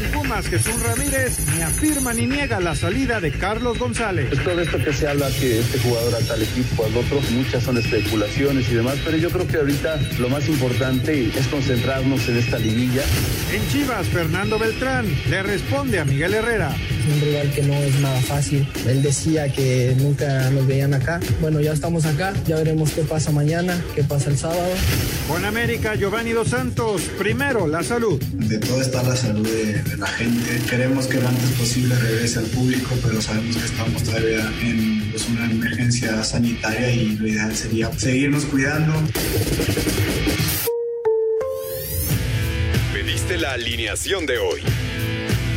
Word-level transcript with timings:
En 0.00 0.10
Pumas, 0.12 0.46
Jesús 0.46 0.82
Ramírez 0.82 1.38
ni 1.54 1.60
afirma 1.60 2.14
ni 2.14 2.26
niega 2.26 2.58
la 2.58 2.74
salida 2.74 3.20
de 3.20 3.32
Carlos 3.32 3.78
González. 3.78 4.30
Todo 4.42 4.60
esto 4.60 4.78
que 4.78 4.94
se 4.94 5.06
habla 5.06 5.28
que 5.38 5.60
este 5.60 5.78
jugador 5.78 6.14
a 6.14 6.26
tal 6.26 6.42
equipo, 6.42 6.86
al 6.86 6.96
otro, 6.96 7.20
muchas 7.32 7.62
son 7.62 7.76
especulaciones 7.76 8.70
y 8.70 8.74
demás, 8.76 8.96
pero 9.04 9.18
yo 9.18 9.30
creo 9.30 9.46
que 9.46 9.58
ahorita 9.58 10.00
lo 10.18 10.30
más 10.30 10.48
importante 10.48 11.30
es 11.36 11.46
concentrarnos 11.48 12.26
en 12.28 12.38
esta 12.38 12.58
liguilla. 12.58 13.02
En 13.52 13.68
Chivas, 13.68 14.08
Fernando 14.08 14.58
Beltrán 14.58 15.06
le 15.28 15.42
responde 15.42 15.98
a 15.98 16.04
Miguel 16.06 16.32
Herrera. 16.32 16.74
Un 17.12 17.20
rival 17.20 17.50
que 17.52 17.62
no 17.62 17.74
es 17.74 17.98
nada 18.00 18.20
fácil. 18.20 18.68
Él 18.86 19.02
decía 19.02 19.52
que 19.52 19.94
nunca 19.98 20.48
nos 20.50 20.66
veían 20.66 20.94
acá. 20.94 21.20
Bueno, 21.40 21.60
ya 21.60 21.72
estamos 21.72 22.04
acá, 22.04 22.32
ya 22.46 22.56
veremos 22.56 22.90
qué 22.90 23.02
pasa 23.02 23.32
mañana, 23.32 23.82
qué 23.94 24.04
pasa 24.04 24.30
el 24.30 24.38
sábado. 24.38 24.70
Con 25.26 25.44
América, 25.44 25.94
Giovanni 25.96 26.30
Dos 26.30 26.48
Santos, 26.48 27.02
primero 27.18 27.66
la 27.66 27.82
salud. 27.82 28.22
De 28.32 28.58
todo 28.58 28.80
está 28.80 29.02
la 29.02 29.16
salud 29.16 29.46
de, 29.48 29.82
de 29.82 29.96
la 29.96 30.06
gente. 30.06 30.60
Queremos 30.68 31.06
que 31.06 31.20
lo 31.20 31.28
antes 31.28 31.50
posible 31.50 31.96
regrese 31.96 32.38
al 32.38 32.46
público, 32.46 32.94
pero 33.02 33.20
sabemos 33.20 33.56
que 33.56 33.64
estamos 33.64 34.02
todavía 34.02 34.50
en 34.62 35.10
pues, 35.10 35.28
una 35.28 35.50
emergencia 35.50 36.22
sanitaria 36.22 36.90
y 36.92 37.16
lo 37.16 37.26
ideal 37.26 37.54
sería 37.56 37.90
seguirnos 37.96 38.44
cuidando. 38.44 38.92
Pediste 42.92 43.36
la 43.38 43.52
alineación 43.52 44.26
de 44.26 44.38
hoy. 44.38 44.60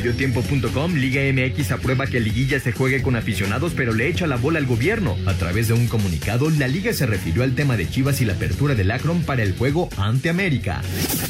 Mediotiempo.com, 0.00 0.94
Liga 0.94 1.20
MX 1.30 1.72
aprueba 1.72 2.06
que 2.06 2.20
Liguilla 2.20 2.58
se 2.58 2.72
juegue 2.72 3.02
con 3.02 3.16
aficionados, 3.16 3.74
pero 3.76 3.92
le 3.92 4.08
echa 4.08 4.26
la 4.26 4.36
bola 4.36 4.58
al 4.58 4.64
gobierno. 4.64 5.14
A 5.26 5.34
través 5.34 5.68
de 5.68 5.74
un 5.74 5.88
comunicado, 5.88 6.48
la 6.48 6.68
Liga 6.68 6.94
se 6.94 7.04
refirió 7.04 7.42
al 7.42 7.54
tema 7.54 7.76
de 7.76 7.86
Chivas 7.86 8.22
y 8.22 8.24
la 8.24 8.32
apertura 8.32 8.74
del 8.74 8.90
Akron 8.92 9.22
para 9.24 9.42
el 9.42 9.54
juego 9.54 9.90
ante 9.98 10.30
América. 10.30 10.80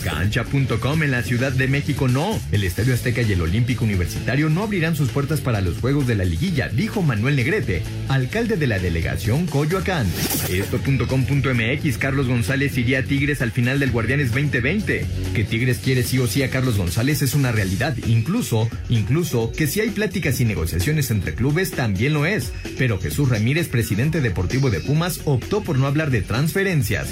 Cancha.com, 0.05 1.03
en 1.03 1.11
la 1.11 1.25
Ciudad 1.25 1.51
de 1.51 1.67
México 1.67 2.07
no. 2.07 2.39
El 2.53 2.63
Estadio 2.63 2.95
Azteca 2.95 3.23
y 3.23 3.33
el 3.33 3.41
Olímpico 3.41 3.85
Universitario 3.85 4.49
no 4.49 4.63
abrirán 4.63 4.95
sus 4.95 5.09
puertas 5.09 5.41
para 5.41 5.61
los 5.61 5.79
juegos 5.79 6.07
de 6.07 6.15
la 6.15 6.25
Liguilla, 6.25 6.69
dijo 6.69 7.03
Manuel 7.03 7.35
Negrete, 7.35 7.83
alcalde 8.07 8.57
de 8.57 8.69
la 8.69 8.79
delegación 8.79 9.47
Coyoacán. 9.47 10.07
Esto.com.mx, 10.49 11.99
Carlos 11.99 12.29
González 12.29 12.79
iría 12.79 13.01
a 13.01 13.03
Tigres 13.03 13.43
al 13.43 13.51
final 13.51 13.81
del 13.81 13.91
Guardianes 13.91 14.29
2020. 14.29 15.07
Que 15.35 15.43
Tigres 15.45 15.79
quiere 15.83 16.05
sí 16.05 16.21
o 16.21 16.29
sí 16.29 16.45
a 16.45 16.51
Carlos 16.51 16.79
González 16.79 17.21
es 17.23 17.35
una 17.35 17.51
realidad, 17.51 17.97
incluso 18.07 18.60
incluso 18.89 19.53
que 19.53 19.67
si 19.67 19.81
hay 19.81 19.91
pláticas 19.91 20.41
y 20.41 20.45
negociaciones 20.45 21.11
entre 21.11 21.35
clubes 21.35 21.71
también 21.71 22.13
lo 22.13 22.27
es, 22.27 22.53
pero 22.79 22.99
Jesús 22.99 23.29
Ramírez, 23.29 23.69
presidente 23.69 24.21
deportivo 24.21 24.71
de 24.71 24.81
Pumas, 24.81 25.21
optó 25.25 25.63
por 25.63 25.79
no 25.79 25.87
hablar 25.87 26.11
de 26.11 26.23
transferencias. 26.23 27.09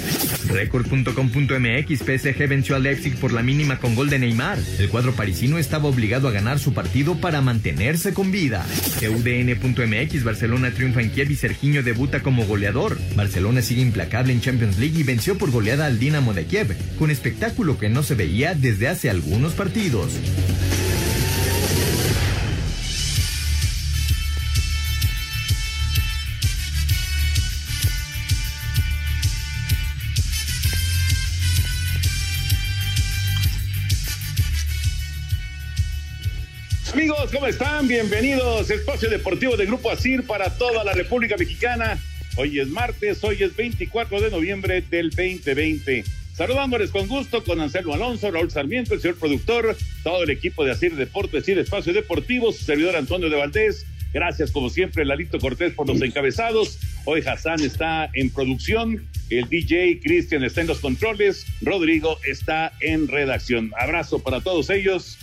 Record.com.mx 0.47 1.99
PSG 1.99 2.47
venció 2.47 2.75
al 2.75 2.83
Leipzig 2.83 3.15
por 3.15 3.31
la 3.31 3.43
mínima 3.43 3.79
con 3.79 3.95
gol 3.95 4.09
de 4.09 4.19
Neymar. 4.19 4.57
El 4.77 4.89
cuadro 4.89 5.13
parisino 5.13 5.57
estaba 5.57 5.89
obligado 5.89 6.27
a 6.27 6.31
ganar 6.31 6.59
su 6.59 6.73
partido 6.73 7.15
para 7.15 7.41
mantenerse 7.41 8.13
con 8.13 8.31
vida. 8.31 8.65
UDN.mx 9.01 10.23
Barcelona 10.23 10.71
triunfa 10.71 11.01
en 11.01 11.11
Kiev 11.11 11.31
y 11.31 11.35
Serginho 11.35 11.83
debuta 11.83 12.21
como 12.21 12.45
goleador. 12.45 12.97
Barcelona 13.15 13.61
sigue 13.61 13.81
implacable 13.81 14.33
en 14.33 14.41
Champions 14.41 14.77
League 14.77 14.99
y 14.99 15.03
venció 15.03 15.37
por 15.37 15.51
goleada 15.51 15.85
al 15.85 15.99
Dinamo 15.99 16.33
de 16.33 16.45
Kiev, 16.45 16.75
con 16.97 17.11
espectáculo 17.11 17.77
que 17.77 17.89
no 17.89 18.03
se 18.03 18.15
veía 18.15 18.55
desde 18.55 18.87
hace 18.87 19.09
algunos 19.09 19.53
partidos. 19.53 20.13
Amigos, 36.99 37.31
¿cómo 37.31 37.47
están? 37.47 37.87
Bienvenidos. 37.87 38.69
Espacio 38.69 39.09
Deportivo 39.09 39.55
de 39.55 39.65
Grupo 39.65 39.89
ASIR 39.89 40.27
para 40.27 40.57
toda 40.57 40.83
la 40.83 40.91
República 40.91 41.37
Mexicana. 41.37 41.97
Hoy 42.35 42.59
es 42.59 42.67
martes, 42.67 43.23
hoy 43.23 43.41
es 43.41 43.55
24 43.55 44.19
de 44.19 44.29
noviembre 44.29 44.81
del 44.81 45.09
2020. 45.09 46.03
Saludándoles 46.33 46.91
con 46.91 47.07
gusto 47.07 47.41
con 47.45 47.61
Anselmo 47.61 47.93
Alonso, 47.93 48.29
Raúl 48.29 48.51
Sarmiento, 48.51 48.95
el 48.95 48.99
señor 48.99 49.15
productor, 49.15 49.77
todo 50.03 50.23
el 50.23 50.29
equipo 50.29 50.65
de 50.65 50.71
ASIR 50.71 50.97
Deportes 50.97 51.47
y 51.47 51.53
Espacio 51.53 51.93
Deportivo, 51.93 52.51
su 52.51 52.65
servidor 52.65 52.97
Antonio 52.97 53.29
de 53.29 53.37
Valdés. 53.37 53.85
Gracias, 54.11 54.51
como 54.51 54.69
siempre, 54.69 55.05
Lalito 55.05 55.39
Cortés 55.39 55.71
por 55.71 55.87
los 55.87 56.01
encabezados. 56.01 56.79
Hoy 57.05 57.21
Hassan 57.25 57.61
está 57.61 58.09
en 58.13 58.29
producción, 58.29 59.07
el 59.29 59.47
DJ 59.47 60.01
Cristian 60.01 60.43
está 60.43 60.59
en 60.59 60.67
los 60.67 60.79
controles, 60.79 61.45
Rodrigo 61.61 62.19
está 62.27 62.73
en 62.81 63.07
redacción. 63.07 63.71
Abrazo 63.79 64.19
para 64.19 64.41
todos 64.41 64.69
ellos. 64.69 65.17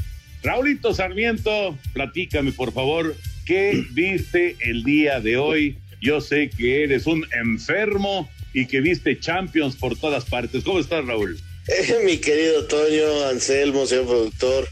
Raulito 0.47 0.95
Sarmiento, 0.95 1.77
platícame 1.93 2.53
por 2.53 2.73
favor, 2.73 3.17
¿qué 3.45 3.85
viste 3.91 4.57
el 4.61 4.85
día 4.85 5.19
de 5.19 5.37
hoy? 5.37 5.77
Yo 6.01 6.21
sé 6.21 6.51
que 6.57 6.85
eres 6.85 7.09
un 7.09 7.27
enfermo 7.33 8.31
y 8.55 8.67
que 8.67 8.81
viste 8.81 9.19
Champions 9.19 9.75
por 9.75 9.99
todas 9.99 10.25
partes. 10.25 10.63
¿Cómo 10.63 10.79
estás, 10.79 11.05
Raúl? 11.05 11.37
Eh, 11.67 11.97
mi 12.05 12.19
querido 12.19 12.65
Toño, 12.67 13.27
Anselmo, 13.27 13.87
señor 13.87 14.07
productor, 14.07 14.69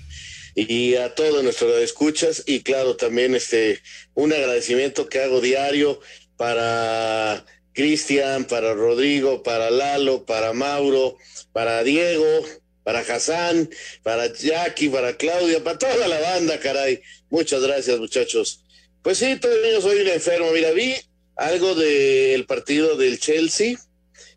y 0.55 0.95
a 0.95 1.13
todos 1.13 1.43
nuestros 1.43 1.83
escuchas, 1.83 2.45
y 2.47 2.61
claro, 2.61 2.95
también 2.95 3.35
este 3.35 3.81
un 4.15 4.33
agradecimiento 4.33 5.09
que 5.09 5.23
hago 5.23 5.41
diario 5.41 5.99
para 6.37 7.45
Cristian, 7.73 8.45
para 8.45 8.75
Rodrigo, 8.75 9.43
para 9.43 9.73
Lalo, 9.73 10.25
para 10.25 10.53
Mauro, 10.53 11.17
para 11.53 11.83
Diego, 11.83 12.45
para 12.85 13.01
Hassan, 13.01 13.69
para 14.03 14.33
Jackie, 14.33 14.91
para 14.91 15.17
Claudia, 15.17 15.65
para 15.65 15.79
toda 15.79 16.07
la 16.07 16.21
banda, 16.21 16.61
caray. 16.61 17.01
Muchas 17.31 17.63
gracias, 17.63 17.99
muchachos. 17.99 18.63
Pues 19.03 19.19
sí, 19.19 19.37
todavía 19.41 19.81
soy 19.81 20.01
un 20.01 20.09
enfermo. 20.09 20.51
Mira, 20.53 20.71
vi 20.71 20.95
algo 21.35 21.75
del 21.75 22.47
partido 22.47 22.97
del 22.97 23.19
Chelsea, 23.19 23.77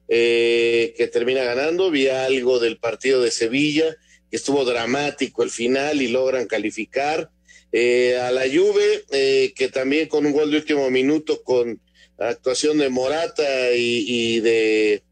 eh, 0.07 0.93
que 0.97 1.07
termina 1.07 1.43
ganando, 1.43 1.91
vi 1.91 2.07
algo 2.07 2.59
del 2.59 2.77
partido 2.77 3.21
de 3.21 3.31
Sevilla, 3.31 3.95
que 4.31 4.37
estuvo 4.37 4.65
dramático 4.65 5.43
el 5.43 5.51
final 5.51 6.01
y 6.01 6.07
logran 6.07 6.47
calificar. 6.47 7.29
Eh, 7.73 8.17
a 8.17 8.31
la 8.31 8.43
Juve, 8.43 9.03
eh, 9.11 9.53
que 9.55 9.67
también 9.67 10.07
con 10.07 10.25
un 10.25 10.31
gol 10.31 10.51
de 10.51 10.57
último 10.57 10.89
minuto, 10.89 11.43
con 11.43 11.81
actuación 12.17 12.77
de 12.77 12.89
Morata 12.89 13.43
y 13.73 14.39
de 14.39 15.03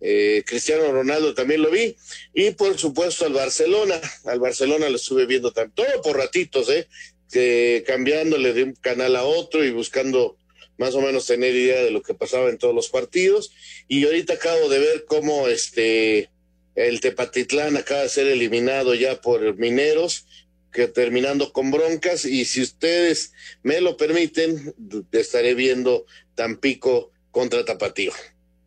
eh, 0.00 0.42
Cristiano 0.46 0.90
Ronaldo 0.92 1.34
también 1.34 1.62
lo 1.62 1.70
vi, 1.70 1.96
y 2.34 2.50
por 2.52 2.78
supuesto 2.78 3.26
al 3.26 3.32
Barcelona, 3.32 4.00
al 4.24 4.40
Barcelona 4.40 4.88
lo 4.88 4.96
estuve 4.96 5.26
viendo 5.26 5.52
también, 5.52 5.74
todo 5.74 6.02
por 6.02 6.16
ratitos, 6.16 6.68
¿eh? 6.70 6.88
Que 7.30 7.84
cambiándole 7.86 8.52
de 8.52 8.64
un 8.64 8.72
canal 8.74 9.16
a 9.16 9.24
otro 9.24 9.64
y 9.64 9.70
buscando 9.70 10.36
más 10.78 10.94
o 10.94 11.00
menos 11.00 11.26
tener 11.26 11.54
idea 11.54 11.82
de 11.82 11.90
lo 11.90 12.02
que 12.02 12.14
pasaba 12.14 12.48
en 12.48 12.58
todos 12.58 12.74
los 12.74 12.88
partidos, 12.88 13.52
y 13.88 14.04
ahorita 14.04 14.34
acabo 14.34 14.68
de 14.68 14.78
ver 14.78 15.04
cómo 15.06 15.48
este 15.48 16.30
el 16.74 17.00
Tepatitlán 17.00 17.76
acaba 17.76 18.02
de 18.02 18.08
ser 18.08 18.28
eliminado 18.28 18.94
ya 18.94 19.20
por 19.20 19.56
Mineros, 19.56 20.26
que 20.72 20.86
terminando 20.86 21.52
con 21.52 21.72
broncas 21.72 22.24
y 22.24 22.44
si 22.44 22.62
ustedes 22.62 23.32
me 23.64 23.80
lo 23.80 23.96
permiten, 23.96 24.74
estaré 25.10 25.54
viendo 25.54 26.06
Tampico 26.36 27.10
contra 27.32 27.64
Tapatío. 27.64 28.12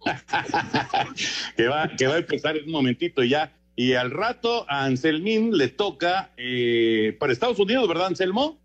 que, 1.57 1.68
va, 1.68 1.89
que 1.95 2.07
va 2.07 2.15
a 2.15 2.19
empezar 2.19 2.57
en 2.57 2.65
un 2.65 2.71
momentito 2.71 3.24
ya. 3.24 3.53
Y 3.75 3.94
al 3.94 4.12
rato 4.12 4.65
a 4.69 4.86
Anselmín 4.86 5.57
le 5.57 5.69
toca 5.69 6.31
eh, 6.38 7.15
para 7.19 7.33
Estados 7.33 7.59
Unidos, 7.59 7.88
¿verdad, 7.88 8.07
Anselmo? 8.07 8.59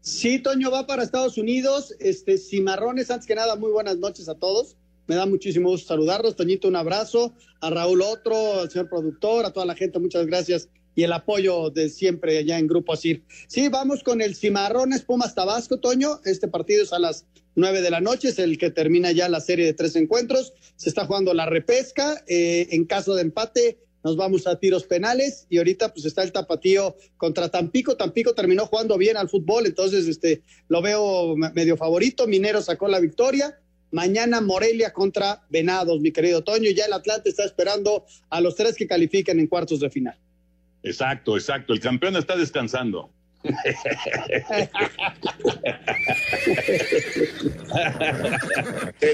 Sí, 0.00 0.38
Toño 0.38 0.70
va 0.70 0.86
para 0.86 1.02
Estados 1.02 1.38
Unidos. 1.38 1.94
Este, 1.98 2.38
Cimarrones, 2.38 3.10
antes 3.10 3.26
que 3.26 3.34
nada, 3.34 3.56
muy 3.56 3.70
buenas 3.70 3.98
noches 3.98 4.28
a 4.28 4.34
todos. 4.34 4.76
Me 5.06 5.16
da 5.16 5.26
muchísimo 5.26 5.70
gusto 5.70 5.88
saludarlos. 5.88 6.36
Toñito, 6.36 6.68
un 6.68 6.76
abrazo. 6.76 7.34
A 7.60 7.70
Raúl 7.70 8.02
otro, 8.02 8.60
al 8.60 8.70
señor 8.70 8.88
productor, 8.88 9.44
a 9.44 9.52
toda 9.52 9.66
la 9.66 9.74
gente, 9.74 9.98
muchas 9.98 10.26
gracias. 10.26 10.68
Y 10.98 11.04
el 11.04 11.12
apoyo 11.12 11.70
de 11.70 11.90
siempre 11.90 12.38
allá 12.38 12.58
en 12.58 12.66
Grupo 12.66 12.92
Asir. 12.92 13.22
Sí, 13.46 13.68
vamos 13.68 14.02
con 14.02 14.20
el 14.20 14.34
Cimarrones 14.34 15.02
Pumas 15.02 15.32
Tabasco, 15.32 15.78
Toño. 15.78 16.18
Este 16.24 16.48
partido 16.48 16.82
es 16.82 16.92
a 16.92 16.98
las 16.98 17.24
nueve 17.54 17.82
de 17.82 17.90
la 17.92 18.00
noche, 18.00 18.30
es 18.30 18.40
el 18.40 18.58
que 18.58 18.72
termina 18.72 19.12
ya 19.12 19.28
la 19.28 19.40
serie 19.40 19.64
de 19.64 19.74
tres 19.74 19.94
encuentros. 19.94 20.54
Se 20.74 20.88
está 20.88 21.06
jugando 21.06 21.34
la 21.34 21.46
repesca. 21.46 22.24
Eh, 22.26 22.66
en 22.72 22.84
caso 22.84 23.14
de 23.14 23.22
empate, 23.22 23.78
nos 24.02 24.16
vamos 24.16 24.48
a 24.48 24.58
tiros 24.58 24.86
penales 24.86 25.46
y 25.48 25.58
ahorita 25.58 25.94
pues 25.94 26.04
está 26.04 26.24
el 26.24 26.32
tapatío 26.32 26.96
contra 27.16 27.48
Tampico. 27.48 27.96
Tampico 27.96 28.34
terminó 28.34 28.66
jugando 28.66 28.98
bien 28.98 29.16
al 29.16 29.28
fútbol, 29.28 29.66
entonces 29.66 30.08
este 30.08 30.42
lo 30.66 30.82
veo 30.82 31.36
medio 31.36 31.76
favorito. 31.76 32.26
Minero 32.26 32.60
sacó 32.60 32.88
la 32.88 32.98
victoria. 32.98 33.56
Mañana 33.92 34.40
Morelia 34.40 34.92
contra 34.92 35.46
Venados, 35.48 36.00
mi 36.00 36.10
querido 36.10 36.42
Toño. 36.42 36.72
Ya 36.72 36.86
el 36.86 36.92
Atlante 36.92 37.28
está 37.28 37.44
esperando 37.44 38.04
a 38.30 38.40
los 38.40 38.56
tres 38.56 38.74
que 38.74 38.88
califican 38.88 39.38
en 39.38 39.46
cuartos 39.46 39.78
de 39.78 39.90
final. 39.90 40.18
Exacto, 40.82 41.36
exacto. 41.36 41.72
El 41.72 41.80
campeón 41.80 42.16
está 42.16 42.36
descansando. 42.36 43.10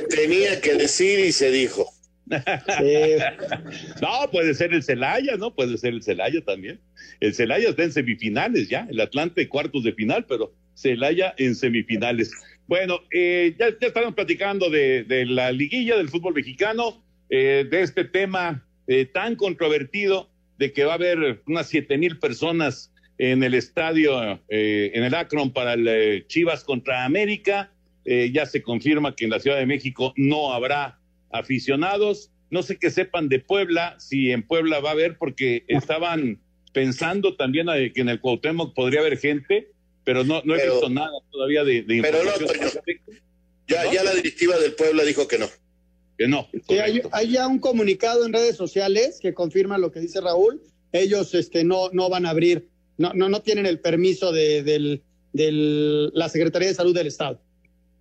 tenía 0.09 0.61
que 0.61 0.75
decir 0.75 1.21
y 1.21 1.33
se 1.33 1.51
dijo. 1.51 1.91
no, 2.27 2.39
puede 4.33 4.55
ser 4.55 4.73
el 4.73 4.83
Celaya, 4.83 5.37
¿no? 5.37 5.55
Puede 5.55 5.77
ser 5.77 5.93
el 5.95 6.03
Celaya 6.03 6.43
también. 6.43 6.81
El 7.21 7.35
Celaya 7.35 7.69
está 7.69 7.85
en 7.85 7.93
semifinales 7.93 8.69
ya, 8.69 8.89
el 8.91 9.01
Atlante 9.01 9.49
cuartos 9.49 9.85
de 9.85 9.93
final, 9.93 10.25
pero 10.27 10.53
Celaya 10.75 11.35
en 11.37 11.55
semifinales. 11.55 12.33
Bueno, 12.67 13.01
eh, 13.13 13.55
ya, 13.59 13.69
ya, 13.79 13.89
estamos 13.89 14.15
platicando 14.15 14.71
de, 14.71 15.05
de, 15.05 15.27
la 15.27 15.53
liguilla 15.53 15.99
del 15.99 16.09
fútbol 16.09 16.33
mexicano, 16.35 17.05
eh, 17.29 17.67
de 17.71 17.83
este 17.83 18.05
tema 18.05 18.65
eh, 18.87 19.07
tan 19.07 19.37
controvertido 19.37 20.31
de 20.59 20.73
que 20.73 20.85
va 20.85 20.93
a 20.93 20.95
haber 20.97 21.43
unas 21.47 21.69
siete 21.69 21.99
mil 21.99 22.19
personas 22.19 22.93
en 23.19 23.43
el 23.43 23.55
estadio, 23.55 24.41
en 24.49 25.05
el 25.05 25.15
Akron 25.15 25.53
para 25.53 25.75
el 25.75 26.27
Chivas 26.27 26.65
contra 26.65 27.05
América. 27.05 27.73
ya 28.05 28.47
se 28.47 28.63
confirma 28.63 29.15
que 29.15 29.25
en 29.25 29.31
la 29.31 29.41
Ciudad 29.41 29.59
de 29.59 29.67
México 29.67 30.13
no 30.17 30.53
habrá 30.53 30.99
aficionados. 31.31 32.31
No 32.51 32.63
sé 32.63 32.77
qué 32.77 32.91
sepan 32.91 33.29
de 33.29 33.41
Puebla, 33.41 33.97
si 33.99 34.31
en 34.31 34.43
Puebla 34.43 34.81
va 34.81 34.91
a 34.91 34.93
haber, 34.93 35.17
porque 35.17 35.65
estaban 35.69 36.41
pensando 36.73 37.37
también 37.37 37.69
que 37.95 38.01
en 38.01 38.09
el 38.09 38.21
Cuauhtémoc 38.21 38.75
podría 38.75 39.01
haber 39.01 39.19
gente, 39.19 39.69
pero 40.05 40.25
no, 40.25 40.43
no 40.45 40.55
he 40.55 40.65
visto 40.65 40.89
nada 40.91 41.13
todavía 41.31 41.65
de, 41.65 41.83
de 41.83 42.03
Pero 42.03 42.19
no, 42.25 42.31
ya, 43.67 43.91
ya 43.91 44.05
la 44.05 44.13
directiva 44.13 44.59
del 44.59 44.75
Puebla 44.75 45.05
dijo 45.05 45.27
que 45.27 45.39
no. 45.39 45.49
Que 46.19 46.29
no. 46.29 46.49
Sí, 46.69 46.79
hay, 46.79 47.03
hay, 47.13 47.31
ya 47.33 47.47
un 47.49 47.59
comunicado 47.59 48.25
en 48.25 48.33
redes 48.33 48.57
sociales 48.57 49.19
que 49.21 49.35
confirma 49.35 49.79
lo 49.79 49.91
que 49.91 50.01
dice 50.01 50.21
Raúl. 50.21 50.63
Ellos 50.93 51.35
este, 51.35 51.65
no, 51.65 51.91
no 51.93 52.09
van 52.09 52.25
a 52.27 52.31
abrir, 52.31 52.69
no, 52.99 53.13
no, 53.15 53.29
no 53.29 53.41
tienen 53.41 53.67
el 53.67 53.81
permiso 53.81 54.33
de, 54.33 54.63
del, 54.63 55.03
del, 55.33 56.11
la 56.15 56.29
Secretaría 56.29 56.69
de 56.69 56.75
Salud 56.75 56.95
del 56.95 57.09
Estado. 57.09 57.41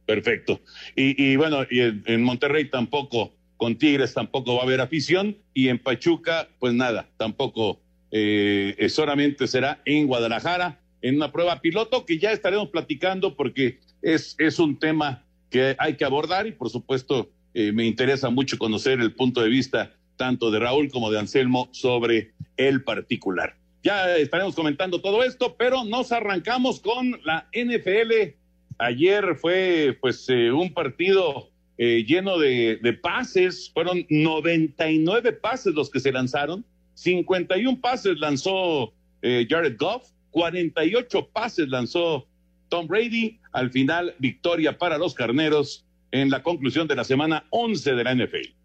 Perfecto. 0.06 0.62
Y, 0.96 1.22
y 1.22 1.36
bueno, 1.38 1.66
y 1.70 1.80
en, 1.80 2.04
en, 2.06 2.22
Monterrey 2.22 2.70
tampoco, 2.70 3.34
con 3.58 3.78
Tigres 3.78 4.14
tampoco 4.14 4.56
va 4.56 4.62
a 4.62 4.64
haber 4.64 4.82
afición, 4.82 5.38
y 5.54 5.70
en 5.70 5.80
Pachuca, 5.80 6.50
pues 6.60 6.74
nada, 6.74 7.10
tampoco 7.18 7.80
eh, 8.16 8.90
solamente 8.90 9.48
será 9.48 9.82
en 9.86 10.06
Guadalajara, 10.06 10.80
en 11.02 11.16
una 11.16 11.32
prueba 11.32 11.62
piloto 11.62 12.06
que 12.06 12.20
ya 12.20 12.32
estaremos 12.32 12.70
platicando 12.70 13.36
porque 13.36 13.80
es, 14.04 14.36
es 14.38 14.60
un 14.60 14.78
tema 14.78 15.26
que 15.50 15.76
hay 15.80 15.96
que 15.96 16.06
abordar 16.06 16.46
y 16.46 16.52
por 16.52 16.70
supuesto 16.70 17.32
eh, 17.54 17.72
me 17.72 17.86
interesa 17.86 18.30
mucho 18.30 18.58
conocer 18.58 19.00
el 19.00 19.14
punto 19.14 19.42
de 19.42 19.50
vista 19.50 19.94
tanto 20.16 20.52
de 20.52 20.60
Raúl 20.60 20.90
como 20.92 21.12
de 21.12 21.20
Anselmo 21.20 21.70
sobre 21.72 22.34
el 22.58 22.84
particular. 22.84 23.56
Ya 23.84 24.16
estaremos 24.16 24.56
comentando 24.56 25.02
todo 25.02 25.24
esto, 25.24 25.56
pero 25.58 25.84
nos 25.84 26.12
arrancamos 26.12 26.80
con 26.80 27.20
la 27.24 27.50
NFL 27.54 28.36
Ayer 28.80 29.36
fue 29.36 29.98
pues 30.02 30.28
eh, 30.30 30.52
un 30.52 30.74
partido 30.74 31.50
eh, 31.78 32.04
lleno 32.08 32.38
de, 32.38 32.80
de, 32.82 32.94
pases, 32.94 33.72
fueron 33.74 34.06
99 34.10 35.34
pases 35.34 35.74
los 35.74 35.90
que 35.90 36.00
se 36.00 36.12
lanzaron, 36.12 36.66
51 36.96 37.80
pases 37.82 38.18
lanzó 38.20 38.94
Jared 39.22 39.78
Goff, 39.78 40.10
48 40.32 41.30
pases 41.32 41.70
lanzó 41.70 42.28
Tom 42.70 42.88
Brady, 42.88 43.40
al 43.54 43.72
final 43.72 44.16
victoria 44.20 44.78
para 44.78 44.98
los 44.98 45.14
carneros 45.14 45.86
en 46.14 46.30
la 46.30 46.44
conclusión 46.44 46.88
de 46.88 46.96
la 46.96 47.04
semana 47.04 47.48
11 47.50 47.96
de 47.96 48.04
la 48.04 48.14
NFL. 48.14 48.63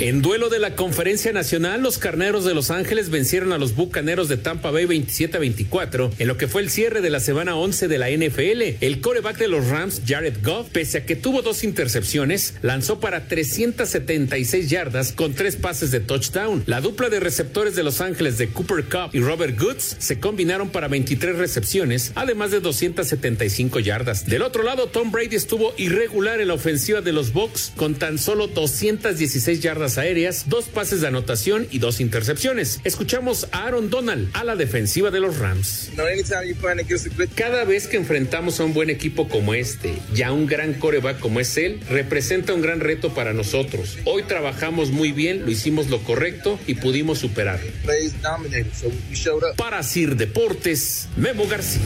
En 0.00 0.22
duelo 0.22 0.48
de 0.48 0.60
la 0.60 0.76
Conferencia 0.76 1.32
Nacional, 1.32 1.82
los 1.82 1.98
Carneros 1.98 2.44
de 2.44 2.54
Los 2.54 2.70
Ángeles 2.70 3.10
vencieron 3.10 3.52
a 3.52 3.58
los 3.58 3.74
Bucaneros 3.74 4.28
de 4.28 4.36
Tampa 4.36 4.70
Bay 4.70 4.86
27 4.86 5.36
a 5.36 5.40
24 5.40 6.12
en 6.20 6.28
lo 6.28 6.36
que 6.36 6.46
fue 6.46 6.62
el 6.62 6.70
cierre 6.70 7.00
de 7.00 7.10
la 7.10 7.18
semana 7.18 7.56
11 7.56 7.88
de 7.88 7.98
la 7.98 8.08
NFL. 8.08 8.76
El 8.80 9.00
coreback 9.00 9.38
de 9.38 9.48
los 9.48 9.66
Rams, 9.66 10.02
Jared 10.06 10.36
Goff, 10.44 10.68
pese 10.70 10.98
a 10.98 11.04
que 11.04 11.16
tuvo 11.16 11.42
dos 11.42 11.64
intercepciones, 11.64 12.54
lanzó 12.62 13.00
para 13.00 13.26
376 13.26 14.70
yardas 14.70 15.10
con 15.10 15.34
tres 15.34 15.56
pases 15.56 15.90
de 15.90 15.98
touchdown. 15.98 16.62
La 16.66 16.80
dupla 16.80 17.08
de 17.08 17.18
receptores 17.18 17.74
de 17.74 17.82
Los 17.82 18.00
Ángeles 18.00 18.38
de 18.38 18.50
Cooper 18.50 18.84
Cup 18.84 19.10
y 19.14 19.18
Robert 19.18 19.58
Goods 19.58 19.96
se 19.98 20.20
combinaron 20.20 20.68
para 20.70 20.86
23 20.86 21.34
recepciones, 21.38 22.12
además 22.14 22.52
de 22.52 22.60
275 22.60 23.80
yardas. 23.80 24.26
Del 24.26 24.42
otro 24.42 24.62
lado, 24.62 24.86
Tom 24.86 25.10
Brady 25.10 25.34
estuvo 25.34 25.74
irregular 25.76 26.40
en 26.40 26.46
la 26.46 26.54
ofensiva 26.54 27.00
de 27.00 27.12
los 27.12 27.32
Bucks 27.32 27.72
con 27.74 27.96
tan 27.96 28.18
solo 28.18 28.46
216 28.46 29.58
yardas 29.60 29.87
aéreas, 29.96 30.48
dos 30.48 30.66
pases 30.66 31.00
de 31.00 31.06
anotación 31.06 31.66
y 31.70 31.78
dos 31.78 32.00
intercepciones. 32.00 32.80
Escuchamos 32.84 33.48
a 33.52 33.66
Aaron 33.66 33.88
Donald 33.88 34.28
a 34.34 34.44
la 34.44 34.56
defensiva 34.56 35.10
de 35.10 35.20
los 35.20 35.38
Rams. 35.38 35.90
Cada 37.34 37.64
vez 37.64 37.86
que 37.86 37.96
enfrentamos 37.96 38.60
a 38.60 38.64
un 38.64 38.74
buen 38.74 38.90
equipo 38.90 39.28
como 39.28 39.54
este 39.54 39.94
y 40.14 40.22
a 40.22 40.32
un 40.32 40.46
gran 40.46 40.74
coreback 40.74 41.18
como 41.20 41.40
es 41.40 41.56
él, 41.56 41.80
representa 41.88 42.52
un 42.52 42.60
gran 42.60 42.80
reto 42.80 43.14
para 43.14 43.32
nosotros. 43.32 43.96
Hoy 44.04 44.24
trabajamos 44.24 44.90
muy 44.90 45.12
bien, 45.12 45.44
lo 45.44 45.50
hicimos 45.50 45.88
lo 45.88 46.02
correcto 46.02 46.58
y 46.66 46.74
pudimos 46.74 47.20
superarlo. 47.20 47.70
Para 49.56 49.82
Sir 49.82 50.16
Deportes, 50.16 51.08
Memo 51.16 51.46
García. 51.46 51.80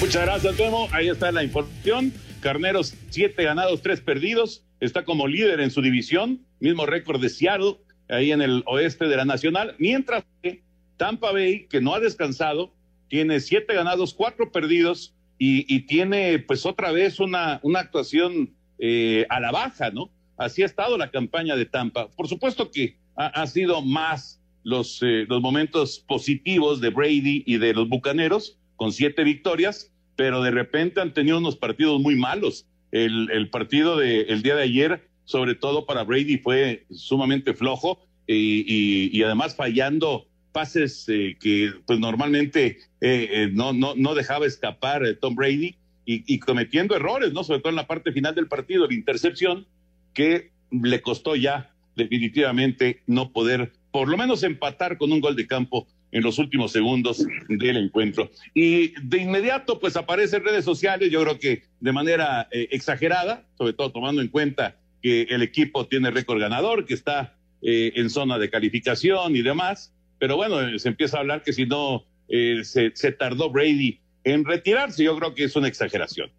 Muchas 0.00 0.22
gracias, 0.22 0.58
Memo. 0.58 0.88
Ahí 0.90 1.08
está 1.08 1.30
la 1.30 1.44
información. 1.44 2.12
Carneros, 2.42 2.94
siete 3.08 3.44
ganados, 3.44 3.80
tres 3.80 4.00
perdidos. 4.00 4.64
Está 4.80 5.04
como 5.04 5.28
líder 5.28 5.60
en 5.60 5.70
su 5.70 5.80
división, 5.80 6.44
mismo 6.60 6.84
récord 6.84 7.22
de 7.22 7.30
Seattle, 7.30 7.76
ahí 8.08 8.32
en 8.32 8.42
el 8.42 8.64
oeste 8.66 9.06
de 9.06 9.16
la 9.16 9.24
Nacional. 9.24 9.76
Mientras 9.78 10.24
que 10.42 10.60
Tampa 10.96 11.32
Bay, 11.32 11.66
que 11.70 11.80
no 11.80 11.94
ha 11.94 12.00
descansado, 12.00 12.74
tiene 13.08 13.40
siete 13.40 13.74
ganados, 13.74 14.12
cuatro 14.12 14.50
perdidos 14.50 15.14
y, 15.38 15.72
y 15.72 15.82
tiene 15.82 16.40
pues 16.40 16.66
otra 16.66 16.90
vez 16.92 17.20
una, 17.20 17.60
una 17.62 17.80
actuación 17.80 18.50
eh, 18.78 19.24
a 19.28 19.38
la 19.38 19.52
baja, 19.52 19.90
¿no? 19.90 20.10
Así 20.36 20.62
ha 20.62 20.66
estado 20.66 20.98
la 20.98 21.10
campaña 21.10 21.54
de 21.54 21.66
Tampa. 21.66 22.08
Por 22.08 22.26
supuesto 22.26 22.70
que 22.70 22.96
ha, 23.14 23.26
ha 23.26 23.46
sido 23.46 23.82
más 23.82 24.40
los, 24.64 25.00
eh, 25.02 25.26
los 25.28 25.40
momentos 25.40 26.00
positivos 26.00 26.80
de 26.80 26.90
Brady 26.90 27.44
y 27.46 27.58
de 27.58 27.72
los 27.72 27.88
Bucaneros, 27.88 28.58
con 28.74 28.90
siete 28.90 29.22
victorias, 29.22 29.91
pero 30.16 30.42
de 30.42 30.50
repente 30.50 31.00
han 31.00 31.14
tenido 31.14 31.38
unos 31.38 31.56
partidos 31.56 32.00
muy 32.00 32.16
malos. 32.16 32.66
El, 32.90 33.48
partido 33.50 33.96
del 33.96 34.26
el 34.28 34.42
día 34.42 34.54
de 34.54 34.64
ayer, 34.64 35.08
sobre 35.24 35.54
todo 35.54 35.86
para 35.86 36.04
Brady, 36.04 36.38
fue 36.38 36.84
sumamente 36.90 37.54
flojo 37.54 38.06
y, 38.26 39.22
además 39.22 39.56
fallando 39.56 40.26
pases 40.52 41.08
eh, 41.08 41.38
que 41.40 41.72
pues 41.86 41.98
normalmente 41.98 42.78
eh, 43.00 43.28
eh, 43.30 43.50
no, 43.50 43.72
no, 43.72 43.94
no 43.96 44.14
dejaba 44.14 44.44
escapar 44.44 45.02
Tom 45.18 45.34
Brady 45.34 45.76
y, 46.04 46.34
y, 46.34 46.38
cometiendo 46.40 46.94
errores, 46.94 47.32
¿no? 47.32 47.42
Sobre 47.42 47.60
todo 47.60 47.70
en 47.70 47.76
la 47.76 47.86
parte 47.86 48.12
final 48.12 48.34
del 48.34 48.48
partido, 48.48 48.86
la 48.86 48.92
intercepción 48.92 49.66
que 50.12 50.50
le 50.70 51.00
costó 51.00 51.36
ya 51.36 51.70
definitivamente 51.96 53.02
no 53.06 53.32
poder 53.32 53.72
por 53.90 54.08
lo 54.08 54.16
menos 54.16 54.42
empatar 54.42 54.98
con 54.98 55.12
un 55.12 55.20
gol 55.20 55.36
de 55.36 55.46
campo 55.46 55.86
en 56.12 56.22
los 56.22 56.38
últimos 56.38 56.72
segundos 56.72 57.26
del 57.48 57.76
encuentro. 57.78 58.30
Y 58.54 58.88
de 59.00 59.18
inmediato, 59.18 59.80
pues 59.80 59.96
aparece 59.96 60.36
en 60.36 60.44
redes 60.44 60.64
sociales, 60.64 61.10
yo 61.10 61.22
creo 61.22 61.38
que 61.38 61.64
de 61.80 61.92
manera 61.92 62.48
eh, 62.52 62.68
exagerada, 62.70 63.44
sobre 63.58 63.72
todo 63.72 63.90
tomando 63.90 64.22
en 64.22 64.28
cuenta 64.28 64.76
que 65.02 65.22
el 65.22 65.42
equipo 65.42 65.88
tiene 65.88 66.10
récord 66.10 66.38
ganador, 66.38 66.84
que 66.84 66.94
está 66.94 67.36
eh, 67.62 67.92
en 67.96 68.10
zona 68.10 68.38
de 68.38 68.50
calificación 68.50 69.34
y 69.34 69.42
demás. 69.42 69.92
Pero 70.18 70.36
bueno, 70.36 70.78
se 70.78 70.88
empieza 70.88 71.16
a 71.16 71.20
hablar 71.20 71.42
que 71.42 71.52
si 71.52 71.66
no 71.66 72.04
eh, 72.28 72.62
se 72.62 73.12
tardó 73.12 73.50
Brady 73.50 73.98
en 74.24 74.44
retirarse, 74.44 75.02
yo 75.02 75.18
creo 75.18 75.34
que 75.34 75.44
es 75.44 75.56
una 75.56 75.66
exageración. 75.66 76.30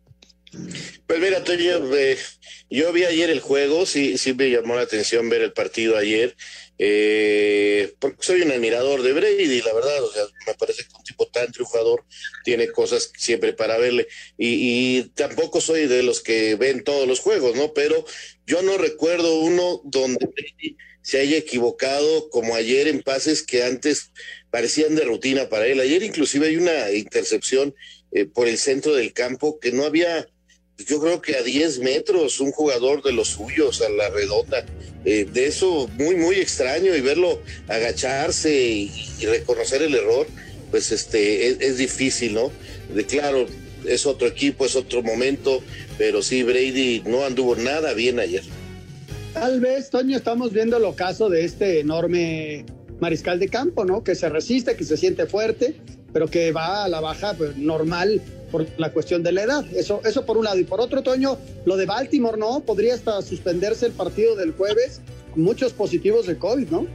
Pues 1.08 1.20
mira, 1.20 1.44
Toño, 1.44 1.82
yo 2.70 2.94
vi 2.94 3.04
ayer 3.06 3.30
el 3.30 3.40
juego, 3.40 3.86
sí, 3.86 4.18
sí 4.18 4.34
me 4.34 4.50
llamó 4.50 4.76
la 4.76 4.82
atención 4.82 5.30
ver 5.30 5.42
el 5.42 5.54
partido 5.54 5.98
ayer, 5.98 6.36
eh, 6.78 7.94
porque 8.00 8.18
soy 8.22 8.42
un 8.42 8.52
admirador 8.52 9.02
de 9.02 9.14
Brady, 9.14 9.62
la 9.62 9.74
verdad, 9.74 10.04
o 10.04 10.12
sea, 10.12 10.24
me 10.48 10.54
parece 10.56 10.84
que 10.84 10.96
un 10.98 11.04
tipo 11.04 11.28
tan 11.28 11.52
triunfador 11.52 12.06
tiene 12.44 12.68
cosas 12.68 13.12
siempre 13.18 13.54
para 13.54 13.78
verle, 13.78 14.08
y, 14.38 15.00
y 15.00 15.04
tampoco 15.16 15.62
soy 15.62 15.88
de 15.88 16.04
los 16.04 16.22
que 16.22 16.56
ven 16.56 16.84
todos 16.84 17.08
los 17.08 17.20
juegos, 17.20 17.56
¿no? 17.56 17.74
Pero 17.74 18.06
yo 18.46 18.62
no 18.62 18.78
recuerdo 18.78 19.40
uno 19.40 19.82
donde 19.84 20.26
Brady 20.26 20.78
se 21.02 21.20
haya 21.20 21.38
equivocado 21.38 22.30
como 22.30 22.56
ayer 22.56 22.88
en 22.88 23.02
pases 23.04 23.44
que 23.44 23.64
antes 23.64 24.12
parecían 24.50 24.96
de 24.96 25.04
rutina 25.04 25.50
para 25.50 25.68
él. 25.68 25.80
Ayer 25.80 26.02
inclusive 26.02 26.48
hay 26.48 26.56
una 26.56 26.92
intercepción 26.92 27.76
eh, 28.12 28.26
por 28.26 28.48
el 28.48 28.58
centro 28.58 28.94
del 28.96 29.12
campo 29.12 29.60
que 29.60 29.72
no 29.72 29.84
había 29.84 30.28
yo 30.78 31.00
creo 31.00 31.22
que 31.22 31.36
a 31.36 31.44
10 31.44 31.80
metros 31.80 32.40
un 32.40 32.52
jugador 32.52 33.04
de 33.04 33.14
los 33.14 33.30
suyos 33.30 33.82
a 33.82 33.90
la 33.90 34.10
redonda. 34.10 34.66
Eh, 35.06 35.26
de 35.32 35.48
eso 35.48 35.90
muy, 35.98 36.16
muy 36.16 36.36
extraño 36.36 36.96
y 36.96 37.02
verlo 37.02 37.42
agacharse 37.68 38.54
y, 38.54 39.26
reconocer 39.26 39.82
el 39.82 39.96
error, 39.96 40.28
pues 40.72 40.92
este 40.92 41.48
es, 41.48 41.58
es, 41.60 41.78
difícil, 41.78 42.34
¿no? 42.34 42.52
De 42.94 43.06
claro, 43.06 43.48
es 43.86 44.06
otro 44.06 44.28
equipo, 44.28 44.66
es 44.66 44.76
otro 44.76 45.02
momento, 45.02 45.62
pero 45.98 46.22
sí, 46.22 46.44
Brady 46.44 47.04
no 47.06 47.26
anduvo 47.26 47.56
nada 47.56 47.94
bien 47.94 48.20
ayer. 48.20 48.44
Tal 49.34 49.60
vez, 49.60 49.90
Toño, 49.90 50.18
estamos 50.18 50.54
viendo 50.54 50.78
el 50.78 50.86
ocaso 50.86 51.30
de 51.30 51.44
este 51.44 51.80
enorme 51.80 52.66
mariscal 53.00 53.40
de 53.40 53.50
campo, 53.50 53.84
¿no? 53.86 54.04
Que 54.04 54.16
se 54.16 54.30
resiste, 54.30 54.76
que 54.76 54.84
se 54.84 54.96
siente 54.98 55.26
fuerte, 55.26 55.76
pero 56.12 56.28
que 56.28 56.52
va 56.52 56.86
a 56.86 56.90
la 56.90 57.02
baja 57.02 57.34
pues, 57.34 57.58
normal 57.58 58.22
por 58.54 58.68
la 58.78 58.92
cuestión 58.92 59.24
de 59.24 59.32
la 59.32 59.42
edad. 59.42 59.66
Eso, 59.76 60.00
eso 60.06 60.28
por 60.28 60.38
un 60.38 60.46
lado. 60.46 60.60
Y 60.60 60.64
por 60.64 60.80
otro, 60.80 61.02
Toño, 61.02 61.40
lo 61.66 61.76
de 61.76 61.88
Baltimore, 61.88 62.38
¿no? 62.38 62.60
Podría 62.60 62.94
hasta 62.94 63.20
suspenderse 63.24 63.88
el 63.88 63.94
partido 63.94 64.36
del 64.36 64.52
jueves 64.52 65.02
muchos 65.36 65.74
positivos 65.74 66.28
de 66.28 66.38
COVID, 66.38 66.68
¿no? 66.70 66.86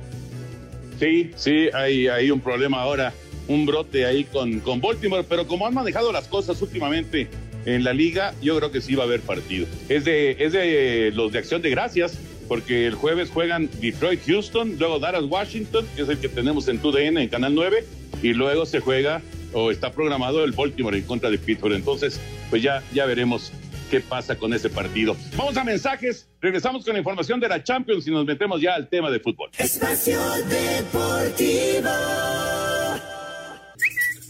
Sí, 1.01 1.33
sí, 1.35 1.69
hay, 1.75 2.07
hay 2.07 2.31
un 2.31 2.41
problema 2.41 2.81
ahora, 2.81 3.13
un 3.49 3.67
brote 3.67 4.07
ahí 4.07 4.23
con, 4.23 4.61
con 4.61 4.81
Baltimore, 4.81 5.25
pero 5.29 5.49
como 5.49 5.67
han 5.67 5.75
manejado 5.75 6.13
las 6.13 6.29
cosas 6.29 6.63
últimamente 6.63 7.29
en 7.67 7.83
la 7.83 7.93
liga, 7.93 8.35
yo 8.41 8.57
creo 8.57 8.71
que 8.71 8.81
sí 8.81 8.95
va 8.95 9.03
a 9.03 9.07
haber 9.07 9.21
partido. 9.21 9.67
Es 9.89 10.05
de, 10.05 10.37
es 10.39 10.53
de 10.53 11.11
los 11.13 11.33
de 11.33 11.41
acción 11.41 11.61
de 11.61 11.71
gracias, 11.71 12.17
porque 12.47 12.87
el 12.87 12.95
jueves 12.95 13.31
juegan 13.31 13.69
Detroit, 13.81 14.21
Houston, 14.27 14.77
luego 14.79 15.01
Dallas, 15.01 15.25
Washington, 15.25 15.85
que 15.97 16.03
es 16.03 16.09
el 16.09 16.19
que 16.19 16.29
tenemos 16.29 16.69
en 16.69 16.79
TUDN 16.79 17.19
en 17.19 17.29
Canal 17.29 17.55
9, 17.55 17.85
y 18.23 18.33
luego 18.33 18.65
se 18.65 18.79
juega 18.79 19.23
o 19.53 19.71
está 19.71 19.93
programado 19.93 20.45
el 20.45 20.53
Baltimore 20.53 20.97
en 20.97 21.05
contra 21.05 21.31
de 21.31 21.39
Pittsburgh. 21.39 21.75
Entonces, 21.75 22.21
pues 22.51 22.63
ya, 22.63 22.83
ya 22.93 23.07
veremos 23.07 23.53
qué 23.91 24.01
pasa 24.01 24.37
con 24.37 24.53
ese 24.53 24.71
partido. 24.71 25.17
Vamos 25.37 25.57
a 25.57 25.65
mensajes, 25.65 26.29
regresamos 26.41 26.85
con 26.85 26.95
la 26.95 26.99
información 26.99 27.41
de 27.41 27.49
la 27.49 27.63
Champions 27.63 28.07
y 28.07 28.11
nos 28.11 28.25
metemos 28.25 28.61
ya 28.61 28.75
al 28.75 28.89
tema 28.89 29.11
de 29.11 29.21
fútbol. 29.21 29.51
Espacio 29.59 30.21
Deportivo. 30.49 31.91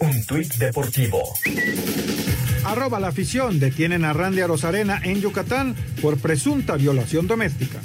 Un 0.01 0.27
tuit 0.27 0.55
deportivo. 0.55 1.23
Arroba 2.65 3.01
la 3.01 3.09
afición 3.09 3.59
detienen 3.59 4.05
a 4.05 4.13
Randy 4.13 4.43
Rosarena 4.43 5.01
en 5.03 5.21
Yucatán 5.21 5.75
por 6.01 6.19
presunta 6.19 6.77
violación 6.77 7.27
doméstica. 7.27 7.81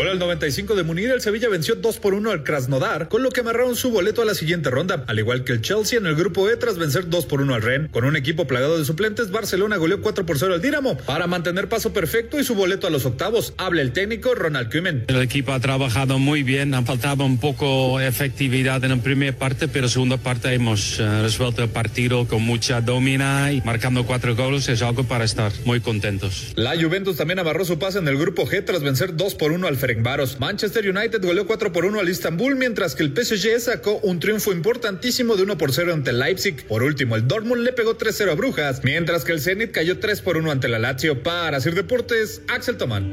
Gol 0.00 0.08
al 0.08 0.18
95 0.18 0.76
de 0.76 0.82
Munir, 0.82 1.10
el 1.10 1.20
Sevilla 1.20 1.50
venció 1.50 1.74
2 1.74 1.98
por 1.98 2.14
1 2.14 2.30
al 2.30 2.42
Krasnodar, 2.42 3.08
con 3.08 3.22
lo 3.22 3.28
que 3.28 3.40
amarraron 3.40 3.76
su 3.76 3.90
boleto 3.90 4.22
a 4.22 4.24
la 4.24 4.32
siguiente 4.32 4.70
ronda, 4.70 5.04
al 5.06 5.18
igual 5.18 5.44
que 5.44 5.52
el 5.52 5.60
Chelsea 5.60 5.98
en 5.98 6.06
el 6.06 6.14
grupo 6.14 6.48
E 6.48 6.56
tras 6.56 6.78
vencer 6.78 7.10
2 7.10 7.26
por 7.26 7.42
1 7.42 7.54
al 7.54 7.60
Ren. 7.60 7.88
Con 7.88 8.04
un 8.04 8.16
equipo 8.16 8.46
plagado 8.46 8.78
de 8.78 8.86
suplentes, 8.86 9.30
Barcelona 9.30 9.76
goleó 9.76 10.00
4 10.00 10.24
por 10.24 10.38
0 10.38 10.54
al 10.54 10.62
Dinamo 10.62 10.96
para 10.96 11.26
mantener 11.26 11.68
paso 11.68 11.92
perfecto 11.92 12.40
y 12.40 12.44
su 12.44 12.54
boleto 12.54 12.86
a 12.86 12.90
los 12.90 13.04
octavos. 13.04 13.52
Habla 13.58 13.82
el 13.82 13.92
técnico 13.92 14.34
Ronald 14.34 14.72
Koeman. 14.72 15.04
El 15.08 15.20
equipo 15.20 15.52
ha 15.52 15.60
trabajado 15.60 16.18
muy 16.18 16.44
bien, 16.44 16.72
ha 16.72 16.80
faltado 16.80 17.26
un 17.26 17.36
poco 17.36 18.00
efectividad 18.00 18.82
en 18.82 18.92
la 18.92 19.02
primera 19.02 19.36
parte, 19.36 19.68
pero 19.68 19.86
segunda 19.90 20.16
parte 20.16 20.54
hemos 20.54 20.98
uh, 20.98 21.20
resuelto 21.20 21.62
el 21.62 21.68
partido 21.68 22.26
con 22.26 22.40
mucha 22.40 22.80
domina 22.80 23.52
y 23.52 23.60
marcando 23.66 24.06
cuatro 24.06 24.34
goles 24.34 24.66
es 24.70 24.80
algo 24.80 25.04
para 25.04 25.26
estar 25.26 25.52
muy 25.66 25.82
contentos. 25.82 26.54
La 26.56 26.80
Juventus 26.80 27.18
también 27.18 27.38
amarró 27.38 27.66
su 27.66 27.78
pase 27.78 27.98
en 27.98 28.08
el 28.08 28.16
grupo 28.16 28.46
G 28.46 28.64
tras 28.64 28.82
vencer 28.82 29.14
2 29.14 29.34
por 29.34 29.52
1 29.52 29.66
al 29.66 29.76
Ferencváros. 29.90 30.38
Manchester 30.38 30.88
United 30.88 31.20
goleó 31.20 31.48
4 31.48 31.72
por 31.72 31.84
1 31.84 31.98
al 31.98 32.08
Istanbul, 32.08 32.54
mientras 32.54 32.94
que 32.94 33.02
el 33.02 33.12
PSG 33.12 33.58
sacó 33.58 33.98
un 34.04 34.20
triunfo 34.20 34.52
importantísimo 34.52 35.34
de 35.34 35.42
1 35.42 35.58
por 35.58 35.72
0 35.72 35.92
ante 35.92 36.12
Leipzig. 36.12 36.64
Por 36.68 36.84
último, 36.84 37.16
el 37.16 37.26
Dortmund 37.26 37.64
le 37.64 37.72
pegó 37.72 37.98
3-0 37.98 38.30
a 38.30 38.34
Brujas, 38.36 38.84
mientras 38.84 39.24
que 39.24 39.32
el 39.32 39.40
Zenit 39.40 39.72
cayó 39.72 39.98
3 39.98 40.20
por 40.20 40.36
1 40.36 40.48
ante 40.48 40.68
la 40.68 40.78
Lazio. 40.78 41.24
Para 41.24 41.56
hacer 41.56 41.74
deportes, 41.74 42.40
Axel 42.46 42.76
Tomán. 42.76 43.04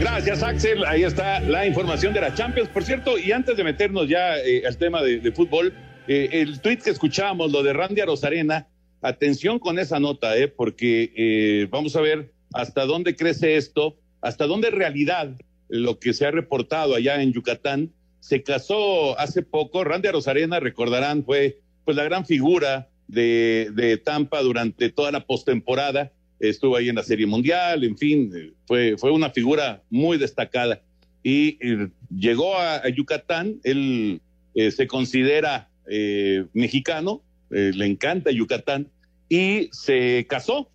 Gracias, 0.00 0.42
Axel. 0.42 0.82
Ahí 0.86 1.02
está 1.02 1.40
la 1.40 1.66
información 1.66 2.14
de 2.14 2.22
la 2.22 2.34
Champions. 2.34 2.70
Por 2.70 2.84
cierto, 2.84 3.18
y 3.18 3.32
antes 3.32 3.54
de 3.54 3.64
meternos 3.64 4.08
ya 4.08 4.38
eh, 4.38 4.62
al 4.66 4.78
tema 4.78 5.02
de, 5.02 5.30
fútbol, 5.32 5.74
eh, 6.08 6.30
el 6.32 6.58
tweet 6.60 6.78
que 6.78 6.88
escuchábamos, 6.88 7.52
lo 7.52 7.62
de 7.62 7.74
Randy 7.74 8.00
Rosarena, 8.00 8.66
atención 9.04 9.58
con 9.58 9.78
esa 9.78 10.00
nota, 10.00 10.36
eh, 10.36 10.48
porque 10.48 11.12
eh, 11.14 11.68
vamos 11.70 11.94
a 11.94 12.00
ver 12.00 12.32
hasta 12.52 12.86
dónde 12.86 13.14
crece 13.14 13.56
esto, 13.56 13.96
hasta 14.20 14.46
dónde 14.46 14.68
en 14.68 14.76
realidad 14.76 15.36
lo 15.68 15.98
que 15.98 16.14
se 16.14 16.26
ha 16.26 16.30
reportado 16.30 16.94
allá 16.94 17.22
en 17.22 17.32
Yucatán. 17.32 17.92
Se 18.20 18.42
casó 18.42 19.18
hace 19.18 19.42
poco, 19.42 19.84
Randy 19.84 20.08
Rosarena, 20.08 20.58
recordarán, 20.60 21.24
fue 21.24 21.60
pues 21.84 21.96
la 21.96 22.04
gran 22.04 22.24
figura 22.24 22.88
de, 23.06 23.70
de 23.74 23.98
Tampa 23.98 24.40
durante 24.40 24.88
toda 24.88 25.12
la 25.12 25.26
postemporada, 25.26 26.12
estuvo 26.40 26.76
ahí 26.76 26.88
en 26.88 26.96
la 26.96 27.02
Serie 27.02 27.26
Mundial, 27.26 27.84
en 27.84 27.98
fin, 27.98 28.54
fue, 28.66 28.96
fue 28.96 29.10
una 29.10 29.30
figura 29.30 29.82
muy 29.90 30.16
destacada. 30.16 30.80
Y 31.22 31.58
eh, 31.60 31.88
llegó 32.16 32.56
a, 32.56 32.76
a, 32.76 32.88
Yucatán, 32.88 33.60
él 33.64 34.20
eh, 34.54 34.70
se 34.70 34.86
considera 34.86 35.68
eh, 35.90 36.46
mexicano, 36.52 37.22
le 37.50 37.86
encanta 37.86 38.32
Yucatán, 38.32 38.88
y 39.28 39.68
se 39.72 40.26
casó, 40.28 40.70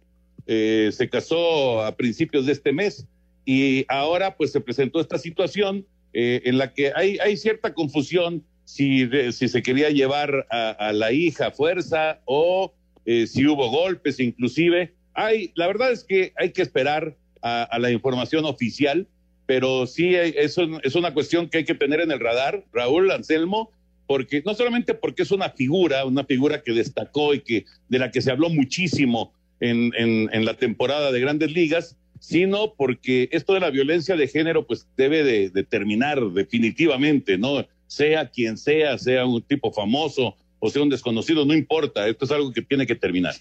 eh, 0.48 0.90
se 0.92 1.10
casó 1.10 1.84
a 1.84 1.96
principios 1.96 2.46
de 2.46 2.54
este 2.54 2.72
mes 2.72 3.06
y 3.46 3.86
ahora 3.88 4.36
pues 4.36 4.52
se 4.52 4.62
presentó 4.62 5.00
esta 5.00 5.18
situación 5.18 5.86
eh, 6.14 6.42
en 6.46 6.58
la 6.58 6.74
que 6.74 6.92
hay, 6.96 7.18
hay 7.20 7.38
cierta 7.38 7.74
confusión 7.74 8.44
si, 8.66 9.10
si 9.32 9.48
se 9.48 9.64
quería 9.64 9.90
llevar 9.90 10.48
a, 10.52 10.92
la 10.94 11.12
hija 11.12 11.48
a 11.48 11.52
fuerza 11.52 12.22
o 12.26 12.74
eh, 13.06 13.26
si 13.26 13.48
hubo 13.48 13.70
golpes 13.70 14.20
inclusive. 14.20 14.94
Hay, 15.14 15.52
la 15.56 15.68
verdad 15.68 15.92
es 15.92 16.04
que 16.04 16.34
hay 16.38 16.52
que 16.52 16.62
esperar 16.62 17.16
a, 17.42 17.80
la 17.80 17.90
información 17.90 18.46
oficial, 18.46 19.08
pero 19.46 19.88
sí 19.88 20.14
es, 20.14 20.58
es 20.84 20.96
una 20.96 21.14
cuestión 21.14 21.50
que 21.50 21.60
hay 21.60 21.64
que 21.64 21.74
tener 21.74 22.02
en 22.02 22.12
el 22.12 22.20
radar, 22.20 22.64
Raúl 22.72 23.10
Anselmo, 23.10 23.72
porque 24.10 24.42
no 24.44 24.56
solamente 24.56 24.96
porque 24.96 25.22
es 25.22 25.30
una 25.30 25.52
figura, 25.52 26.04
una 26.04 26.26
figura 26.26 26.64
que 26.64 26.74
destacó 26.74 27.36
y 27.36 27.42
que 27.42 27.66
de 27.90 28.00
la 28.00 28.10
que 28.10 28.24
se 28.24 28.32
habló 28.32 28.50
muchísimo 28.50 29.36
en, 29.60 29.94
en, 29.96 30.46
la 30.46 30.56
temporada 30.56 31.12
de 31.12 31.20
grandes 31.20 31.52
ligas, 31.52 31.96
sino 32.20 32.74
porque 32.74 33.30
esto 33.32 33.54
de 33.54 33.60
la 33.60 33.70
violencia 33.70 34.16
de 34.16 34.28
género 34.28 34.66
pues 34.66 34.88
debe 34.98 35.24
de, 35.24 35.64
terminar 35.64 36.20
definitivamente, 36.32 37.38
¿no? 37.38 37.68
Sea 37.86 38.32
quien 38.32 38.58
sea, 38.58 38.98
sea 38.98 39.28
un 39.28 39.44
tipo 39.44 39.72
famoso 39.72 40.36
o 40.58 40.72
sea 40.72 40.82
un 40.82 40.90
desconocido, 40.90 41.46
no 41.46 41.54
importa, 41.54 42.08
esto 42.08 42.26
es 42.26 42.32
algo 42.32 42.52
que 42.52 42.64
tiene 42.64 42.88
que 42.88 42.96
terminar. 42.96 43.36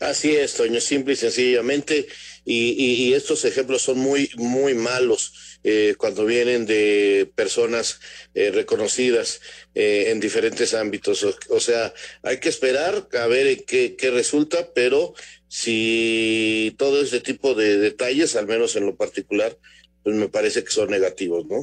Así 0.00 0.32
es, 0.32 0.54
Toño, 0.54 0.80
simple 0.80 1.12
y 1.12 1.16
sencillamente, 1.16 2.08
y, 2.44 2.70
y, 2.70 3.04
y 3.04 3.12
estos 3.12 3.44
ejemplos 3.44 3.82
son 3.82 4.00
muy, 4.00 4.30
muy 4.36 4.74
malos 4.74 5.49
eh, 5.62 5.94
cuando 5.98 6.24
vienen 6.24 6.64
de 6.64 7.30
personas 7.34 8.00
eh, 8.34 8.50
reconocidas 8.50 9.40
eh, 9.74 10.06
en 10.08 10.18
diferentes 10.18 10.72
ámbitos. 10.72 11.22
O, 11.50 11.60
sea, 11.60 11.92
hay 12.22 12.40
que 12.40 12.48
esperar 12.48 13.06
a 13.20 13.26
ver 13.26 13.64
qué, 13.66 13.94
qué 13.94 14.10
resulta, 14.10 14.70
pero 14.74 15.12
si 15.48 16.74
todo 16.78 17.02
este 17.02 17.20
tipo 17.20 17.54
de 17.54 17.76
detalles, 17.76 18.36
al 18.36 18.46
menos 18.46 18.74
en 18.76 18.86
lo 18.86 18.96
particular, 18.96 19.58
pues 20.02 20.16
me 20.16 20.28
parece 20.28 20.64
que 20.64 20.70
son 20.70 20.90
negativos, 20.90 21.44
¿no? 21.44 21.60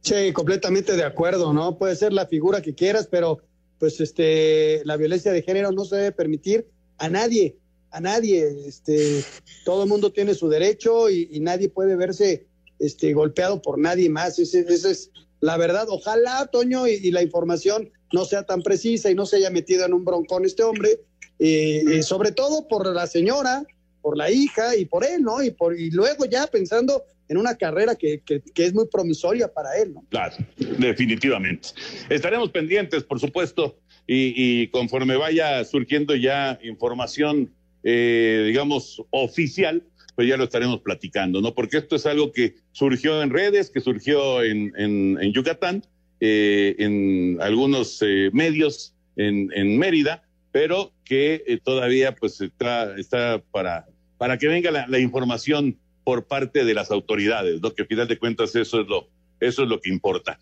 Sí, 0.00 0.32
completamente 0.32 0.96
de 0.96 1.04
acuerdo, 1.04 1.52
¿no? 1.52 1.76
Puede 1.76 1.96
ser 1.96 2.14
la 2.14 2.26
figura 2.26 2.62
que 2.62 2.74
quieras, 2.74 3.08
pero 3.10 3.42
pues 3.78 4.00
este 4.00 4.80
la 4.84 4.96
violencia 4.96 5.32
de 5.32 5.42
género 5.42 5.70
no 5.70 5.84
se 5.84 5.96
debe 5.96 6.12
permitir 6.12 6.66
a 6.96 7.10
nadie, 7.10 7.56
a 7.90 8.00
nadie. 8.00 8.48
Este, 8.66 9.22
todo 9.66 9.82
el 9.82 9.88
mundo 9.90 10.12
tiene 10.12 10.34
su 10.34 10.48
derecho 10.48 11.10
y 11.10 11.38
nadie 11.40 11.68
puede 11.68 11.94
verse 11.94 12.47
este, 12.78 13.12
golpeado 13.12 13.62
por 13.62 13.78
nadie 13.78 14.08
más. 14.08 14.38
Ese, 14.38 14.60
es 14.60 15.10
la 15.40 15.56
verdad, 15.56 15.86
ojalá, 15.88 16.46
Toño, 16.46 16.86
y, 16.86 17.10
la 17.10 17.22
información 17.22 17.90
no 18.12 18.24
sea 18.24 18.44
tan 18.44 18.62
precisa 18.62 19.10
y 19.10 19.14
no 19.14 19.26
se 19.26 19.36
haya 19.36 19.50
metido 19.50 19.84
en 19.84 19.92
un 19.92 20.04
broncón 20.04 20.44
este 20.44 20.62
hombre, 20.62 21.00
eh, 21.38 21.84
eh, 21.90 22.02
sobre 22.02 22.32
todo 22.32 22.66
por 22.66 22.86
la 22.92 23.06
señora, 23.06 23.64
por 24.00 24.16
la 24.16 24.30
hija 24.30 24.76
y 24.76 24.84
por 24.84 25.04
él, 25.04 25.22
¿no? 25.22 25.42
Y, 25.42 25.50
por, 25.50 25.78
y 25.78 25.90
luego 25.90 26.24
ya 26.24 26.46
pensando 26.46 27.04
en 27.28 27.36
una 27.36 27.56
carrera 27.56 27.94
que, 27.94 28.22
que, 28.24 28.42
es 28.56 28.74
muy 28.74 28.86
promisoria 28.86 29.52
para 29.52 29.76
él, 29.76 29.94
¿no? 29.94 30.04
Claro, 30.08 30.36
definitivamente. 30.78 31.68
Estaremos 32.08 32.50
pendientes, 32.50 33.04
por 33.04 33.20
supuesto, 33.20 33.78
y, 34.06 34.32
y 34.62 34.68
conforme 34.68 35.16
vaya 35.16 35.62
surgiendo 35.64 36.16
ya 36.16 36.58
información, 36.62 37.52
eh, 37.84 38.44
digamos, 38.46 39.02
oficial, 39.10 39.84
pues 40.18 40.26
ya 40.26 40.36
lo 40.36 40.42
estaremos 40.42 40.80
platicando, 40.80 41.40
¿no? 41.40 41.54
Porque 41.54 41.76
esto 41.76 41.94
es 41.94 42.04
algo 42.04 42.32
que 42.32 42.56
surgió 42.72 43.22
en 43.22 43.30
redes, 43.30 43.70
que 43.70 43.78
surgió 43.80 44.42
en, 44.42 44.72
en, 44.76 45.32
Yucatán, 45.32 45.86
eh, 46.18 46.74
en 46.80 47.38
algunos 47.40 48.02
eh, 48.02 48.28
medios 48.32 48.96
en, 49.14 49.48
en, 49.54 49.78
Mérida, 49.78 50.24
pero 50.50 50.90
que 51.04 51.44
eh, 51.46 51.60
todavía 51.62 52.16
pues 52.16 52.40
está, 52.40 52.98
está 52.98 53.40
para, 53.52 53.86
para 54.16 54.38
que 54.38 54.48
venga 54.48 54.72
la, 54.72 54.98
información 54.98 55.78
por 56.02 56.26
parte 56.26 56.64
de 56.64 56.74
las 56.74 56.90
autoridades, 56.90 57.60
¿no? 57.60 57.72
Que 57.72 57.82
al 57.82 57.88
final 57.88 58.08
de 58.08 58.18
cuentas 58.18 58.56
eso 58.56 58.80
es 58.80 58.88
lo, 58.88 59.08
eso 59.38 59.62
es 59.62 59.68
lo 59.68 59.80
que 59.80 59.88
importa. 59.88 60.40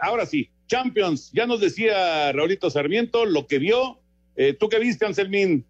Ahora 0.00 0.24
sí, 0.24 0.50
Champions, 0.68 1.32
ya 1.32 1.46
nos 1.46 1.58
decía 1.58 2.30
Raulito 2.30 2.70
Sarmiento 2.70 3.24
lo 3.24 3.48
que 3.48 3.58
vio. 3.58 3.98
¿Tú 4.60 4.68
qué 4.68 4.78
viste, 4.78 5.04
Anselmín? 5.04 5.66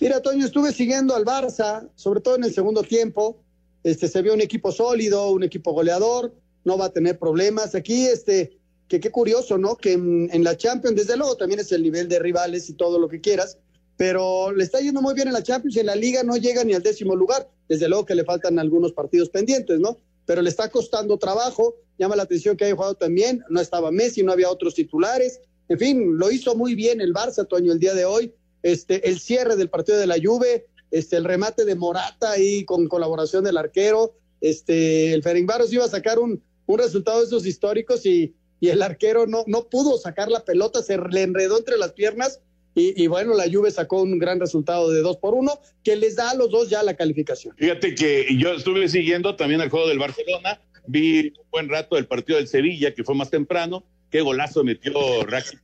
Mira, 0.00 0.20
Toño, 0.20 0.46
estuve 0.46 0.72
siguiendo 0.72 1.14
al 1.14 1.24
Barça, 1.24 1.88
sobre 1.96 2.20
todo 2.20 2.36
en 2.36 2.44
el 2.44 2.54
segundo 2.54 2.82
tiempo. 2.82 3.42
Este, 3.82 4.08
se 4.08 4.22
vio 4.22 4.34
un 4.34 4.40
equipo 4.40 4.70
sólido, 4.72 5.30
un 5.30 5.42
equipo 5.42 5.72
goleador, 5.72 6.34
no 6.64 6.78
va 6.78 6.86
a 6.86 6.92
tener 6.92 7.18
problemas. 7.18 7.74
Aquí, 7.74 8.06
este, 8.06 8.58
que 8.86 9.00
qué 9.00 9.10
curioso, 9.10 9.58
¿no? 9.58 9.76
Que 9.76 9.92
en, 9.92 10.28
en, 10.32 10.44
la 10.44 10.56
Champions, 10.56 10.96
desde 10.96 11.16
luego, 11.16 11.36
también 11.36 11.60
es 11.60 11.72
el 11.72 11.82
nivel 11.82 12.08
de 12.08 12.18
rivales 12.18 12.68
y 12.70 12.74
todo 12.74 12.98
lo 12.98 13.08
que 13.08 13.20
quieras, 13.20 13.58
pero 13.96 14.52
le 14.52 14.62
está 14.62 14.80
yendo 14.80 15.02
muy 15.02 15.14
bien 15.14 15.28
en 15.28 15.34
la 15.34 15.42
Champions 15.42 15.76
y 15.76 15.80
en 15.80 15.86
la 15.86 15.96
Liga 15.96 16.22
no 16.22 16.36
llega 16.36 16.62
ni 16.64 16.74
al 16.74 16.82
décimo 16.82 17.16
lugar. 17.16 17.48
Desde 17.68 17.88
luego 17.88 18.06
que 18.06 18.14
le 18.14 18.24
faltan 18.24 18.58
algunos 18.58 18.92
partidos 18.92 19.28
pendientes, 19.28 19.80
¿no? 19.80 19.98
Pero 20.24 20.42
le 20.42 20.50
está 20.50 20.70
costando 20.70 21.18
trabajo. 21.18 21.74
Llama 21.98 22.14
la 22.14 22.22
atención 22.22 22.56
que 22.56 22.64
haya 22.64 22.76
jugado 22.76 22.94
también. 22.94 23.42
No 23.50 23.60
estaba 23.60 23.90
Messi, 23.90 24.22
no 24.22 24.32
había 24.32 24.50
otros 24.50 24.74
titulares. 24.74 25.40
En 25.68 25.78
fin, 25.78 26.16
lo 26.16 26.30
hizo 26.30 26.54
muy 26.54 26.74
bien 26.74 27.00
el 27.00 27.12
Barça, 27.12 27.46
Toño, 27.46 27.72
el 27.72 27.80
día 27.80 27.94
de 27.94 28.04
hoy 28.04 28.32
este, 28.62 29.08
el 29.08 29.20
cierre 29.20 29.56
del 29.56 29.70
partido 29.70 29.98
de 29.98 30.06
la 30.06 30.16
Juve, 30.22 30.66
este, 30.90 31.16
el 31.16 31.24
remate 31.24 31.64
de 31.64 31.74
Morata 31.74 32.32
ahí 32.32 32.64
con 32.64 32.88
colaboración 32.88 33.44
del 33.44 33.56
arquero, 33.56 34.14
este, 34.40 35.12
el 35.12 35.22
Ferencváros 35.22 35.72
iba 35.72 35.84
a 35.84 35.88
sacar 35.88 36.18
un, 36.18 36.42
un 36.66 36.78
resultado 36.78 37.20
de 37.20 37.26
esos 37.26 37.46
históricos 37.46 38.06
y, 38.06 38.34
y, 38.60 38.68
el 38.68 38.82
arquero 38.82 39.26
no, 39.26 39.44
no 39.46 39.68
pudo 39.68 39.98
sacar 39.98 40.30
la 40.30 40.44
pelota, 40.44 40.82
se 40.82 40.96
le 40.96 41.22
enredó 41.22 41.58
entre 41.58 41.76
las 41.76 41.92
piernas 41.92 42.40
y, 42.80 43.08
bueno, 43.08 43.34
la 43.34 43.50
Juve 43.50 43.72
sacó 43.72 44.02
un 44.02 44.20
gran 44.20 44.38
resultado 44.38 44.92
de 44.92 45.00
dos 45.00 45.16
por 45.16 45.34
uno 45.34 45.58
que 45.82 45.96
les 45.96 46.14
da 46.14 46.30
a 46.30 46.34
los 46.34 46.48
dos 46.50 46.70
ya 46.70 46.82
la 46.84 46.94
calificación. 46.94 47.56
Fíjate 47.56 47.96
que 47.96 48.26
yo 48.38 48.52
estuve 48.52 48.88
siguiendo 48.88 49.34
también 49.34 49.60
el 49.60 49.68
juego 49.68 49.88
del 49.88 49.98
Barcelona, 49.98 50.60
vi 50.86 51.28
un 51.28 51.50
buen 51.50 51.68
rato 51.68 51.96
el 51.96 52.06
partido 52.06 52.38
del 52.38 52.46
Sevilla, 52.46 52.94
que 52.94 53.02
fue 53.02 53.16
más 53.16 53.30
temprano, 53.30 53.84
qué 54.10 54.20
golazo 54.20 54.64
metió 54.64 54.92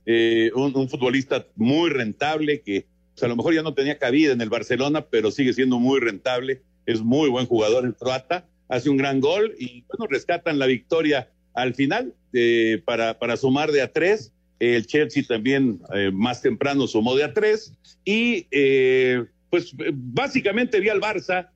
eh, 0.05 0.51
un, 0.55 0.89
futbolista 0.89 1.45
muy 1.55 1.89
rentable 1.89 2.61
que 2.61 2.85
sea, 3.15 3.27
a 3.27 3.29
lo 3.29 3.35
mejor 3.35 3.53
ya 3.53 3.63
no 3.63 3.73
tenía 3.73 3.97
cabida 3.97 4.33
en 4.33 4.41
el 4.41 4.49
Barcelona, 4.49 5.05
pero 5.09 5.31
sigue 5.31 5.53
siendo 5.53 5.79
muy 5.79 5.99
rentable, 5.99 6.61
es 6.85 7.01
muy 7.01 7.29
buen 7.29 7.45
jugador 7.45 7.85
el 7.85 7.95
croata, 7.95 8.45
hace 8.67 8.89
un 8.89 8.97
gran 8.97 9.19
gol 9.19 9.55
y 9.57 9.83
bueno, 9.87 10.07
rescatan 10.09 10.59
la 10.59 10.65
victoria 10.65 11.29
al 11.53 11.73
final 11.73 12.13
eh, 12.33 12.81
para, 12.85 13.17
para 13.17 13.37
sumar 13.37 13.71
de 13.71 13.81
a 13.81 13.91
tres. 13.91 14.31
El 14.59 14.85
Chelsea 14.85 15.23
también 15.27 15.79
eh, 15.93 16.11
más 16.13 16.41
temprano 16.41 16.87
sumó 16.87 17.15
de 17.15 17.23
a 17.23 17.33
tres 17.33 17.73
y 18.03 18.47
eh, 18.51 19.23
pues 19.49 19.73
básicamente 19.93 20.79
vi 20.79 20.89
al 20.89 21.01
Barça. 21.01 21.49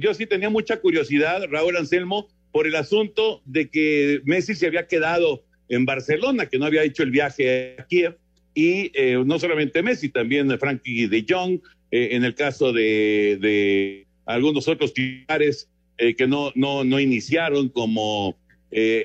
yo 0.00 0.14
sí 0.14 0.26
tenía 0.26 0.50
mucha 0.50 0.80
curiosidad, 0.80 1.42
Raúl 1.50 1.76
Anselmo, 1.76 2.28
por 2.52 2.66
el 2.66 2.76
asunto 2.76 3.42
de 3.44 3.68
que 3.68 4.20
Messi 4.24 4.54
se 4.54 4.66
había 4.66 4.86
quedado 4.86 5.43
en 5.68 5.84
Barcelona, 5.84 6.46
que 6.46 6.58
no 6.58 6.66
había 6.66 6.82
hecho 6.82 7.02
el 7.02 7.10
viaje 7.10 7.76
a 7.78 7.86
Kiev 7.86 8.16
y 8.54 8.92
eh, 8.94 9.22
no 9.24 9.38
solamente 9.38 9.82
Messi, 9.82 10.08
también 10.08 10.56
Frankie 10.58 11.08
de 11.08 11.24
Jong, 11.28 11.60
eh, 11.90 12.08
en 12.12 12.24
el 12.24 12.34
caso 12.34 12.72
de, 12.72 13.38
de 13.40 14.06
algunos 14.26 14.68
otros 14.68 14.94
titulares 14.94 15.68
eh, 15.98 16.14
que 16.14 16.26
no, 16.26 16.52
no, 16.54 16.84
no 16.84 17.00
iniciaron, 17.00 17.68
como 17.68 18.36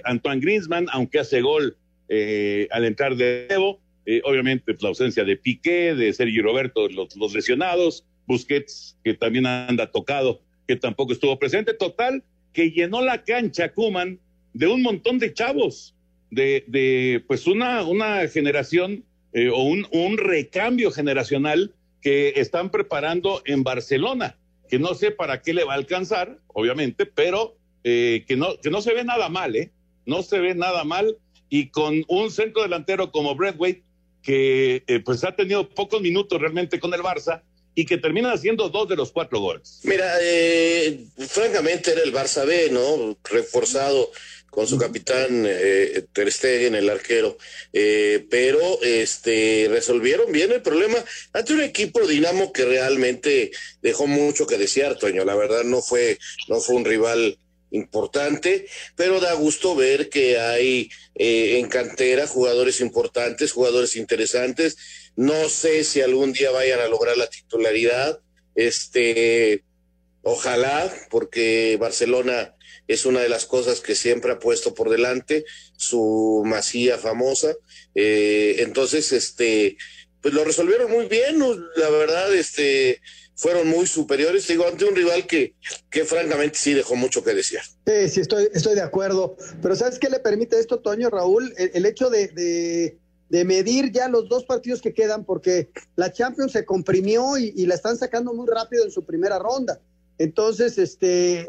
Antoine 0.04 0.41
Griezmann, 0.41 0.88
aunque 0.91 1.19
hace 1.19 1.41
gol 1.41 1.78
al 2.10 2.86
entrar 2.86 3.15
de 3.15 3.45
nuevo, 3.50 3.80
obviamente 4.24 4.63
pues, 4.65 4.82
la 4.82 4.89
ausencia 4.89 5.24
de 5.24 5.38
Piqué, 5.38 5.93
de 5.93 6.12
Sergio 6.12 6.41
Roberto, 6.41 6.89
los, 6.89 7.15
los 7.15 7.36
lesionados, 7.36 8.04
Busquets, 8.26 8.98
que 9.04 9.13
también 9.13 9.45
anda 9.45 9.91
tocado, 9.91 10.41
que 10.67 10.76
tampoco 10.76 11.13
estuvo 11.13 11.38
presente, 11.38 11.76
total, 11.76 12.24
que 12.52 12.72
llenó 12.72 13.04
la 13.04 13.24
cancha 13.24 13.72
Kuman 13.72 14.19
de 14.54 14.65
un 14.65 14.82
montón 14.82 15.19
de 15.19 15.34
chavos, 15.34 15.93
de, 16.32 16.63
de 16.68 17.24
pues 17.28 17.48
una, 17.48 17.84
una 17.84 18.28
generación 18.28 19.04
eh, 19.34 19.50
o 19.50 19.63
un, 19.63 19.88
un, 19.92 20.18
recambio 20.18 20.92
generacional 20.92 21.74
que 22.02 22.34
están 22.38 22.72
preparando 22.72 23.42
en 23.46 23.63
Barcelona, 23.63 24.38
que 24.70 24.80
no 24.80 24.94
sé 24.94 25.12
para 25.12 25.42
qué 25.42 25.54
le 25.54 25.63
va 25.63 25.74
a 25.74 25.78
alcanzar, 25.78 26.39
obviamente, 26.48 27.06
pero 27.06 27.56
eh, 27.84 28.26
que, 28.28 28.36
no, 28.36 28.60
que 28.60 28.70
no 28.70 28.82
se 28.82 28.94
ve 28.94 29.04
nada 29.04 29.30
mal, 29.30 29.56
¿eh? 29.56 29.72
No 30.06 30.24
se 30.24 30.39
ve 30.39 30.56
nada 30.56 30.84
mal 30.84 31.18
y 31.50 31.70
con 31.70 32.04
un 32.08 32.32
centro 32.32 32.62
delantero 32.63 33.12
como 33.12 33.36
Bradway, 33.36 33.84
que 34.22 34.84
eh, 34.88 35.00
pues 35.00 35.24
ha 35.24 35.36
tenido 35.36 35.70
pocos 35.70 36.02
minutos 36.02 36.39
realmente 36.39 36.80
con 36.80 36.94
el 36.94 37.02
Barça 37.02 37.42
y 37.76 37.86
que 37.86 37.98
termina 37.98 38.34
haciendo 38.34 38.70
dos 38.70 38.89
de 38.89 38.96
los 38.96 39.12
cuatro 39.12 39.39
goles. 39.39 39.80
Mira, 39.84 40.12
eh, 40.22 41.06
francamente 41.28 41.92
era 41.92 42.02
el 42.04 42.13
Barça 42.13 42.46
B, 42.46 42.70
¿no? 42.72 43.18
Reforzado 43.24 44.12
con 44.50 44.68
su 44.68 44.78
capitán 44.78 45.46
eh, 45.48 46.06
Ter 46.14 46.32
Stegen, 46.32 46.76
el 46.76 46.90
arquero, 46.90 47.38
eh, 47.74 48.26
pero 48.30 48.82
este 48.82 49.68
resolvieron 49.70 50.32
bien 50.32 50.52
el 50.52 50.62
problema 50.62 50.98
ante 51.34 51.54
un 51.54 51.62
equipo 51.62 52.06
Dinamo 52.08 52.52
que 52.52 52.66
realmente 52.66 53.52
dejó 53.82 54.08
mucho 54.08 54.48
que 54.48 54.58
desear, 54.58 54.98
Toño. 54.98 55.26
La 55.26 55.36
verdad 55.36 55.64
no 55.64 55.82
fue 55.82 56.18
no 56.48 56.60
fue 56.60 56.76
un 56.76 56.86
rival 56.86 57.38
importante, 57.72 58.68
pero 58.96 59.20
da 59.20 59.34
gusto 59.34 59.76
ver 59.76 60.10
que 60.10 60.40
hay 60.40 60.90
eh, 61.16 61.60
en 61.60 61.68
cantera 61.68 62.28
jugadores 62.28 62.82
importantes, 62.82 63.52
jugadores 63.52 63.96
interesantes. 63.96 64.78
No 65.16 65.50
sé 65.50 65.84
si 65.84 66.02
algún 66.02 66.34
día 66.34 66.52
vayan 66.52 66.80
a 66.80 66.88
lograr 66.88 67.18
la 67.18 67.30
titularidad. 67.30 68.20
Este, 68.56 69.64
ojalá, 70.24 70.92
porque 71.10 71.78
Barcelona 71.80 72.56
es 72.89 73.06
una 73.06 73.21
de 73.21 73.30
las 73.30 73.45
cosas 73.45 73.82
que 73.82 73.93
siempre 73.93 74.32
ha 74.32 74.39
puesto 74.39 74.73
por 74.73 74.89
delante, 74.89 75.45
su 75.78 76.41
masía 76.43 76.97
famosa. 76.97 77.56
Eh, 77.93 78.56
entonces, 78.60 79.12
este, 79.12 79.78
pues 80.21 80.34
lo 80.34 80.43
resolvieron 80.43 80.91
muy 80.91 81.06
bien, 81.06 81.39
la 81.75 81.89
verdad, 81.91 82.34
este, 82.34 82.99
fueron 83.36 83.67
muy 83.67 83.86
superiores, 83.86 84.47
digo, 84.47 84.67
ante 84.67 84.86
un 84.86 84.95
rival 84.95 85.28
que, 85.28 85.54
que 85.91 86.04
francamente 86.04 86.58
sí 86.58 86.73
dejó 86.73 86.95
mucho 86.95 87.23
que 87.23 87.36
desear. 87.36 87.63
Sí, 87.86 88.10
sí, 88.10 88.21
estoy, 88.21 88.49
estoy 88.54 88.73
de 88.73 88.82
acuerdo. 88.82 89.38
Pero 89.62 89.75
¿sabes 89.75 89.99
qué 89.99 90.10
le 90.10 90.19
permite 90.19 90.60
esto, 90.60 90.80
Toño, 90.80 91.12
Raúl? 91.12 91.54
El, 91.58 91.86
hecho 91.86 92.10
de, 92.10 92.28
de, 93.30 93.45
medir 93.45 93.91
ya 93.91 94.08
los 94.08 94.30
dos 94.30 94.45
partidos 94.45 94.82
que 94.82 94.95
quedan, 94.95 95.25
porque 95.25 95.69
la 95.95 96.12
Champions 96.12 96.54
se 96.54 96.65
comprimió 96.65 97.38
y 97.38 97.67
la 97.67 97.75
están 97.75 97.99
sacando 97.99 98.34
muy 98.34 98.47
rápido 98.47 98.84
en 98.84 98.89
su 98.89 99.06
primera 99.06 99.38
ronda. 99.38 99.80
Entonces, 100.19 100.77
este, 100.77 101.39
eh, 101.39 101.47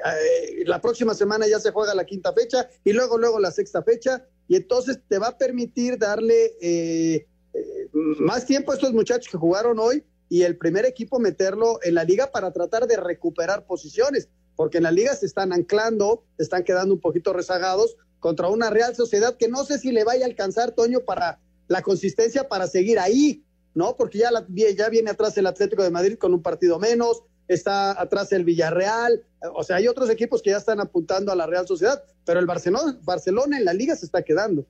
la 0.65 0.81
próxima 0.81 1.13
semana 1.13 1.47
ya 1.49 1.59
se 1.59 1.73
juega 1.73 1.93
la 1.93 2.07
quinta 2.07 2.33
fecha 2.33 2.69
y 2.85 2.93
luego, 2.93 3.19
luego 3.19 3.41
la 3.41 3.51
sexta 3.51 3.83
fecha. 3.83 4.25
Y 4.47 4.55
entonces 4.55 5.01
te 5.09 5.19
va 5.19 5.29
a 5.29 5.39
permitir 5.39 5.99
darle 5.99 6.57
eh, 6.61 7.27
eh, 7.53 7.89
más 7.93 8.47
tiempo 8.47 8.71
a 8.71 8.77
estos 8.77 8.93
muchachos 8.93 9.29
que 9.29 9.37
jugaron 9.37 9.81
hoy 9.81 10.05
y 10.29 10.43
el 10.43 10.57
primer 10.57 10.87
equipo 10.87 11.19
meterlo 11.19 11.81
en 11.83 11.97
la 11.97 12.05
liga 12.05 12.31
para 12.31 12.53
tratar 12.53 12.87
de 12.87 12.97
recuperar 12.97 13.67
posiciones, 13.67 14.29
porque 14.55 14.79
en 14.79 14.85
la 14.85 14.93
liga 14.93 15.17
se 15.17 15.27
están 15.27 15.53
anclando, 15.53 16.23
están 16.39 16.63
quedando 16.63 16.95
un 16.95 17.01
poquito 17.01 17.33
rezagados 17.33 17.97
contra 18.21 18.49
una 18.49 18.71
Real 18.71 18.95
Sociedad 18.95 19.37
que 19.37 19.49
no 19.49 19.65
sé 19.65 19.81
si 19.81 19.91
le 19.91 20.05
vaya 20.05 20.27
a 20.27 20.29
alcanzar, 20.29 20.71
Toño, 20.71 21.01
para 21.01 21.41
la 21.67 21.83
consistencia 21.83 22.49
para 22.49 22.69
seguir 22.69 23.01
ahí, 23.01 23.45
¿no? 23.75 23.97
Porque 23.97 24.19
ya, 24.19 24.31
la, 24.31 24.47
ya 24.77 24.89
viene 24.89 25.11
atrás 25.11 25.37
el 25.39 25.49
Atlético 25.49 25.83
de 25.83 25.91
Madrid 25.91 26.19
con 26.19 26.33
un 26.35 26.43
partido 26.43 26.79
menos, 26.79 27.25
está 27.55 28.01
atrás 28.01 28.33
el 28.33 28.45
Villarreal, 28.45 29.23
o 29.55 29.63
sea, 29.63 29.77
hay 29.77 29.89
otros 29.89 30.09
equipos 30.11 30.43
que 30.43 30.51
ya 30.51 30.57
están 30.57 30.81
apuntando 30.81 31.33
a 31.33 31.37
la 31.37 31.47
Real 31.47 31.67
Sociedad, 31.67 32.03
pero 32.25 32.41
el 32.41 32.47
Barcelona, 32.47 32.99
Barcelona 33.03 33.59
en 33.59 33.65
la 33.65 33.73
liga 33.73 33.97
se 33.97 34.07
está 34.07 34.23
quedando. 34.23 34.67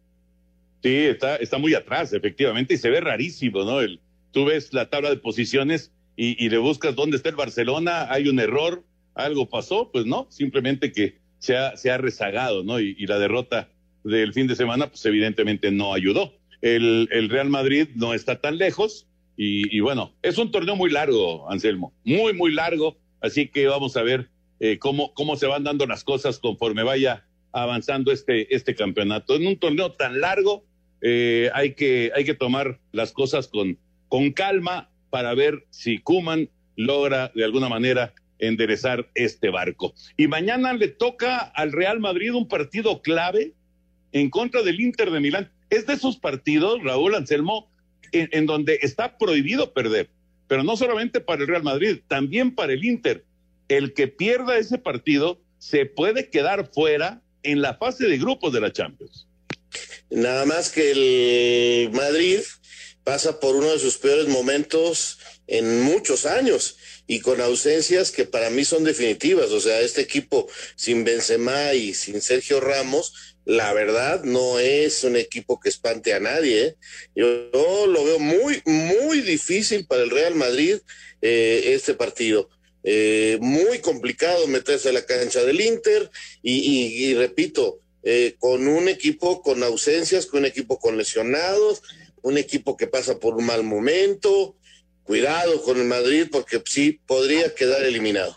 Sí, 0.83 0.97
está, 0.97 1.37
está 1.37 1.59
muy 1.59 1.75
atrás, 1.75 2.12
efectivamente, 2.12 2.75
y 2.75 2.79
se 2.79 2.88
ve 2.88 3.01
rarísimo, 3.01 3.64
¿no? 3.64 3.81
El, 3.81 4.01
tú 4.33 4.47
ves 4.47 4.73
la 4.73 4.88
tabla 4.88 5.11
de 5.11 5.19
posiciones 5.19 5.93
y, 6.16 6.43
y 6.43 6.49
le 6.49 6.59
buscas 6.59 6.97
dónde 6.97 7.16
está 7.19 7.29
el 7.29 7.37
Barcelona, 7.37 8.11
hay 8.11 8.29
un 8.29 8.40
error, 8.40 8.83
algo 9.14 9.49
pasó, 9.49 9.90
pues 9.93 10.07
no, 10.07 10.27
simplemente 10.31 10.93
que 10.93 11.19
se 11.38 11.57
ha, 11.57 11.77
se 11.77 11.90
ha 11.90 11.99
rezagado, 11.99 12.64
¿no? 12.64 12.81
Y, 12.81 12.97
y 12.99 13.07
la 13.07 13.19
derrota 13.19 13.69
del 14.05 14.33
fin 14.33 14.47
de 14.47 14.57
semana, 14.57 14.88
pues 14.88 15.05
evidentemente 15.05 15.71
no 15.71 15.93
ayudó. 15.93 16.33
El, 16.62 17.09
el 17.12 17.29
Real 17.29 17.51
Madrid 17.51 17.88
no 17.95 18.14
está 18.14 18.40
tan 18.40 18.59
lejos 18.59 19.07
y, 19.42 19.74
y, 19.74 19.81
bueno, 19.81 20.12
es 20.20 20.37
un 20.37 20.50
torneo 20.50 20.76
muy 20.76 20.90
largo, 20.90 21.50
Anselmo, 21.50 21.94
muy, 22.05 22.35
muy 22.35 22.53
largo, 22.53 22.98
así 23.22 23.48
que 23.48 23.68
vamos 23.68 23.96
a 23.96 24.03
ver 24.03 24.29
eh, 24.61 24.79
cómo, 24.79 25.14
cómo 25.14 25.35
se 25.37 25.46
van 25.46 25.64
dando 25.64 25.87
las 25.87 26.05
cosas 26.05 26.38
conforme 26.38 26.83
vaya 26.83 27.24
avanzando 27.50 28.12
este, 28.12 28.55
este 28.55 28.74
campeonato. 28.74 29.35
En 29.37 29.46
un 29.46 29.59
torneo 29.59 29.92
tan 29.92 30.20
largo 30.20 30.66
eh, 31.00 31.50
hay, 31.55 31.72
que, 31.72 32.12
hay 32.14 32.24
que 32.24 32.35
tomar 32.35 32.81
las 32.92 33.12
cosas 33.12 33.48
con, 33.48 33.79
con 34.09 34.31
calma 34.33 34.90
para 35.09 35.33
ver 35.33 35.64
si 35.70 35.96
Kuman 36.00 36.50
logra 36.76 37.33
de 37.35 37.44
alguna 37.44 37.70
manera 37.70 38.12
enderezar 38.40 39.09
este 39.14 39.48
barco. 39.48 39.94
Y 40.18 40.26
mañana 40.26 40.74
le 40.74 40.88
toca 40.88 41.38
al 41.38 41.72
Real 41.72 41.98
Madrid 41.98 42.35
un 42.35 42.46
partido 42.46 43.00
clave 43.00 43.55
en 44.12 44.29
contra 44.29 44.61
del 44.61 44.83
Inter 44.83 45.11
de 45.11 45.20
Milán. 45.20 45.50
Es 45.70 45.87
de 45.87 45.94
esos 45.94 46.18
partidos, 46.18 46.83
Raúl 46.83 47.14
Anselmo, 47.14 47.69
en, 48.12 48.46
donde 48.46 48.78
está 48.82 49.18
prohibido 49.18 49.72
perder, 49.72 50.10
pero 50.48 50.62
no 50.62 50.76
solamente 50.76 51.20
para 51.20 51.42
el 51.42 51.48
Real 51.48 51.62
Madrid, 51.62 52.00
también 52.08 52.54
para 52.54 52.72
el 52.72 52.84
Inter. 52.84 53.24
El 53.68 53.94
que 53.94 54.08
pierda 54.08 54.58
ese 54.58 54.78
partido 54.78 55.40
se 55.58 55.86
puede 55.86 56.28
quedar 56.28 56.70
fuera 56.72 57.22
en 57.42 57.62
la 57.62 57.74
fase 57.74 58.06
de 58.06 58.18
grupos 58.18 58.52
de 58.52 58.60
la 58.60 58.72
Champions. 58.72 59.28
Nada 60.10 60.44
más 60.44 60.70
que 60.70 60.90
el 60.90 61.90
Madrid 61.92 62.40
pasa 63.04 63.38
por 63.38 63.54
uno 63.54 63.70
de 63.70 63.78
sus 63.78 63.96
peores 63.96 64.26
momentos 64.28 65.18
en 65.46 65.82
muchos 65.82 66.26
años 66.26 66.76
y 67.06 67.20
con 67.20 67.40
ausencias 67.40 68.10
que 68.10 68.24
para 68.24 68.50
mí 68.50 68.64
son 68.64 68.84
definitivas. 68.84 69.50
O 69.50 69.60
sea, 69.60 69.80
este 69.80 70.00
equipo 70.00 70.48
sin 70.76 71.04
Benzema 71.04 71.74
y 71.74 71.94
sin 71.94 72.20
Sergio 72.20 72.60
Ramos, 72.60 73.36
la 73.50 73.72
verdad 73.72 74.22
no 74.22 74.60
es 74.60 75.02
un 75.02 75.16
equipo 75.16 75.58
que 75.58 75.70
espante 75.70 76.14
a 76.14 76.20
nadie. 76.20 76.66
¿eh? 76.66 76.76
Yo, 77.16 77.50
yo, 77.50 77.86
lo 77.88 78.04
veo 78.04 78.20
muy, 78.20 78.62
muy 78.64 79.22
difícil 79.22 79.86
para 79.86 80.04
el 80.04 80.10
Real 80.10 80.36
Madrid 80.36 80.76
eh, 81.20 81.72
este 81.74 81.94
partido. 81.94 82.48
Eh, 82.84 83.38
muy 83.40 83.80
complicado 83.80 84.46
meterse 84.46 84.90
a 84.90 84.92
la 84.92 85.04
cancha 85.04 85.42
del 85.42 85.60
Inter 85.60 86.12
y, 86.44 87.12
repito, 87.14 87.80
con 88.38 88.68
un 88.68 88.88
equipo 88.88 89.42
con 89.42 89.64
ausencias, 89.64 90.26
con 90.26 90.40
un 90.40 90.46
equipo 90.46 90.78
con 90.78 90.96
lesionados, 90.96 91.82
un 92.22 92.38
equipo 92.38 92.76
que 92.76 92.86
pasa 92.86 93.18
por 93.18 93.34
un 93.34 93.46
mal 93.46 93.64
momento. 93.64 94.54
Cuidado 95.02 95.60
con 95.64 95.76
el 95.80 95.86
Madrid 95.86 96.28
porque 96.30 96.62
sí 96.66 97.00
podría 97.04 97.52
quedar 97.52 97.82
eliminado. 97.82 98.36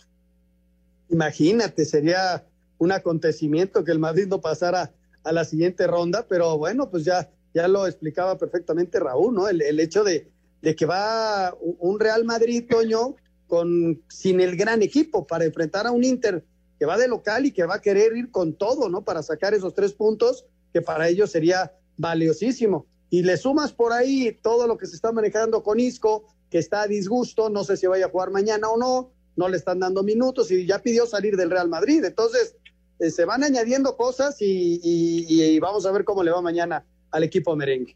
Imagínate, 1.11 1.85
sería 1.85 2.43
un 2.79 2.91
acontecimiento 2.91 3.83
que 3.83 3.91
el 3.91 3.99
Madrid 3.99 4.25
no 4.25 4.41
pasara 4.41 4.91
a 5.23 5.31
la 5.31 5.45
siguiente 5.45 5.87
ronda, 5.87 6.25
pero 6.27 6.57
bueno, 6.57 6.89
pues 6.89 7.05
ya, 7.05 7.29
ya 7.53 7.67
lo 7.67 7.87
explicaba 7.87 8.37
perfectamente 8.37 8.99
Raúl, 8.99 9.33
¿no? 9.33 9.47
El, 9.47 9.61
el 9.61 9.79
hecho 9.79 10.03
de, 10.03 10.27
de, 10.61 10.75
que 10.75 10.85
va 10.85 11.55
un 11.59 11.99
Real 11.99 12.25
Madrid, 12.25 12.65
Toño, 12.69 13.15
con, 13.47 14.01
sin 14.09 14.41
el 14.41 14.55
gran 14.55 14.81
equipo 14.81 15.27
para 15.27 15.45
enfrentar 15.45 15.87
a 15.87 15.91
un 15.91 16.03
Inter 16.03 16.43
que 16.79 16.85
va 16.85 16.97
de 16.97 17.07
local 17.07 17.45
y 17.45 17.51
que 17.51 17.65
va 17.65 17.75
a 17.75 17.81
querer 17.81 18.15
ir 18.17 18.31
con 18.31 18.53
todo, 18.53 18.89
¿no? 18.89 19.03
Para 19.03 19.23
sacar 19.23 19.53
esos 19.53 19.73
tres 19.73 19.93
puntos 19.93 20.45
que 20.73 20.81
para 20.81 21.07
ellos 21.07 21.31
sería 21.31 21.71
valiosísimo. 21.97 22.87
Y 23.09 23.21
le 23.21 23.37
sumas 23.37 23.71
por 23.71 23.93
ahí 23.93 24.37
todo 24.41 24.67
lo 24.67 24.77
que 24.77 24.87
se 24.87 24.95
está 24.95 25.11
manejando 25.11 25.61
con 25.61 25.79
Isco, 25.79 26.25
que 26.49 26.57
está 26.57 26.81
a 26.81 26.87
disgusto, 26.87 27.49
no 27.49 27.63
sé 27.63 27.77
si 27.77 27.85
vaya 27.85 28.07
a 28.07 28.09
jugar 28.09 28.31
mañana 28.31 28.69
o 28.69 28.77
no, 28.77 29.11
no 29.35 29.49
le 29.49 29.57
están 29.57 29.79
dando 29.79 30.03
minutos 30.03 30.51
y 30.51 30.65
ya 30.65 30.79
pidió 30.79 31.05
salir 31.05 31.37
del 31.37 31.51
Real 31.51 31.69
Madrid. 31.69 32.03
Entonces, 32.03 32.55
eh, 32.99 33.09
se 33.09 33.25
van 33.25 33.43
añadiendo 33.43 33.97
cosas 33.97 34.41
y, 34.41 34.79
y, 34.83 35.25
y, 35.27 35.59
vamos 35.59 35.85
a 35.85 35.91
ver 35.91 36.03
cómo 36.03 36.23
le 36.23 36.31
va 36.31 36.41
mañana 36.41 36.85
al 37.11 37.23
equipo 37.23 37.55
merengue. 37.55 37.95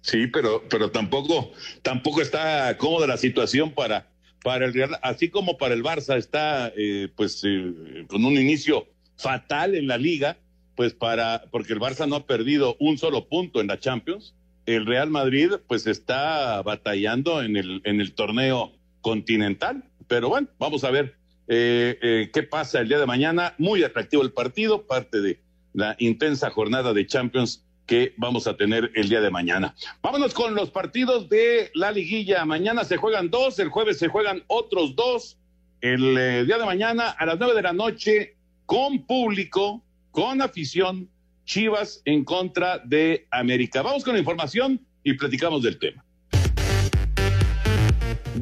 Sí, 0.00 0.26
pero, 0.26 0.62
pero 0.68 0.90
tampoco, 0.90 1.52
tampoco 1.82 2.20
está 2.20 2.76
cómoda 2.76 3.06
la 3.06 3.16
situación 3.16 3.72
para, 3.72 4.10
para 4.42 4.66
el 4.66 4.74
Real, 4.74 4.98
así 5.02 5.30
como 5.30 5.56
para 5.56 5.74
el 5.74 5.82
Barça 5.82 6.18
está 6.18 6.70
eh, 6.76 7.08
pues 7.16 7.42
eh, 7.44 8.04
con 8.08 8.24
un 8.24 8.34
inicio 8.34 8.86
fatal 9.16 9.74
en 9.74 9.86
la 9.86 9.96
liga, 9.96 10.36
pues 10.76 10.92
para, 10.92 11.44
porque 11.50 11.72
el 11.72 11.80
Barça 11.80 12.06
no 12.06 12.16
ha 12.16 12.26
perdido 12.26 12.76
un 12.80 12.98
solo 12.98 13.28
punto 13.28 13.60
en 13.60 13.68
la 13.68 13.78
Champions, 13.78 14.34
el 14.66 14.84
Real 14.84 15.08
Madrid 15.08 15.52
pues 15.66 15.86
está 15.86 16.60
batallando 16.62 17.42
en 17.42 17.56
el, 17.56 17.80
en 17.84 18.00
el 18.00 18.14
torneo 18.14 18.72
continental, 19.00 19.84
pero 20.06 20.28
bueno, 20.28 20.48
vamos 20.58 20.84
a 20.84 20.90
ver 20.90 21.16
eh, 21.48 21.98
eh, 22.00 22.30
qué 22.32 22.42
pasa 22.42 22.80
el 22.80 22.88
día 22.88 22.98
de 22.98 23.06
mañana, 23.06 23.54
muy 23.58 23.82
atractivo 23.82 24.22
el 24.22 24.32
partido, 24.32 24.86
parte 24.86 25.20
de 25.20 25.40
la 25.72 25.96
intensa 25.98 26.50
jornada 26.50 26.92
de 26.92 27.06
Champions 27.06 27.64
que 27.86 28.14
vamos 28.16 28.46
a 28.46 28.56
tener 28.56 28.90
el 28.94 29.08
día 29.08 29.20
de 29.20 29.30
mañana. 29.30 29.74
Vámonos 30.02 30.32
con 30.32 30.54
los 30.54 30.70
partidos 30.70 31.28
de 31.28 31.70
la 31.74 31.92
liguilla. 31.92 32.44
Mañana 32.44 32.84
se 32.84 32.96
juegan 32.96 33.30
dos, 33.30 33.58
el 33.58 33.68
jueves 33.68 33.98
se 33.98 34.08
juegan 34.08 34.42
otros 34.46 34.96
dos. 34.96 35.38
El 35.80 36.16
eh, 36.16 36.44
día 36.44 36.58
de 36.58 36.64
mañana 36.64 37.10
a 37.10 37.26
las 37.26 37.38
nueve 37.38 37.54
de 37.54 37.62
la 37.62 37.72
noche, 37.72 38.36
con 38.64 39.04
público, 39.04 39.82
con 40.10 40.40
afición, 40.40 41.10
Chivas 41.44 42.00
en 42.06 42.24
contra 42.24 42.78
de 42.78 43.26
América. 43.30 43.82
Vamos 43.82 44.02
con 44.02 44.14
la 44.14 44.18
información 44.20 44.80
y 45.02 45.12
platicamos 45.12 45.62
del 45.62 45.78
tema. 45.78 46.03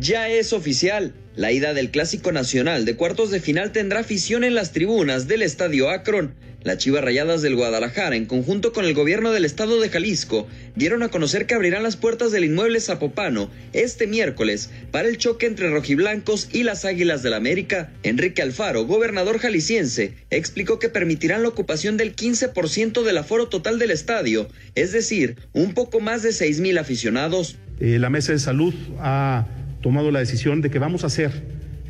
Ya 0.02 0.28
es 0.28 0.52
oficial. 0.52 1.14
La 1.36 1.52
ida 1.52 1.74
del 1.74 1.92
Clásico 1.92 2.32
Nacional 2.32 2.84
de 2.84 2.96
cuartos 2.96 3.30
de 3.30 3.38
final 3.38 3.70
tendrá 3.70 4.00
afición 4.00 4.42
en 4.42 4.56
las 4.56 4.72
tribunas 4.72 5.28
del 5.28 5.42
Estadio 5.42 5.90
Akron. 5.90 6.34
Las 6.64 6.78
Chivas 6.78 7.04
Rayadas 7.04 7.40
del 7.40 7.54
Guadalajara, 7.54 8.16
en 8.16 8.26
conjunto 8.26 8.72
con 8.72 8.84
el 8.84 8.94
gobierno 8.94 9.30
del 9.30 9.44
estado 9.44 9.80
de 9.80 9.90
Jalisco, 9.90 10.48
dieron 10.74 11.04
a 11.04 11.08
conocer 11.08 11.46
que 11.46 11.54
abrirán 11.54 11.84
las 11.84 11.96
puertas 11.96 12.32
del 12.32 12.44
inmueble 12.44 12.80
Zapopano 12.80 13.48
este 13.72 14.08
miércoles 14.08 14.70
para 14.90 15.06
el 15.06 15.18
choque 15.18 15.46
entre 15.46 15.70
rojiblancos 15.70 16.48
y 16.52 16.64
las 16.64 16.84
Águilas 16.84 17.22
del 17.22 17.34
América. 17.34 17.92
Enrique 18.02 18.42
Alfaro, 18.42 18.86
gobernador 18.86 19.38
jalisciense, 19.38 20.14
explicó 20.30 20.80
que 20.80 20.88
permitirán 20.88 21.44
la 21.44 21.48
ocupación 21.48 21.96
del 21.96 22.16
15% 22.16 23.04
del 23.04 23.18
aforo 23.18 23.46
total 23.46 23.78
del 23.78 23.92
estadio, 23.92 24.48
es 24.74 24.90
decir, 24.90 25.36
un 25.52 25.74
poco 25.74 26.00
más 26.00 26.24
de 26.24 26.32
6 26.32 26.58
mil 26.58 26.78
aficionados. 26.78 27.56
Eh, 27.78 28.00
la 28.00 28.10
Mesa 28.10 28.32
de 28.32 28.40
Salud 28.40 28.74
ha 28.98 29.46
tomado 29.82 30.10
la 30.10 30.20
decisión 30.20 30.62
de 30.62 30.70
que 30.70 30.78
vamos 30.78 31.04
a 31.04 31.08
hacer 31.08 31.30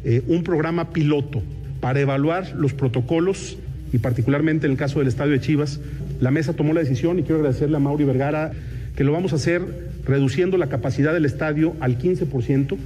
eh, 0.04 0.22
un 0.26 0.42
programa 0.42 0.90
piloto 0.90 1.42
para 1.80 2.00
evaluar 2.00 2.54
los 2.56 2.72
protocolos 2.72 3.56
y 3.92 3.98
particularmente 3.98 4.66
en 4.66 4.72
el 4.72 4.78
caso 4.78 4.98
del 4.98 5.08
estadio 5.08 5.32
de 5.32 5.40
Chivas, 5.40 5.80
la 6.20 6.30
mesa 6.30 6.54
tomó 6.54 6.72
la 6.72 6.80
decisión 6.80 7.18
y 7.18 7.22
quiero 7.22 7.36
agradecerle 7.36 7.76
a 7.76 7.80
Mauri 7.80 8.04
Vergara 8.04 8.52
que 8.96 9.04
lo 9.04 9.12
vamos 9.12 9.32
a 9.32 9.36
hacer 9.36 9.62
reduciendo 10.04 10.56
la 10.56 10.68
capacidad 10.68 11.12
del 11.12 11.24
estadio 11.24 11.74
al 11.80 11.98
15%, 11.98 12.76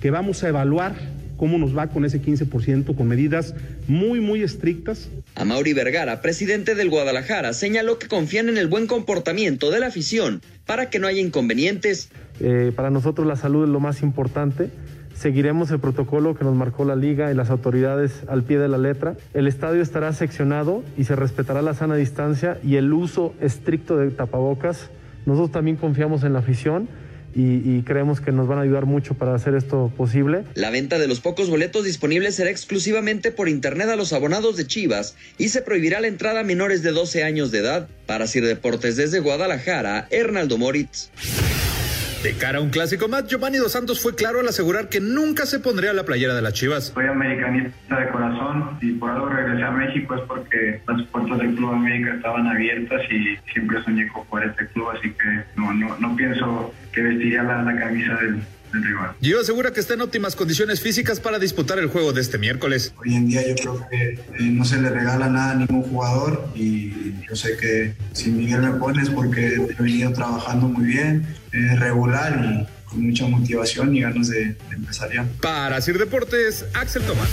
que 0.00 0.10
vamos 0.10 0.42
a 0.42 0.48
evaluar 0.48 0.94
cómo 1.36 1.58
nos 1.58 1.76
va 1.76 1.88
con 1.88 2.04
ese 2.04 2.20
15% 2.20 2.94
con 2.96 3.08
medidas 3.08 3.54
muy, 3.88 4.20
muy 4.20 4.42
estrictas. 4.42 5.08
A 5.34 5.44
Mauri 5.44 5.72
Vergara, 5.72 6.20
presidente 6.20 6.74
del 6.74 6.90
Guadalajara, 6.90 7.52
señaló 7.52 7.98
que 7.98 8.08
confían 8.08 8.48
en 8.48 8.58
el 8.58 8.68
buen 8.68 8.86
comportamiento 8.86 9.70
de 9.70 9.80
la 9.80 9.86
afición 9.86 10.42
para 10.66 10.90
que 10.90 10.98
no 10.98 11.06
haya 11.06 11.20
inconvenientes. 11.20 12.10
Eh, 12.40 12.72
para 12.74 12.90
nosotros 12.90 13.26
la 13.26 13.36
salud 13.36 13.64
es 13.64 13.70
lo 13.70 13.80
más 13.80 14.02
importante. 14.02 14.70
Seguiremos 15.14 15.70
el 15.70 15.78
protocolo 15.78 16.34
que 16.34 16.44
nos 16.44 16.56
marcó 16.56 16.84
la 16.84 16.96
liga 16.96 17.30
y 17.30 17.34
las 17.34 17.50
autoridades 17.50 18.22
al 18.26 18.42
pie 18.42 18.58
de 18.58 18.68
la 18.68 18.78
letra. 18.78 19.16
El 19.32 19.46
estadio 19.46 19.80
estará 19.80 20.12
seccionado 20.12 20.82
y 20.98 21.04
se 21.04 21.14
respetará 21.14 21.62
la 21.62 21.74
sana 21.74 21.94
distancia 21.94 22.58
y 22.64 22.76
el 22.76 22.92
uso 22.92 23.32
estricto 23.40 23.96
de 23.96 24.10
tapabocas. 24.10 24.90
Nosotros 25.24 25.52
también 25.52 25.76
confiamos 25.76 26.24
en 26.24 26.32
la 26.32 26.40
afición. 26.40 26.88
Y, 27.36 27.82
creemos 27.82 28.20
que 28.20 28.32
nos 28.32 28.46
van 28.46 28.58
a 28.58 28.62
ayudar 28.62 28.86
mucho 28.86 29.14
para 29.14 29.34
hacer 29.34 29.54
esto 29.54 29.92
posible. 29.96 30.44
La 30.54 30.70
venta 30.70 30.98
de 30.98 31.08
los 31.08 31.20
pocos 31.20 31.50
boletos 31.50 31.84
disponibles 31.84 32.36
será 32.36 32.50
exclusivamente 32.50 33.32
por 33.32 33.48
internet 33.48 33.88
a 33.88 33.96
los 33.96 34.12
abonados 34.12 34.56
de 34.56 34.66
Chivas 34.66 35.16
y 35.36 35.48
se 35.48 35.62
prohibirá 35.62 36.00
la 36.00 36.06
entrada 36.06 36.40
a 36.40 36.44
menores 36.44 36.82
de 36.82 36.92
12 36.92 37.24
años 37.24 37.50
de 37.50 37.58
edad. 37.58 37.88
Para 38.06 38.26
Sir 38.26 38.46
Deportes 38.46 38.96
desde 38.96 39.20
Guadalajara, 39.20 40.06
Hernaldo 40.10 40.58
Moritz. 40.58 41.10
De 42.24 42.32
cara 42.32 42.56
a 42.56 42.62
un 42.62 42.70
clásico 42.70 43.06
más, 43.06 43.26
Giovanni 43.26 43.58
Dos 43.58 43.72
Santos 43.72 44.00
fue 44.00 44.14
claro 44.14 44.40
al 44.40 44.48
asegurar 44.48 44.88
que 44.88 44.98
nunca 44.98 45.44
se 45.44 45.58
pondría 45.58 45.92
la 45.92 46.06
playera 46.06 46.34
de 46.34 46.40
las 46.40 46.54
Chivas. 46.54 46.92
Soy 46.94 47.04
americanista 47.04 48.00
de 48.00 48.08
corazón 48.08 48.78
y 48.80 48.92
por 48.92 49.10
algo 49.10 49.28
regresé 49.28 49.62
a 49.62 49.70
México 49.70 50.14
es 50.14 50.22
porque 50.22 50.80
las 50.88 51.06
puertas 51.08 51.36
del 51.36 51.54
Club 51.54 51.72
América 51.72 52.14
estaban 52.14 52.46
abiertas 52.46 53.02
y 53.10 53.36
siempre 53.52 53.84
soñé 53.84 54.08
con 54.08 54.24
jugar 54.24 54.46
este 54.48 54.66
club, 54.68 54.88
así 54.96 55.10
que 55.10 55.60
no, 55.60 55.74
no, 55.74 55.98
no 55.98 56.16
pienso 56.16 56.72
que 56.92 57.02
vestiría 57.02 57.42
la, 57.42 57.62
la 57.62 57.78
camisa 57.78 58.14
del, 58.14 58.40
Gio 59.20 59.40
asegura 59.40 59.72
que 59.72 59.78
está 59.78 59.94
en 59.94 60.00
óptimas 60.00 60.34
condiciones 60.34 60.80
físicas 60.80 61.20
para 61.20 61.38
disputar 61.38 61.78
el 61.78 61.86
juego 61.86 62.12
de 62.12 62.20
este 62.20 62.38
miércoles. 62.38 62.92
Hoy 62.98 63.14
en 63.14 63.28
día 63.28 63.46
yo 63.46 63.54
creo 63.54 63.88
que 63.88 64.10
eh, 64.12 64.18
no 64.40 64.64
se 64.64 64.80
le 64.80 64.90
regala 64.90 65.28
nada 65.28 65.52
a 65.52 65.54
ningún 65.54 65.82
jugador 65.82 66.48
y 66.56 67.14
yo 67.28 67.36
sé 67.36 67.56
que 67.56 67.94
si 68.12 68.30
Miguel 68.30 68.62
me 68.62 68.70
pone 68.72 69.02
es 69.02 69.10
porque 69.10 69.54
he 69.54 69.82
venido 69.82 70.12
trabajando 70.12 70.66
muy 70.66 70.86
bien, 70.86 71.24
eh, 71.54 71.76
regular 71.76 72.34
y 72.34 72.84
con 72.84 73.06
mucha 73.06 73.26
motivación 73.26 73.94
y 73.94 74.00
ganas 74.00 74.28
de, 74.28 74.54
de 74.54 74.74
empezar 74.74 75.12
ya. 75.12 75.24
Para 75.40 75.80
Sir 75.80 75.98
Deportes, 75.98 76.64
Axel 76.74 77.02
Tomás. 77.02 77.30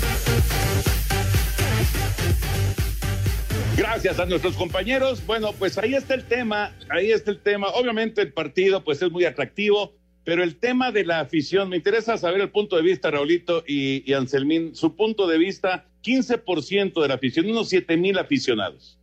Gracias 3.76 4.20
a 4.20 4.26
nuestros 4.28 4.56
compañeros. 4.56 5.26
Bueno, 5.26 5.54
pues 5.58 5.78
ahí 5.80 5.96
está 5.96 6.14
el 6.14 6.26
tema, 6.26 6.78
ahí 6.90 7.12
está 7.12 7.32
el 7.32 7.42
tema. 7.42 7.70
Obviamente 7.70 8.22
el 8.22 8.32
partido 8.32 8.84
pues 8.84 9.02
es 9.02 9.12
muy 9.12 9.26
atractivo, 9.26 9.96
pero 10.24 10.44
el 10.44 10.58
tema 10.58 10.92
de 10.92 11.04
la 11.04 11.20
afición, 11.22 11.70
me 11.70 11.78
interesa 11.78 12.16
saber 12.18 12.42
el 12.42 12.52
punto 12.52 12.76
de 12.76 12.84
vista, 12.84 13.10
Raulito 13.10 13.64
y, 13.68 14.04
y 14.10 14.14
Anselmín, 14.14 14.76
su 14.76 14.96
punto 14.96 15.26
de 15.26 15.40
vista, 15.40 15.88
15% 16.04 17.02
de 17.02 17.08
la 17.08 17.16
afición, 17.16 17.50
unos 17.50 17.70
7 17.70 17.98
mil 17.98 18.20
aficionados. 18.20 19.00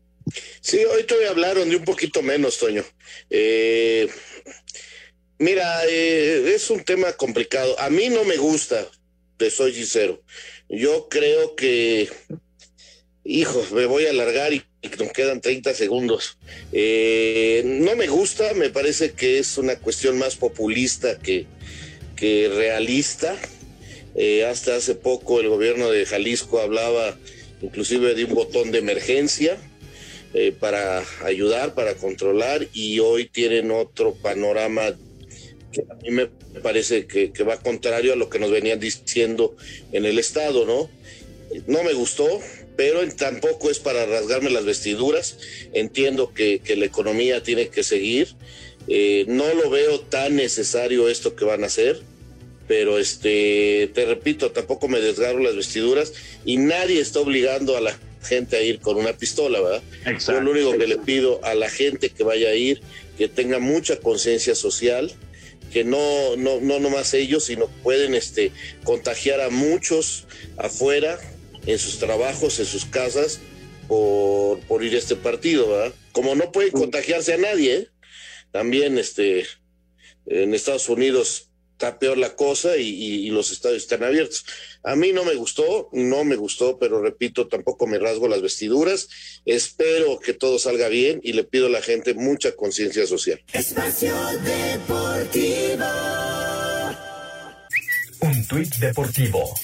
Sí, 0.61 0.79
hoy 0.95 1.05
todavía 1.05 1.31
hablaron 1.31 1.69
de 1.69 1.77
un 1.77 1.85
poquito 1.85 2.23
menos, 2.23 2.59
Toño. 2.59 2.83
Eh, 3.31 4.09
mira, 5.39 5.85
eh, 5.87 6.53
es 6.55 6.71
un 6.71 6.83
tema 6.85 7.13
complicado. 7.13 7.79
A 7.81 7.91
mí 7.91 8.09
no 8.09 8.25
me 8.25 8.37
gusta, 8.37 8.87
te 9.37 9.51
soy 9.51 9.75
sincero. 9.75 10.23
Yo 10.69 11.09
creo 11.09 11.55
que, 11.57 12.09
hijo, 13.25 13.67
me 13.73 13.87
voy 13.87 14.07
a 14.07 14.11
alargar 14.11 14.53
y 14.53 14.63
nos 14.99 15.13
quedan 15.13 15.41
30 15.41 15.75
segundos. 15.75 16.39
Eh, 16.73 17.63
no 17.65 17.97
me 17.97 18.07
gusta, 18.07 18.55
me 18.55 18.71
parece 18.71 19.13
que 19.13 19.39
es 19.39 19.59
una 19.59 19.77
cuestión 19.77 20.19
más 20.19 20.37
populista 20.37 21.19
que, 21.19 21.47
que 22.17 22.51
realista. 22.55 23.37
Eh, 24.15 24.45
hasta 24.45 24.77
hace 24.77 24.95
poco 24.95 25.41
el 25.41 25.49
gobierno 25.49 25.91
de 25.91 26.05
Jalisco 26.05 26.61
hablaba 26.61 27.17
inclusive 27.63 28.15
de 28.15 28.25
un 28.25 28.35
botón 28.35 28.71
de 28.71 28.79
emergencia 28.79 29.57
eh, 30.35 30.53
para 30.53 31.03
ayudar, 31.25 31.75
para 31.75 31.95
controlar, 31.95 32.67
y 32.73 32.99
hoy 33.01 33.27
tienen 33.27 33.71
otro 33.71 34.15
panorama 34.15 34.95
que 35.73 35.83
a 35.89 35.95
mí 35.97 36.11
me 36.11 36.27
parece 36.63 37.07
que, 37.07 37.33
que, 37.33 37.43
va 37.43 37.61
contrario 37.61 38.13
a 38.13 38.17
lo 38.17 38.29
que 38.29 38.39
nos 38.39 38.51
venían 38.51 38.81
diciendo 38.81 39.57
en 39.93 40.07
el 40.07 40.19
Estado, 40.19 40.65
¿no? 40.65 40.91
No 41.67 41.83
me 41.83 41.93
gustó, 41.95 42.27
pero 42.77 43.07
tampoco 43.13 43.71
es 43.71 43.79
para 43.79 44.07
rasgarme 44.07 44.51
las 44.51 44.65
vestiduras. 44.65 45.39
Entiendo 45.73 46.33
que, 46.33 46.61
que 46.61 46.77
la 46.77 46.85
economía 46.85 47.43
tiene 47.43 47.69
que 47.69 47.83
seguir. 47.83 48.29
Eh, 48.87 49.25
no 49.29 49.53
lo 49.55 49.69
veo 49.69 50.01
tan 50.01 50.37
necesario 50.37 51.09
esto 51.09 51.37
que 51.37 51.45
van 51.45 51.65
a 51.65 51.67
hacer, 51.67 52.01
pero 52.67 52.99
este, 52.99 53.91
te 53.93 54.07
repito, 54.07 54.51
tampoco 54.53 54.89
me 54.89 55.01
desgarro 55.01 55.41
las 55.41 55.57
vestiduras 55.57 56.13
y 56.45 56.57
nadie 56.57 57.01
está 57.01 57.21
obligando 57.21 57.77
a 57.77 57.81
la 57.81 57.99
gente 58.23 58.57
a 58.57 58.63
ir 58.63 58.79
con 58.81 58.97
una 58.97 59.13
pistola, 59.13 59.61
¿verdad? 59.61 59.83
Exacto. 60.07 60.33
Yo 60.33 60.41
lo 60.41 60.51
único 60.53 60.79
que 60.79 60.87
le 60.87 60.99
pido 60.99 61.45
a 61.45 61.55
la 61.55 61.69
gente 61.69 62.11
que 62.11 62.25
vaya 62.25 62.51
a 62.51 62.55
ir, 62.55 62.81
que 63.17 63.29
tenga 63.29 63.59
mucha 63.59 63.97
conciencia 63.99 64.55
social, 64.55 65.13
que 65.73 65.85
no, 65.85 66.37
no, 66.37 66.61
no 66.61 66.79
nomás 66.81 67.15
ellos, 67.15 67.45
sino 67.45 67.67
pueden 67.83 68.15
este, 68.15 68.53
contagiar 68.85 69.41
a 69.41 69.51
muchos 69.51 70.27
afuera, 70.57 71.19
en 71.67 71.79
sus 71.79 71.99
trabajos, 71.99 72.59
en 72.61 72.67
sus 72.67 72.87
casas, 72.87 73.41
por, 73.89 74.61
por 74.61 74.85
ir 74.85 74.95
a 74.95 74.99
este 74.99 75.17
partido, 75.17 75.69
¿verdad? 75.69 75.95
Como 76.13 76.35
no 76.35 76.51
pueden 76.53 76.73
contagiarse 76.73 77.35
a 77.35 77.39
nadie, 77.39 77.75
¿eh? 77.75 77.89
también 78.51 78.99
este, 78.99 79.47
en 80.27 80.55
Estados 80.55 80.89
Unidos 80.89 81.48
está 81.79 82.01
peor 82.01 82.19
la 82.19 82.35
cosa 82.35 82.77
y, 82.77 82.89
y, 82.89 83.27
y, 83.27 83.31
los 83.31 83.53
estadios 83.53 83.85
están 83.85 84.03
abiertos. 84.03 84.45
A 84.83 84.97
mí 84.97 85.13
no 85.13 85.25
me 85.25 85.37
gustó, 85.37 85.89
no 85.93 86.25
me 86.25 86.35
gustó, 86.35 86.77
pero 86.77 87.01
repito, 87.01 87.47
tampoco 87.47 87.87
me 87.87 88.01
rasgo 88.01 88.27
las 88.27 88.43
vestiduras. 88.43 89.09
Espero 89.45 90.19
que 90.19 90.35
todo 90.35 90.59
salga 90.59 90.89
bien 90.89 91.21
y 91.23 91.35
le 91.35 91.45
pido 91.45 91.67
a 91.67 91.71
la 91.71 91.81
gente 91.81 92.15
mucha 92.15 92.57
conciencia 92.57 93.07
social. 93.07 93.41
Espacio 93.53 94.13
Deportivo. 94.43 95.85
Un 98.23 98.47
tuit 98.49 98.75
deportivo. 98.79 99.55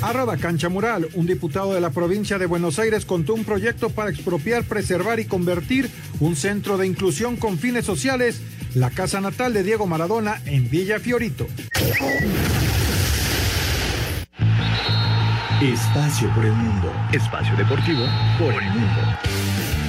Arroba 0.00 0.36
Cancha 0.38 0.68
Mural, 0.68 1.08
un 1.14 1.26
diputado 1.26 1.74
de 1.74 1.80
la 1.80 1.90
provincia 1.90 2.38
de 2.38 2.46
Buenos 2.46 2.78
Aires 2.78 3.04
contó 3.04 3.34
un 3.34 3.44
proyecto 3.44 3.90
para 3.90 4.10
expropiar, 4.10 4.64
preservar 4.64 5.20
y 5.20 5.26
convertir 5.26 5.90
un 6.20 6.36
centro 6.36 6.78
de 6.78 6.86
inclusión 6.86 7.36
con 7.36 7.58
fines 7.58 7.84
sociales, 7.84 8.40
la 8.76 8.90
casa 8.90 9.22
natal 9.22 9.54
de 9.54 9.62
Diego 9.62 9.86
Maradona 9.86 10.42
en 10.44 10.68
Villa 10.68 11.00
Fiorito. 11.00 11.46
Espacio 15.62 16.28
por 16.34 16.44
el 16.44 16.52
mundo. 16.52 16.92
Espacio 17.10 17.56
deportivo 17.56 18.04
por 18.38 18.52
el 18.52 18.68
mundo. 18.68 19.25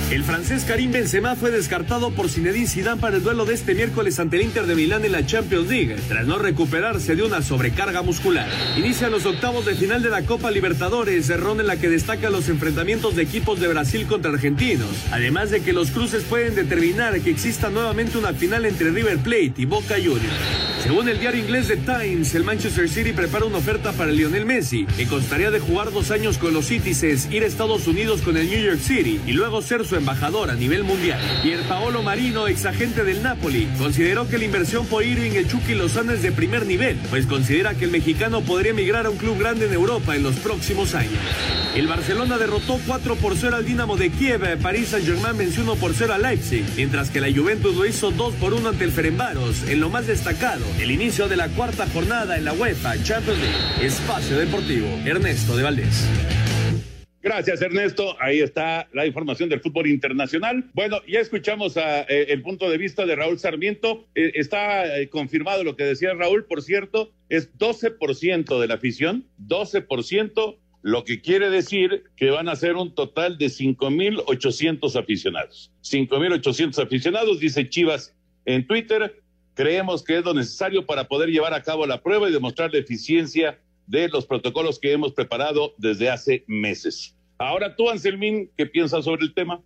El 0.09 0.23
francés 0.23 0.63
Karim 0.63 0.93
Benzema 0.93 1.35
fue 1.35 1.51
descartado 1.51 2.11
por 2.11 2.29
Zinedine 2.29 2.65
Zidane 2.65 3.01
para 3.01 3.17
el 3.17 3.23
duelo 3.23 3.43
de 3.43 3.53
este 3.53 3.75
miércoles 3.75 4.17
ante 4.19 4.37
el 4.37 4.43
Inter 4.43 4.65
de 4.65 4.73
Milán 4.73 5.03
en 5.03 5.11
la 5.11 5.25
Champions 5.25 5.67
League, 5.67 5.97
tras 6.07 6.25
no 6.25 6.37
recuperarse 6.37 7.17
de 7.17 7.23
una 7.23 7.41
sobrecarga 7.41 8.03
muscular. 8.03 8.47
Inician 8.77 9.11
los 9.11 9.25
octavos 9.25 9.65
de 9.65 9.75
final 9.75 10.01
de 10.01 10.09
la 10.09 10.21
Copa 10.21 10.49
Libertadores, 10.49 11.27
ronda 11.37 11.61
en 11.61 11.67
la 11.67 11.75
que 11.75 11.89
destacan 11.89 12.31
los 12.31 12.47
enfrentamientos 12.47 13.17
de 13.17 13.23
equipos 13.23 13.59
de 13.59 13.67
Brasil 13.67 14.07
contra 14.07 14.31
argentinos, 14.31 14.87
además 15.11 15.51
de 15.51 15.59
que 15.59 15.73
los 15.73 15.91
cruces 15.91 16.23
pueden 16.23 16.55
determinar 16.55 17.19
que 17.19 17.29
exista 17.29 17.69
nuevamente 17.69 18.17
una 18.17 18.31
final 18.31 18.65
entre 18.65 18.91
River 18.91 19.17
Plate 19.17 19.55
y 19.57 19.65
Boca 19.65 19.95
Juniors. 19.95 20.23
Según 20.83 21.09
el 21.09 21.19
diario 21.19 21.41
inglés 21.41 21.67
The 21.67 21.77
Times, 21.77 22.33
el 22.33 22.45
Manchester 22.45 22.87
City 22.87 23.11
prepara 23.11 23.43
una 23.43 23.57
oferta 23.57 23.91
para 23.91 24.11
Lionel 24.11 24.45
Messi, 24.45 24.85
que 24.85 25.05
constaría 25.05 25.51
de 25.51 25.59
jugar 25.59 25.91
dos 25.91 26.11
años 26.11 26.37
con 26.37 26.53
los 26.53 26.67
Citizens, 26.67 27.27
ir 27.29 27.43
a 27.43 27.47
Estados 27.47 27.87
Unidos 27.87 28.21
con 28.21 28.37
el 28.37 28.47
New 28.49 28.63
York 28.63 28.79
City 28.79 29.19
y 29.25 29.33
luego 29.33 29.61
ser 29.61 29.85
su 29.85 29.96
embajador 29.97 30.49
a 30.49 30.55
nivel 30.55 30.83
mundial. 30.83 31.19
Pierpaolo 31.43 32.01
Marino, 32.01 32.47
ex 32.47 32.65
agente 32.65 33.03
del 33.03 33.21
Napoli, 33.21 33.67
consideró 33.77 34.27
que 34.27 34.37
la 34.37 34.45
inversión 34.45 34.85
por 34.87 35.03
Irving 35.03 35.31
el 35.31 35.47
Chucky 35.47 35.75
Lozano 35.75 36.07
de 36.13 36.31
primer 36.31 36.65
nivel, 36.65 36.97
pues 37.09 37.25
considera 37.25 37.73
que 37.75 37.85
el 37.85 37.91
mexicano 37.91 38.41
podría 38.41 38.71
emigrar 38.71 39.05
a 39.05 39.09
un 39.09 39.17
club 39.17 39.37
grande 39.37 39.65
en 39.65 39.73
Europa 39.73 40.15
en 40.15 40.23
los 40.23 40.35
próximos 40.37 40.95
años. 40.95 41.19
El 41.75 41.87
Barcelona 41.87 42.37
derrotó 42.37 42.79
4 42.87 43.15
por 43.17 43.35
0 43.35 43.57
al 43.57 43.65
Dinamo 43.65 43.97
de 43.97 44.09
Kiev, 44.09 44.57
París 44.61 44.89
Saint-Germain 44.89 45.37
venció 45.37 45.63
1 45.63 45.75
por 45.75 45.93
0 45.93 46.13
a 46.13 46.17
Leipzig, 46.17 46.63
mientras 46.75 47.09
que 47.09 47.19
la 47.19 47.31
Juventus 47.31 47.75
lo 47.75 47.85
hizo 47.85 48.11
2 48.11 48.35
por 48.35 48.53
1 48.53 48.69
ante 48.69 48.83
el 48.83 48.91
Ferenbaros, 48.91 49.63
en 49.67 49.79
lo 49.79 49.89
más 49.89 50.07
destacado, 50.07 50.65
el 50.79 50.91
inicio 50.91 51.27
de 51.27 51.35
la 51.35 51.49
cuarta 51.49 51.87
jornada 51.91 52.37
en 52.37 52.45
la 52.45 52.53
UEFA 52.53 53.01
Champions 53.03 53.39
League. 53.39 53.85
Espacio 53.85 54.37
Deportivo, 54.37 54.87
Ernesto 55.05 55.55
de 55.57 55.63
Valdés. 55.63 56.05
Gracias, 57.27 57.61
Ernesto. 57.61 58.15
Ahí 58.21 58.39
está 58.39 58.87
la 58.93 59.05
información 59.05 59.49
del 59.49 59.59
fútbol 59.59 59.87
internacional. 59.87 60.63
Bueno, 60.73 61.01
ya 61.09 61.19
escuchamos 61.19 61.75
a, 61.75 62.03
eh, 62.03 62.27
el 62.29 62.41
punto 62.41 62.69
de 62.69 62.77
vista 62.77 63.05
de 63.05 63.17
Raúl 63.17 63.37
Sarmiento. 63.37 64.07
Eh, 64.15 64.31
está 64.35 64.97
eh, 64.97 65.09
confirmado 65.09 65.65
lo 65.65 65.75
que 65.75 65.83
decía 65.83 66.13
Raúl, 66.13 66.45
por 66.45 66.61
cierto, 66.61 67.11
es 67.27 67.53
12% 67.57 68.61
de 68.61 68.67
la 68.67 68.75
afición, 68.75 69.25
12%, 69.45 70.57
lo 70.83 71.03
que 71.03 71.19
quiere 71.19 71.49
decir 71.49 72.05
que 72.15 72.29
van 72.29 72.47
a 72.47 72.55
ser 72.55 72.77
un 72.77 72.95
total 72.95 73.37
de 73.37 73.47
5.800 73.47 74.97
aficionados. 74.97 75.73
5.800 75.83 76.81
aficionados, 76.81 77.41
dice 77.41 77.67
Chivas 77.67 78.15
en 78.45 78.65
Twitter. 78.65 79.21
Creemos 79.53 80.01
que 80.01 80.19
es 80.19 80.23
lo 80.23 80.33
necesario 80.33 80.85
para 80.85 81.09
poder 81.09 81.27
llevar 81.27 81.53
a 81.53 81.61
cabo 81.61 81.85
la 81.85 82.01
prueba 82.01 82.29
y 82.29 82.31
demostrar 82.31 82.71
la 82.71 82.79
eficiencia 82.79 83.59
de 83.85 84.07
los 84.07 84.25
protocolos 84.25 84.79
que 84.79 84.93
hemos 84.93 85.11
preparado 85.11 85.73
desde 85.77 86.09
hace 86.09 86.45
meses. 86.47 87.16
Ahora 87.37 87.75
tú, 87.75 87.89
Anselmín, 87.89 88.51
¿qué 88.57 88.65
piensas 88.65 89.05
sobre 89.05 89.25
el 89.25 89.33
tema? 89.33 89.61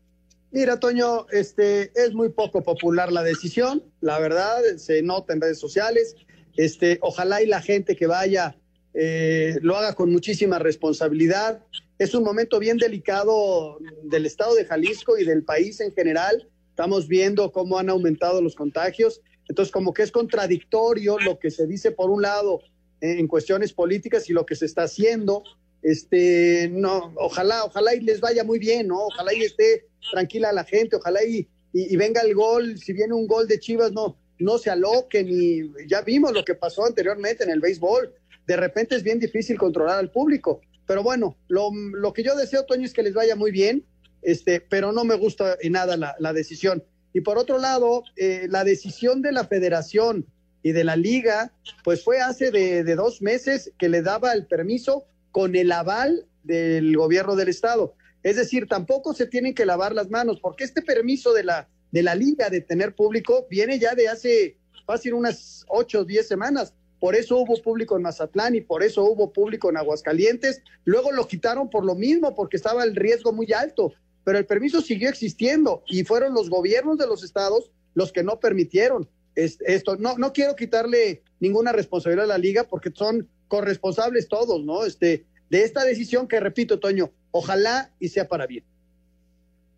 Mira, 0.52 0.80
Toño, 0.80 1.28
este 1.32 1.92
es 1.96 2.14
muy 2.14 2.30
poco 2.30 2.62
popular 2.62 3.12
la 3.12 3.24
decisión, 3.24 3.84
la 4.02 4.20
verdad, 4.20 4.60
se 4.76 5.02
nota 5.02 5.32
en 5.34 5.40
redes 5.40 5.60
sociales. 5.60 6.16
Este, 6.58 7.00
ojalá 7.02 7.42
y 7.42 7.46
la 7.46 7.62
gente 7.62 7.96
que 7.96 8.08
vaya 8.08 8.58
eh, 8.94 9.58
lo 9.62 9.78
haga 9.78 9.94
con 9.94 10.12
muchísima 10.12 10.60
responsabilidad. 10.60 11.64
Es 11.98 12.14
un 12.14 12.24
momento 12.24 12.60
bien 12.60 12.78
delicado 12.78 13.78
del 14.04 14.26
estado 14.26 14.56
de 14.56 14.66
Jalisco 14.66 15.18
y 15.18 15.24
del 15.24 15.44
país 15.44 15.80
en 15.80 15.94
general. 15.94 16.50
Estamos 16.70 17.08
viendo 17.08 17.52
cómo 17.54 17.80
han 17.80 17.90
aumentado 17.90 18.42
los 18.42 18.56
contagios. 18.56 19.22
Entonces, 19.48 19.72
como 19.72 19.94
que 19.94 20.04
es 20.04 20.12
contradictorio 20.12 21.18
lo 21.20 21.40
que 21.40 21.52
se 21.52 21.68
dice 21.68 21.92
por 21.92 22.10
un 22.10 22.24
lado 22.24 22.60
en 23.00 23.28
cuestiones 23.28 23.74
políticas 23.74 24.30
y 24.30 24.34
lo 24.34 24.46
que 24.46 24.56
se 24.56 24.66
está 24.66 24.84
haciendo. 24.84 25.44
Este, 25.82 26.70
no, 26.72 27.14
ojalá, 27.16 27.66
ojalá 27.66 27.96
y 27.96 28.02
les 28.02 28.20
vaya 28.20 28.44
muy 28.44 28.60
bien, 28.60 28.88
¿no? 28.88 29.00
Ojalá 29.06 29.34
y 29.34 29.42
esté 29.42 29.88
tranquila 30.12 30.52
la 30.52 30.64
gente, 30.64 30.96
ojalá 30.96 31.24
y, 31.24 31.48
y, 31.74 31.96
venga 31.96 32.22
el 32.22 32.36
gol, 32.36 32.78
si 32.78 32.94
viene 32.94 33.14
un 33.14 33.28
gol 33.28 33.48
de 33.48 33.60
Chivas, 33.60 33.92
no, 33.92 34.18
no 34.40 34.58
se 34.58 34.70
aloquen 34.70 35.28
y 35.30 35.88
ya 35.88 36.02
vimos 36.02 36.34
lo 36.34 36.46
que 36.46 36.56
pasó 36.56 36.86
anteriormente 36.86 37.44
en 37.44 37.50
el 37.50 37.62
béisbol. 37.62 38.14
De 38.46 38.58
repente 38.58 38.96
es 38.96 39.04
bien 39.04 39.20
difícil 39.20 39.58
controlar 39.58 39.98
al 39.98 40.12
público. 40.12 40.62
Pero 40.86 41.04
bueno, 41.04 41.38
lo, 41.48 41.72
lo 41.74 42.12
que 42.14 42.24
yo 42.24 42.36
deseo, 42.36 42.66
Toño, 42.66 42.86
es 42.86 42.94
que 42.94 43.04
les 43.04 43.14
vaya 43.14 43.36
muy 43.36 43.52
bien, 43.52 43.86
este, 44.22 44.60
pero 44.62 44.92
no 44.92 45.04
me 45.04 45.16
gusta 45.16 45.58
en 45.62 45.74
nada 45.74 45.96
la, 45.96 46.16
la 46.20 46.34
decisión. 46.34 46.84
Y 47.14 47.22
por 47.22 47.38
otro 47.38 47.58
lado, 47.58 48.04
eh, 48.18 48.48
la 48.50 48.64
decisión 48.64 49.22
de 49.22 49.32
la 49.32 49.46
federación 49.46 50.26
y 50.64 50.72
de 50.72 50.84
la 50.84 50.96
liga, 50.96 51.54
pues 51.84 52.04
fue 52.04 52.20
hace 52.20 52.52
de, 52.52 52.84
de, 52.84 52.96
dos 52.96 53.22
meses 53.22 53.72
que 53.80 53.90
le 53.90 54.02
daba 54.02 54.34
el 54.34 54.46
permiso 54.46 55.06
con 55.32 55.56
el 55.56 55.72
aval 55.72 56.26
del 56.44 56.96
gobierno 56.96 57.36
del 57.36 57.50
estado. 57.50 57.96
Es 58.24 58.36
decir, 58.36 58.68
tampoco 58.68 59.14
se 59.14 59.26
tienen 59.26 59.54
que 59.54 59.66
lavar 59.66 59.94
las 59.94 60.10
manos, 60.10 60.40
porque 60.40 60.64
este 60.64 60.82
permiso 60.82 61.34
de 61.34 61.44
la, 61.44 61.68
de 61.92 62.04
la 62.04 62.16
liga 62.16 62.50
de 62.50 62.62
tener 62.62 62.94
público 62.96 63.48
viene 63.50 63.80
ya 63.80 63.96
de 63.96 64.08
hace 64.08 64.58
fácil 64.86 65.14
unas 65.14 65.66
ocho 65.68 66.02
o 66.02 66.06
diez 66.06 66.28
semanas. 66.28 66.74
Por 67.00 67.16
eso 67.16 67.38
hubo 67.40 67.60
público 67.60 67.96
en 67.96 68.04
Mazatlán 68.04 68.54
y 68.54 68.62
por 68.62 68.84
eso 68.84 69.04
hubo 69.04 69.34
público 69.34 69.70
en 69.70 69.78
Aguascalientes. 69.78 70.62
Luego 70.86 71.12
lo 71.12 71.28
quitaron 71.28 71.70
por 71.70 71.84
lo 71.84 71.96
mismo, 71.96 72.36
porque 72.36 72.58
estaba 72.58 72.84
el 72.84 72.96
riesgo 72.96 73.34
muy 73.34 73.52
alto. 73.54 73.94
pero 74.24 74.38
el 74.38 74.46
permiso 74.46 74.82
siguió 74.82 75.10
existiendo 75.10 75.84
y 75.88 76.04
fueron 76.04 76.36
los 76.36 76.48
gobiernos 76.48 77.00
de 77.00 77.08
los 77.08 77.24
estados 77.24 77.72
los 77.96 78.12
que 78.12 78.22
no 78.24 78.40
permitieron 78.40 79.10
esto. 79.36 79.96
No, 79.98 80.18
no 80.18 80.32
quiero 80.32 80.56
quitarle 80.56 81.24
ninguna 81.40 81.72
responsabilidad 81.72 82.26
a 82.26 82.28
la 82.28 82.38
liga 82.38 82.66
porque 82.66 82.92
son 82.94 83.28
corresponsables 83.52 84.30
todos, 84.30 84.64
¿no? 84.64 84.86
Este, 84.86 85.26
de 85.50 85.64
esta 85.64 85.84
decisión 85.84 86.26
que 86.26 86.40
repito, 86.40 86.80
Toño, 86.80 87.12
ojalá 87.32 87.92
y 88.00 88.08
sea 88.08 88.30
para 88.30 88.48
bien. 88.48 88.64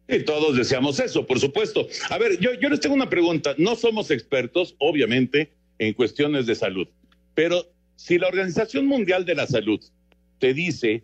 Y 0.07 0.19
todos 0.19 0.55
deseamos 0.55 0.99
eso, 0.99 1.25
por 1.25 1.39
supuesto. 1.39 1.87
A 2.11 2.19
ver, 2.19 2.37
yo, 2.39 2.53
yo 2.53 2.69
les 2.69 2.81
tengo 2.81 2.93
una 2.93 3.09
pregunta. 3.09 3.55
No 3.57 3.75
somos 3.75 4.11
expertos, 4.11 4.75
obviamente, 4.77 5.53
en 5.79 5.95
cuestiones 5.95 6.45
de 6.45 6.53
salud, 6.53 6.87
pero 7.33 7.65
si 7.95 8.19
la 8.19 8.27
Organización 8.27 8.85
Mundial 8.85 9.25
de 9.25 9.33
la 9.33 9.47
Salud 9.47 9.83
te 10.37 10.53
dice 10.53 11.03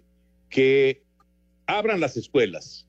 que 0.51 1.01
abran 1.65 1.99
las 1.99 2.17
escuelas, 2.17 2.85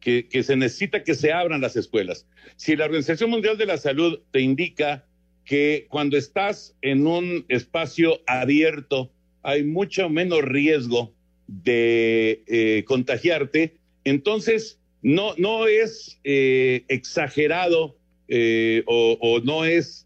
que, 0.00 0.28
que, 0.28 0.42
se 0.42 0.56
necesita 0.56 1.04
que 1.04 1.14
se 1.14 1.32
abran 1.32 1.60
las 1.60 1.76
escuelas, 1.76 2.26
si 2.56 2.74
la 2.74 2.86
Organización 2.86 3.30
Mundial 3.30 3.56
de 3.56 3.66
la 3.66 3.78
Salud 3.78 4.18
te 4.32 4.40
indica 4.40 5.04
que 5.46 5.86
cuando 5.88 6.18
estás 6.18 6.74
en 6.82 7.06
un 7.06 7.46
espacio 7.48 8.20
abierto 8.26 9.10
hay 9.42 9.62
mucho 9.62 10.10
menos 10.10 10.42
riesgo 10.42 11.14
de 11.46 12.42
eh, 12.48 12.84
contagiarte, 12.84 13.76
entonces 14.04 14.80
no, 15.02 15.34
no 15.38 15.68
es 15.68 16.18
eh, 16.24 16.84
exagerado 16.88 17.96
eh, 18.28 18.82
o, 18.86 19.40
no 19.44 19.64
es 19.64 20.04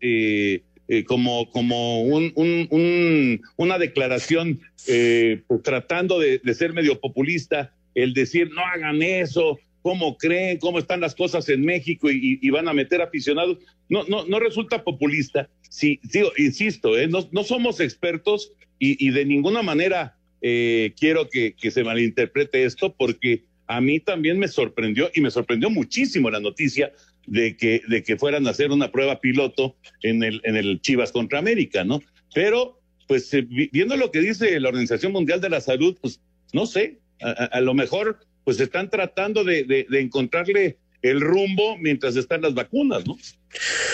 como, 1.06 1.50
como 1.50 2.02
un, 2.02 2.32
un, 2.34 2.68
un, 2.70 3.40
una 3.56 3.78
declaración 3.78 4.60
pues, 4.84 5.62
tratando 5.64 6.18
de, 6.18 6.40
ser 6.52 6.74
medio 6.74 7.00
populista, 7.00 7.72
el 7.94 8.12
decir 8.12 8.50
no 8.50 8.60
hagan 8.60 9.00
eso, 9.00 9.58
cómo 9.82 10.16
creen, 10.16 10.58
cómo 10.58 10.78
están 10.78 11.00
las 11.00 11.14
cosas 11.14 11.48
en 11.48 11.62
México 11.64 12.08
y, 12.10 12.50
van 12.50 12.68
a 12.68 12.72
meter 12.72 13.02
aficionados. 13.02 13.58
No, 13.88 14.04
no, 14.04 14.26
no 14.26 14.38
resulta 14.38 14.84
populista. 14.84 15.48
Sí, 15.68 16.00
digo, 16.12 16.30
insisto, 16.36 16.92
no, 17.08 17.28
no 17.32 17.44
somos 17.44 17.80
expertos 17.80 18.52
y, 18.78 19.10
de 19.10 19.24
ninguna 19.24 19.62
manera 19.62 20.16
quiero 20.40 21.28
que, 21.28 21.54
que 21.54 21.70
se 21.70 21.84
malinterprete 21.84 22.64
esto 22.64 22.94
porque 22.96 23.44
a 23.70 23.80
mí 23.80 24.00
también 24.00 24.36
me 24.36 24.48
sorprendió 24.48 25.12
y 25.14 25.20
me 25.20 25.30
sorprendió 25.30 25.70
muchísimo 25.70 26.28
la 26.28 26.40
noticia 26.40 26.92
de 27.28 27.56
que, 27.56 27.82
de 27.86 28.02
que 28.02 28.16
fueran 28.16 28.48
a 28.48 28.50
hacer 28.50 28.72
una 28.72 28.90
prueba 28.90 29.20
piloto 29.20 29.76
en 30.02 30.24
el, 30.24 30.40
en 30.42 30.56
el 30.56 30.80
Chivas 30.80 31.12
contra 31.12 31.38
América, 31.38 31.84
¿no? 31.84 32.02
Pero, 32.34 32.80
pues, 33.06 33.32
eh, 33.32 33.46
viendo 33.48 33.96
lo 33.96 34.10
que 34.10 34.20
dice 34.22 34.58
la 34.58 34.70
Organización 34.70 35.12
Mundial 35.12 35.40
de 35.40 35.50
la 35.50 35.60
Salud, 35.60 35.96
pues, 36.00 36.20
no 36.52 36.66
sé, 36.66 36.98
a, 37.22 37.30
a 37.30 37.60
lo 37.60 37.72
mejor, 37.74 38.18
pues, 38.44 38.60
están 38.60 38.90
tratando 38.90 39.44
de, 39.44 39.64
de, 39.64 39.86
de, 39.88 40.00
encontrarle 40.00 40.76
el 41.02 41.20
rumbo 41.20 41.76
mientras 41.78 42.16
están 42.16 42.42
las 42.42 42.54
vacunas, 42.54 43.06
¿no? 43.06 43.16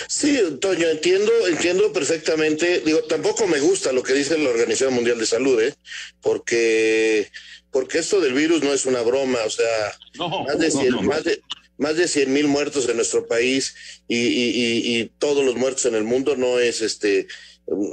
Sí, 0.09 0.39
Toño, 0.61 0.89
entiendo, 0.89 1.33
entiendo 1.49 1.93
perfectamente. 1.93 2.81
Digo, 2.85 3.01
tampoco 3.05 3.47
me 3.47 3.61
gusta 3.61 3.93
lo 3.93 4.03
que 4.03 4.13
dice 4.13 4.39
la 4.39 4.51
Organización 4.51 4.95
Mundial 4.95 5.19
de 5.19 5.27
Salud, 5.27 5.61
¿eh? 5.61 5.75
Porque 6.21 7.31
porque 7.71 7.99
esto 7.99 8.21
del 8.21 8.33
virus 8.33 8.63
no 8.63 8.73
es 8.73 8.87
una 8.87 9.03
broma, 9.03 9.39
o 9.45 9.51
sea, 9.51 9.95
no, 10.15 10.45
más 10.45 10.59
de 10.59 10.71
100 10.71 10.89
no, 10.89 10.97
no, 10.97 11.03
más 11.03 11.25
de 11.25 11.43
más 11.79 11.97
de 11.97 12.09
100 12.09 12.33
mil 12.33 12.49
muertos 12.49 12.89
en 12.89 12.97
nuestro 12.97 13.27
país 13.27 13.75
y, 14.09 14.17
y, 14.17 14.51
y, 14.51 14.99
y, 15.01 15.13
todos 15.19 15.45
los 15.45 15.57
muertos 15.57 15.85
en 15.85 15.95
el 15.95 16.05
mundo 16.05 16.37
no 16.37 16.59
es 16.59 16.81
este 16.81 17.27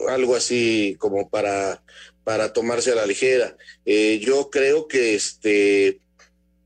algo 0.08 0.36
así 0.36 0.96
como 1.00 1.30
para, 1.30 1.84
para 2.24 2.54
tomarse 2.54 2.92
a 2.92 2.96
la 2.96 3.06
ligera. 3.06 3.58
Eh, 3.86 4.22
yo 4.24 4.50
creo 4.50 4.88
que 4.88 5.16
este 5.16 6.00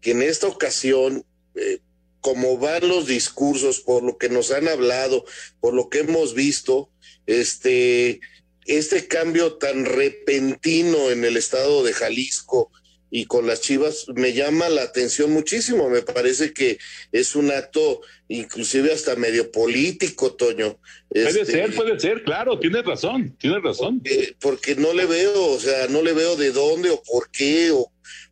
que 0.01 0.11
en 0.11 0.21
esta 0.21 0.47
ocasión 0.47 1.25
eh, 1.55 1.79
como 2.21 2.57
van 2.57 2.87
los 2.87 3.07
discursos, 3.07 3.79
por 3.79 4.03
lo 4.03 4.17
que 4.17 4.29
nos 4.29 4.51
han 4.51 4.67
hablado, 4.67 5.23
por 5.59 5.73
lo 5.73 5.89
que 5.89 5.99
hemos 5.99 6.33
visto, 6.33 6.89
este, 7.25 8.19
este 8.65 9.07
cambio 9.07 9.53
tan 9.53 9.85
repentino 9.85 11.09
en 11.09 11.23
el 11.23 11.37
estado 11.37 11.83
de 11.83 11.93
Jalisco, 11.93 12.71
y 13.09 13.25
con 13.25 13.47
las 13.47 13.61
Chivas 13.61 14.07
me 14.15 14.33
llama 14.33 14.67
la 14.67 14.83
atención 14.83 15.31
muchísimo. 15.31 15.89
Me 15.89 16.01
parece 16.01 16.53
que 16.53 16.77
es 17.11 17.35
un 17.35 17.51
acto 17.51 18.01
inclusive 18.27 18.91
hasta 18.91 19.15
medio 19.15 19.49
político, 19.49 20.33
Toño. 20.33 20.77
Puede 21.07 21.29
este, 21.29 21.45
ser, 21.45 21.73
puede 21.73 21.99
ser, 21.99 22.23
claro, 22.23 22.59
tienes 22.59 22.83
razón, 22.83 23.33
tienes 23.39 23.63
razón. 23.63 24.01
Porque, 24.01 24.35
porque, 24.39 24.75
no 24.75 24.93
le 24.93 25.05
veo, 25.05 25.45
o 25.45 25.59
sea, 25.59 25.87
no 25.87 26.01
le 26.01 26.11
veo 26.11 26.35
de 26.35 26.51
dónde 26.51 26.89
o 26.89 27.01
por 27.01 27.31
qué 27.31 27.71
o, 27.71 27.89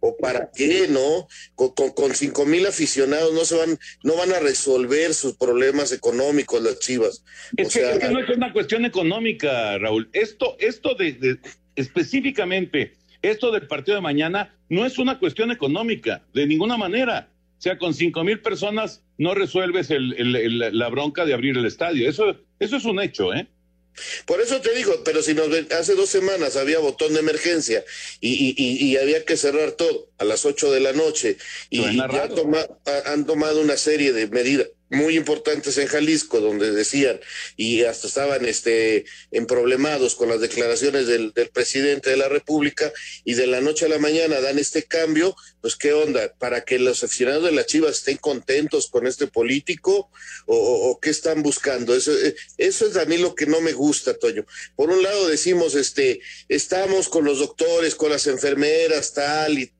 o 0.07 0.15
para 0.17 0.51
qué, 0.55 0.87
¿no? 0.87 1.27
Con, 1.55 1.69
con, 1.73 1.91
con 1.91 2.13
cinco 2.13 2.45
mil 2.45 2.65
aficionados 2.65 3.33
no 3.33 3.43
se 3.45 3.57
van, 3.57 3.77
no 4.03 4.15
van 4.15 4.31
a 4.33 4.39
resolver 4.39 5.13
sus 5.13 5.35
problemas 5.35 5.91
económicos 5.91 6.61
las 6.61 6.79
Chivas. 6.79 7.23
Es, 7.57 7.73
que, 7.73 7.79
sea, 7.79 7.93
es 7.93 7.99
que, 7.99 8.09
no 8.09 8.19
es 8.19 8.29
una 8.29 8.53
cuestión 8.53 8.85
económica, 8.85 9.77
Raúl. 9.79 10.09
Esto, 10.13 10.55
esto 10.59 10.93
de, 10.95 11.13
de 11.13 11.39
específicamente 11.75 12.93
esto 13.21 13.51
del 13.51 13.67
partido 13.67 13.95
de 13.95 14.01
mañana 14.01 14.55
no 14.69 14.85
es 14.85 14.99
una 14.99 15.17
cuestión 15.17 15.51
económica, 15.51 16.23
de 16.33 16.45
ninguna 16.45 16.77
manera. 16.77 17.29
O 17.57 17.61
sea, 17.61 17.77
con 17.77 17.93
cinco 17.93 18.23
mil 18.23 18.39
personas 18.41 19.03
no 19.17 19.33
resuelves 19.33 19.89
el, 19.89 20.13
el, 20.13 20.35
el, 20.35 20.77
la 20.77 20.89
bronca 20.89 21.25
de 21.25 21.33
abrir 21.33 21.57
el 21.57 21.65
estadio. 21.65 22.07
Eso, 22.07 22.35
eso 22.59 22.75
es 22.77 22.85
un 22.85 23.01
hecho, 23.01 23.33
¿eh? 23.33 23.47
Por 24.25 24.41
eso 24.41 24.61
te 24.61 24.73
digo, 24.73 25.03
pero 25.03 25.21
si 25.21 25.33
nos 25.33 25.47
hace 25.71 25.95
dos 25.95 26.09
semanas 26.09 26.55
había 26.55 26.79
botón 26.79 27.13
de 27.13 27.19
emergencia 27.19 27.83
y, 28.19 28.55
y, 28.57 28.97
había 28.97 29.23
que 29.23 29.37
cerrar 29.37 29.73
todo 29.73 30.09
a 30.17 30.25
las 30.25 30.45
ocho 30.45 30.71
de 30.71 30.79
la 30.79 30.93
noche 30.93 31.37
y, 31.69 31.97
ya 31.97 32.27
toma, 32.29 32.65
han 33.05 33.25
tomado 33.25 33.61
una 33.61 33.77
serie 33.77 34.13
de 34.13 34.27
medidas 34.27 34.67
muy 34.89 35.17
importantes 35.17 35.77
en 35.77 35.87
Jalisco, 35.87 36.39
donde 36.39 36.71
decían, 36.71 37.19
y 37.57 37.83
hasta 37.83 38.07
estaban 38.07 38.45
este, 38.45 39.05
emproblemados 39.31 40.15
con 40.15 40.29
las 40.29 40.39
declaraciones 40.41 41.07
del, 41.07 41.33
presidente 41.53 42.11
de 42.11 42.17
la 42.17 42.29
República, 42.29 42.91
y 43.23 43.33
de 43.33 43.47
la 43.47 43.61
noche 43.61 43.85
a 43.85 43.89
la 43.89 43.97
mañana 43.97 44.41
dan 44.41 44.59
este 44.59 44.83
cambio, 44.83 45.35
pues 45.61 45.75
qué 45.75 45.93
onda, 45.93 46.33
para 46.37 46.63
que 46.63 46.77
los 46.77 47.03
aficionados 47.03 47.43
de 47.45 47.51
la 47.51 47.65
Chivas 47.65 47.97
estén 47.97 48.17
contentos 48.17 48.87
con 48.89 49.07
este 49.07 49.27
político, 49.27 50.09
o, 50.45 50.55
o, 50.55 50.99
qué 50.99 51.09
están 51.09 51.41
buscando. 51.41 51.95
Eso, 51.95 52.11
eso 52.57 52.87
es 52.87 52.95
a 52.97 53.05
mí 53.05 53.17
lo 53.17 53.33
que 53.33 53.47
no 53.47 53.61
me 53.61 53.73
gusta, 53.73 54.17
Toño. 54.17 54.45
Por 54.75 54.91
un 54.91 55.01
lado 55.01 55.27
decimos, 55.27 55.75
este, 55.75 56.21
estamos 56.47 57.09
con 57.09 57.25
los 57.25 57.39
doctores, 57.39 57.95
con 57.95 58.11
las 58.11 58.27
enfermeras, 58.27 59.13
tal, 59.13 59.57
y, 59.57 59.71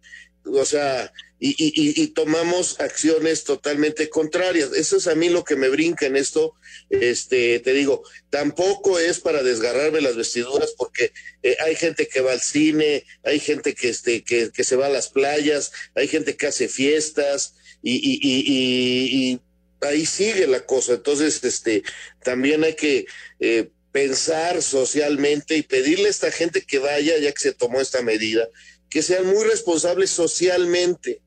o 0.46 0.66
sea, 0.66 1.12
y, 1.40 1.56
y, 2.02 2.08
tomamos 2.08 2.80
acciones 2.80 3.44
totalmente 3.44 4.10
contrarias. 4.10 4.72
Eso 4.74 4.98
es 4.98 5.08
a 5.08 5.16
mí 5.16 5.30
lo 5.30 5.44
que 5.44 5.56
me 5.56 5.70
brinca 5.70 6.06
en 6.06 6.16
esto. 6.16 6.56
Este, 6.90 7.60
te 7.60 7.74
digo, 7.74 8.04
tampoco 8.30 9.00
es 9.00 9.20
para 9.20 9.44
desgarrarme 9.44 10.02
las 10.02 10.16
vestiduras 10.16 10.74
porque 10.78 11.12
eh, 11.44 11.58
hay 11.60 11.76
gente 11.76 12.08
que 12.08 12.22
va 12.22 12.32
al 12.32 12.42
cine, 12.42 13.06
hay 13.24 13.40
gente 13.40 13.76
que, 13.76 13.90
este, 13.90 14.24
que, 14.24 14.50
que 14.52 14.64
se 14.64 14.78
va 14.78 14.86
a 14.86 14.90
las 14.90 15.10
playas, 15.10 15.72
hay 15.94 16.08
gente 16.08 16.38
que 16.38 16.48
hace 16.48 16.70
fiestas 16.70 17.56
y, 17.84 18.20
y 18.22 19.40
ahí 19.82 20.06
sigue 20.06 20.48
la 20.48 20.66
cosa. 20.66 20.94
Entonces, 20.94 21.44
este, 21.44 21.84
también 22.24 22.64
hay 22.64 22.76
que 22.76 23.06
eh, 23.40 23.70
pensar 23.92 24.62
socialmente 24.62 25.58
y 25.58 25.64
pedirle 25.64 26.08
a 26.08 26.12
esta 26.12 26.32
gente 26.32 26.62
que 26.62 26.80
vaya, 26.80 27.18
ya 27.18 27.32
que 27.32 27.40
se 27.40 27.54
tomó 27.54 27.82
esta 27.82 28.02
medida, 28.02 28.48
que 28.90 29.02
sean 29.02 29.26
muy 29.26 29.44
responsables 29.46 30.10
socialmente 30.10 31.22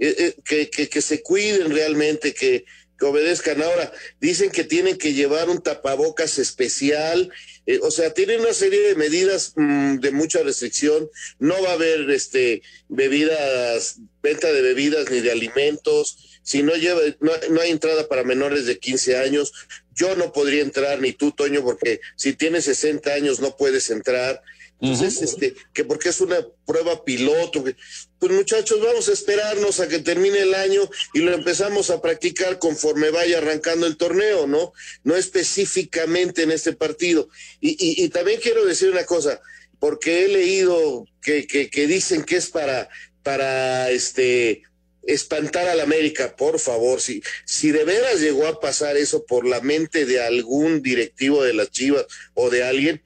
eh, 0.00 0.34
que, 0.44 0.70
que, 0.70 0.88
que, 0.88 1.02
se 1.02 1.22
cuiden 1.22 1.70
realmente, 1.70 2.32
que, 2.32 2.64
obedezcan. 3.02 3.62
Ahora, 3.62 3.92
dicen 4.20 4.50
que 4.50 4.64
tienen 4.64 4.98
que 4.98 5.14
llevar 5.14 5.48
un 5.48 5.62
tapabocas 5.62 6.38
especial, 6.38 7.32
eh, 7.66 7.78
o 7.82 7.90
sea, 7.90 8.12
tienen 8.12 8.40
una 8.40 8.52
serie 8.52 8.80
de 8.80 8.94
medidas 8.94 9.54
mmm, 9.56 9.96
de 9.96 10.10
mucha 10.10 10.42
restricción. 10.42 11.08
No 11.38 11.62
va 11.62 11.70
a 11.70 11.74
haber 11.74 12.10
este, 12.10 12.62
bebidas, 12.88 13.98
venta 14.22 14.52
de 14.52 14.62
bebidas 14.62 15.10
ni 15.10 15.20
de 15.20 15.32
alimentos. 15.32 16.40
Si 16.42 16.62
no 16.62 16.74
lleva, 16.74 17.00
no, 17.20 17.32
no 17.50 17.60
hay 17.60 17.70
entrada 17.70 18.08
para 18.08 18.24
menores 18.24 18.66
de 18.66 18.78
15 18.78 19.16
años. 19.16 19.52
Yo 19.94 20.16
no 20.16 20.32
podría 20.32 20.62
entrar, 20.62 21.00
ni 21.00 21.12
tú, 21.12 21.32
Toño, 21.32 21.62
porque 21.62 22.00
si 22.16 22.32
tienes 22.34 22.64
60 22.64 23.12
años 23.12 23.40
no 23.40 23.56
puedes 23.56 23.90
entrar. 23.90 24.42
Entonces, 24.80 25.16
uh 25.16 25.20
-huh. 25.20 25.24
este, 25.24 25.54
que 25.72 25.84
porque 25.84 26.08
es 26.08 26.20
una 26.20 26.46
prueba 26.66 27.04
piloto, 27.04 27.62
que, 27.62 27.76
pues 28.18 28.32
muchachos, 28.32 28.80
vamos 28.80 29.08
a 29.08 29.12
esperarnos 29.12 29.78
a 29.80 29.88
que 29.88 29.98
termine 29.98 30.40
el 30.40 30.54
año 30.54 30.88
y 31.12 31.20
lo 31.20 31.34
empezamos 31.34 31.90
a 31.90 32.00
practicar 32.00 32.58
conforme 32.58 33.10
vaya 33.10 33.38
arrancando 33.38 33.86
el 33.86 33.96
torneo, 33.96 34.46
¿no? 34.46 34.72
No 35.04 35.16
específicamente 35.16 36.42
en 36.42 36.50
este 36.50 36.72
partido. 36.72 37.28
Y, 37.60 37.70
y, 37.70 38.04
y 38.04 38.08
también 38.08 38.40
quiero 38.40 38.64
decir 38.64 38.90
una 38.90 39.04
cosa, 39.04 39.40
porque 39.78 40.24
he 40.24 40.28
leído 40.28 41.06
que, 41.22 41.46
que, 41.46 41.68
que 41.68 41.86
dicen 41.86 42.24
que 42.24 42.36
es 42.36 42.48
para, 42.48 42.88
para 43.22 43.90
este 43.90 44.62
espantar 45.02 45.66
a 45.68 45.74
la 45.74 45.84
América, 45.84 46.36
por 46.36 46.58
favor, 46.58 47.00
si, 47.00 47.22
si 47.46 47.70
de 47.70 47.84
veras 47.84 48.20
llegó 48.20 48.46
a 48.46 48.60
pasar 48.60 48.98
eso 48.98 49.24
por 49.24 49.46
la 49.46 49.60
mente 49.60 50.04
de 50.04 50.20
algún 50.22 50.82
directivo 50.82 51.42
de 51.42 51.54
las 51.54 51.70
Chivas 51.70 52.06
o 52.34 52.50
de 52.50 52.64
alguien, 52.64 53.02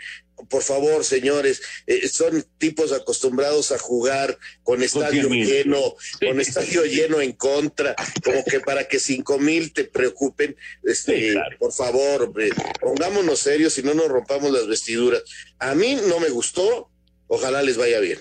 por 0.48 0.62
favor, 0.62 1.04
señores, 1.04 1.62
eh, 1.86 2.08
son 2.08 2.44
tipos 2.58 2.92
acostumbrados 2.92 3.72
a 3.72 3.78
jugar 3.78 4.38
con 4.62 4.82
estadio 4.82 5.28
lleno, 5.28 5.78
con 6.20 6.40
estadio 6.40 6.84
lleno 6.84 7.20
en 7.20 7.32
contra, 7.32 7.94
como 8.24 8.44
que 8.44 8.60
para 8.60 8.88
que 8.88 8.98
cinco 8.98 9.38
mil 9.38 9.72
te 9.72 9.84
preocupen, 9.84 10.56
este, 10.82 11.34
por 11.58 11.72
favor, 11.72 12.32
pongámonos 12.80 13.38
serios 13.38 13.78
y 13.78 13.82
no 13.82 13.94
nos 13.94 14.08
rompamos 14.08 14.50
las 14.50 14.66
vestiduras. 14.66 15.22
A 15.58 15.74
mí 15.74 15.96
no 16.08 16.20
me 16.20 16.30
gustó, 16.30 16.90
ojalá 17.26 17.62
les 17.62 17.76
vaya 17.76 18.00
bien. 18.00 18.18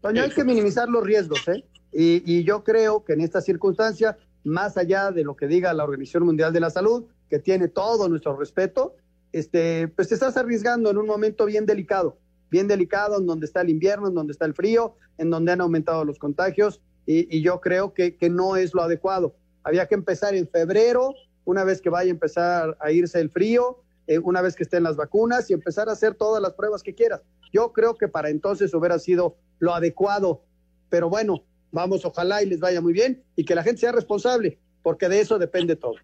Toño, 0.00 0.22
hay 0.22 0.30
que 0.30 0.44
minimizar 0.44 0.88
los 0.88 1.04
riesgos, 1.04 1.46
¿eh? 1.48 1.64
Y, 1.92 2.22
y 2.26 2.44
yo 2.44 2.64
creo 2.64 3.04
que 3.04 3.12
en 3.12 3.20
esta 3.20 3.40
circunstancia, 3.40 4.18
más 4.42 4.76
allá 4.76 5.10
de 5.10 5.24
lo 5.24 5.36
que 5.36 5.46
diga 5.46 5.72
la 5.72 5.84
Organización 5.84 6.24
Mundial 6.24 6.52
de 6.52 6.60
la 6.60 6.70
Salud, 6.70 7.04
que 7.30 7.38
tiene 7.38 7.68
todo 7.68 8.08
nuestro 8.08 8.36
respeto, 8.36 8.96
este, 9.34 9.88
pues 9.88 10.06
te 10.06 10.14
estás 10.14 10.36
arriesgando 10.36 10.90
en 10.90 10.96
un 10.96 11.08
momento 11.08 11.44
bien 11.44 11.66
delicado, 11.66 12.16
bien 12.52 12.68
delicado, 12.68 13.18
en 13.18 13.26
donde 13.26 13.46
está 13.46 13.62
el 13.62 13.68
invierno, 13.68 14.06
en 14.06 14.14
donde 14.14 14.30
está 14.30 14.44
el 14.44 14.54
frío, 14.54 14.94
en 15.18 15.28
donde 15.28 15.50
han 15.50 15.60
aumentado 15.60 16.04
los 16.04 16.20
contagios, 16.20 16.80
y, 17.04 17.42
yo 17.42 17.60
creo 17.60 17.94
que, 17.94 18.16
que, 18.16 18.30
no 18.30 18.54
es 18.54 18.74
lo 18.74 18.82
adecuado. 18.82 19.34
Había 19.64 19.86
que 19.86 19.96
empezar 19.96 20.36
en 20.36 20.48
febrero, 20.48 21.14
una 21.44 21.64
vez 21.64 21.80
que 21.80 21.90
vaya 21.90 22.10
a 22.10 22.14
empezar 22.14 22.76
a 22.80 22.92
irse 22.92 23.20
el 23.20 23.28
frío, 23.28 23.82
eh, 24.06 24.20
una 24.20 24.40
vez 24.40 24.54
que 24.54 24.62
estén 24.62 24.84
las 24.84 24.94
vacunas, 24.94 25.50
y 25.50 25.52
empezar 25.52 25.88
a 25.88 25.92
hacer 25.92 26.14
todas 26.14 26.40
las 26.40 26.52
pruebas 26.52 26.84
que 26.84 26.94
quieras. 26.94 27.20
Yo 27.52 27.72
creo 27.72 27.96
que 27.96 28.06
para 28.06 28.30
entonces 28.30 28.72
hubiera 28.72 29.00
sido 29.00 29.36
lo 29.58 29.74
adecuado, 29.74 30.44
pero 30.90 31.10
bueno, 31.10 31.42
vamos, 31.72 32.04
ojalá 32.04 32.40
y 32.44 32.46
les 32.46 32.60
vaya 32.60 32.80
muy 32.80 32.92
bien 32.92 33.24
y 33.34 33.44
que 33.44 33.56
la 33.56 33.64
gente 33.64 33.80
sea 33.80 33.90
responsable, 33.90 34.60
porque 34.84 35.08
de 35.08 35.20
eso 35.20 35.40
depende 35.40 35.74
todo. 35.74 35.96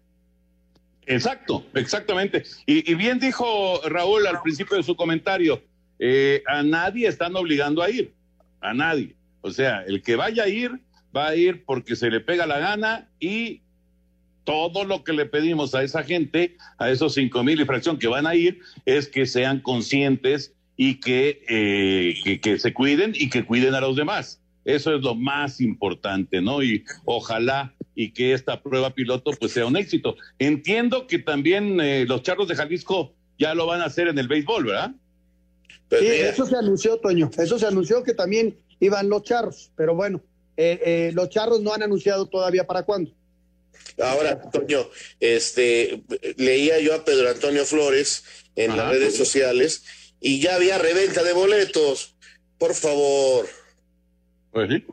Exacto, 1.05 1.65
exactamente. 1.73 2.43
Y, 2.65 2.93
bien 2.95 3.19
dijo 3.19 3.81
Raúl 3.87 4.27
al 4.27 4.41
principio 4.41 4.77
de 4.77 4.83
su 4.83 4.95
comentario, 4.95 5.61
eh, 5.99 6.43
a 6.47 6.63
nadie 6.63 7.07
están 7.07 7.35
obligando 7.35 7.81
a 7.81 7.89
ir, 7.89 8.13
a 8.61 8.73
nadie. 8.73 9.15
O 9.41 9.51
sea, 9.51 9.83
el 9.87 10.01
que 10.01 10.15
vaya 10.15 10.43
a 10.43 10.47
ir, 10.47 10.79
va 11.15 11.27
a 11.27 11.35
ir 11.35 11.63
porque 11.65 11.95
se 11.95 12.09
le 12.09 12.19
pega 12.19 12.45
la 12.45 12.59
gana 12.59 13.09
y 13.19 13.61
todo 14.43 14.85
lo 14.85 15.03
que 15.03 15.13
le 15.13 15.25
pedimos 15.25 15.75
a 15.75 15.83
esa 15.83 16.03
gente, 16.03 16.57
a 16.77 16.89
esos 16.89 17.13
cinco 17.13 17.43
mil 17.43 17.59
y 17.59 17.65
fracción 17.65 17.97
que 17.97 18.07
van 18.07 18.27
a 18.27 18.35
ir, 18.35 18.59
es 18.85 19.07
que 19.07 19.25
sean 19.25 19.59
conscientes 19.59 20.53
y 20.77 20.95
que, 20.95 21.43
eh, 21.47 22.39
que 22.39 22.59
se 22.59 22.73
cuiden 22.73 23.13
y 23.15 23.29
que 23.29 23.43
cuiden 23.43 23.75
a 23.75 23.81
los 23.81 23.95
demás. 23.95 24.41
Eso 24.65 24.95
es 24.95 25.01
lo 25.01 25.15
más 25.15 25.59
importante, 25.59 26.41
¿no? 26.41 26.61
Y 26.63 26.83
ojalá 27.05 27.73
y 28.01 28.13
que 28.13 28.33
esta 28.33 28.63
prueba 28.63 28.95
piloto 28.95 29.31
pues 29.39 29.51
sea 29.51 29.67
un 29.67 29.77
éxito. 29.77 30.15
Entiendo 30.39 31.05
que 31.05 31.19
también 31.19 31.79
eh, 31.79 32.05
los 32.07 32.23
charros 32.23 32.47
de 32.47 32.55
Jalisco 32.55 33.13
ya 33.37 33.53
lo 33.53 33.67
van 33.67 33.81
a 33.81 33.85
hacer 33.85 34.07
en 34.07 34.17
el 34.17 34.27
béisbol, 34.27 34.65
¿verdad? 34.65 34.91
Sí, 35.91 36.07
eso 36.07 36.47
se 36.47 36.55
anunció, 36.55 36.97
Toño. 36.97 37.29
Eso 37.37 37.59
se 37.59 37.67
anunció 37.67 38.01
que 38.03 38.15
también 38.15 38.57
iban 38.79 39.07
los 39.07 39.21
charros, 39.21 39.71
pero 39.75 39.93
bueno, 39.93 40.19
eh, 40.57 40.81
eh, 40.83 41.11
los 41.13 41.29
charros 41.29 41.61
no 41.61 41.75
han 41.75 41.83
anunciado 41.83 42.25
todavía 42.25 42.65
para 42.65 42.81
cuándo. 42.81 43.11
Ahora, 43.99 44.49
Toño, 44.49 44.89
este, 45.19 46.01
leía 46.37 46.79
yo 46.79 46.95
a 46.95 47.05
Pedro 47.05 47.29
Antonio 47.29 47.65
Flores 47.65 48.23
en 48.55 48.75
las 48.75 48.89
redes 48.89 49.15
sociales 49.15 49.83
y 50.19 50.41
ya 50.41 50.55
había 50.55 50.79
reventa 50.79 51.21
de 51.21 51.33
boletos. 51.33 52.15
Por 52.57 52.73
favor. 52.73 53.45
Pues 54.51 54.69
sí. 54.71 54.85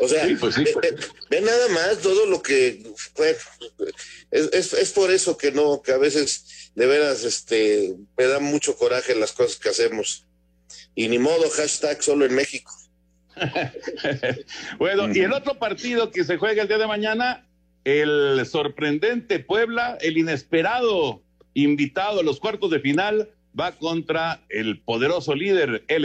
O 0.00 0.08
sea, 0.08 0.28
pues 0.38 0.56
ve, 0.56 1.40
nada 1.40 1.68
más 1.68 1.98
todo 1.98 2.26
lo 2.26 2.42
que 2.42 2.82
fue. 3.14 3.36
Es, 4.30 4.72
es, 4.72 4.92
por 4.92 5.10
eso 5.10 5.36
que 5.36 5.50
no, 5.50 5.82
que 5.82 5.92
a 5.92 5.98
veces 5.98 6.70
de 6.74 6.86
veras 6.86 7.24
este, 7.24 7.94
me 8.16 8.24
da 8.24 8.38
mucho 8.38 8.76
coraje 8.76 9.14
las 9.14 9.32
cosas 9.32 9.56
que 9.56 9.68
hacemos. 9.68 10.26
Y 10.94 11.08
ni 11.08 11.18
modo, 11.18 11.48
hashtag 11.50 12.02
solo 12.02 12.26
en 12.26 12.34
México. 12.34 12.72
bueno, 14.78 15.12
y 15.12 15.20
el 15.20 15.32
otro 15.32 15.58
partido 15.58 16.10
que 16.10 16.24
se 16.24 16.36
juega 16.36 16.62
el 16.62 16.68
día 16.68 16.78
de 16.78 16.86
mañana, 16.86 17.46
el 17.84 18.44
sorprendente 18.46 19.38
Puebla, 19.38 19.98
el 20.00 20.18
inesperado 20.18 21.22
invitado 21.54 22.20
a 22.20 22.22
los 22.22 22.38
cuartos 22.38 22.70
de 22.70 22.80
final, 22.80 23.30
va 23.58 23.72
contra 23.72 24.44
el 24.48 24.80
poderoso 24.80 25.34
líder, 25.34 25.84
el 25.88 26.04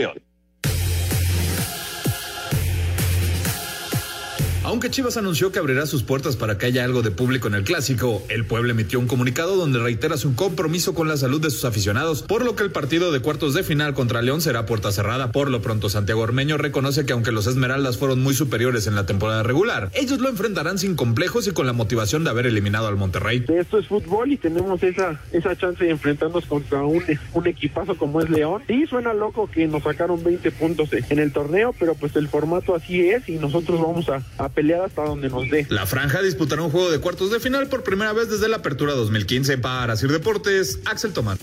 Aunque 4.64 4.88
Chivas 4.88 5.18
anunció 5.18 5.52
que 5.52 5.58
abrirá 5.58 5.84
sus 5.84 6.02
puertas 6.04 6.36
para 6.36 6.56
que 6.56 6.64
haya 6.64 6.84
algo 6.84 7.02
de 7.02 7.10
público 7.10 7.48
en 7.48 7.54
el 7.54 7.64
clásico, 7.64 8.22
el 8.30 8.46
pueblo 8.46 8.70
emitió 8.70 8.98
un 8.98 9.06
comunicado 9.06 9.56
donde 9.56 9.78
reitera 9.78 10.16
su 10.16 10.34
compromiso 10.34 10.94
con 10.94 11.06
la 11.06 11.18
salud 11.18 11.38
de 11.38 11.50
sus 11.50 11.66
aficionados, 11.66 12.22
por 12.22 12.46
lo 12.46 12.56
que 12.56 12.62
el 12.62 12.70
partido 12.70 13.12
de 13.12 13.20
cuartos 13.20 13.52
de 13.52 13.62
final 13.62 13.92
contra 13.92 14.22
León 14.22 14.40
será 14.40 14.64
puerta 14.64 14.90
cerrada. 14.90 15.32
Por 15.32 15.50
lo 15.50 15.60
pronto, 15.60 15.90
Santiago 15.90 16.22
Ormeño 16.22 16.56
reconoce 16.56 17.04
que 17.04 17.12
aunque 17.12 17.30
los 17.30 17.46
Esmeraldas 17.46 17.98
fueron 17.98 18.22
muy 18.22 18.32
superiores 18.32 18.86
en 18.86 18.94
la 18.94 19.04
temporada 19.04 19.42
regular, 19.42 19.90
ellos 19.92 20.18
lo 20.20 20.30
enfrentarán 20.30 20.78
sin 20.78 20.96
complejos 20.96 21.46
y 21.46 21.50
con 21.50 21.66
la 21.66 21.74
motivación 21.74 22.24
de 22.24 22.30
haber 22.30 22.46
eliminado 22.46 22.86
al 22.88 22.96
Monterrey. 22.96 23.44
Esto 23.46 23.78
es 23.78 23.86
fútbol 23.86 24.32
y 24.32 24.38
tenemos 24.38 24.82
esa, 24.82 25.20
esa 25.32 25.54
chance 25.56 25.84
de 25.84 25.90
enfrentarnos 25.90 26.46
contra 26.46 26.82
un, 26.84 27.04
un 27.34 27.46
equipazo 27.46 27.98
como 27.98 28.22
es 28.22 28.30
León. 28.30 28.62
Sí, 28.66 28.86
suena 28.86 29.12
loco 29.12 29.46
que 29.46 29.68
nos 29.68 29.82
sacaron 29.82 30.24
20 30.24 30.50
puntos 30.52 30.88
en 30.94 31.18
el 31.18 31.32
torneo, 31.32 31.74
pero 31.78 31.94
pues 31.94 32.16
el 32.16 32.28
formato 32.28 32.74
así 32.74 33.10
es 33.10 33.28
y 33.28 33.32
nosotros 33.32 33.78
vamos 33.78 34.08
a, 34.08 34.22
a 34.42 34.53
pelear 34.54 34.82
hasta 34.82 35.02
donde 35.02 35.28
nos 35.28 35.48
dé. 35.50 35.66
La 35.68 35.86
franja 35.86 36.22
disputará 36.22 36.62
un 36.62 36.70
juego 36.70 36.90
de 36.90 37.00
cuartos 37.00 37.30
de 37.30 37.40
final 37.40 37.66
por 37.68 37.82
primera 37.82 38.12
vez 38.12 38.30
desde 38.30 38.48
la 38.48 38.56
apertura 38.56 38.94
2015 38.94 39.58
para 39.58 39.96
Sir 39.96 40.12
Deportes, 40.12 40.80
Axel 40.84 41.12
Tomás. 41.12 41.38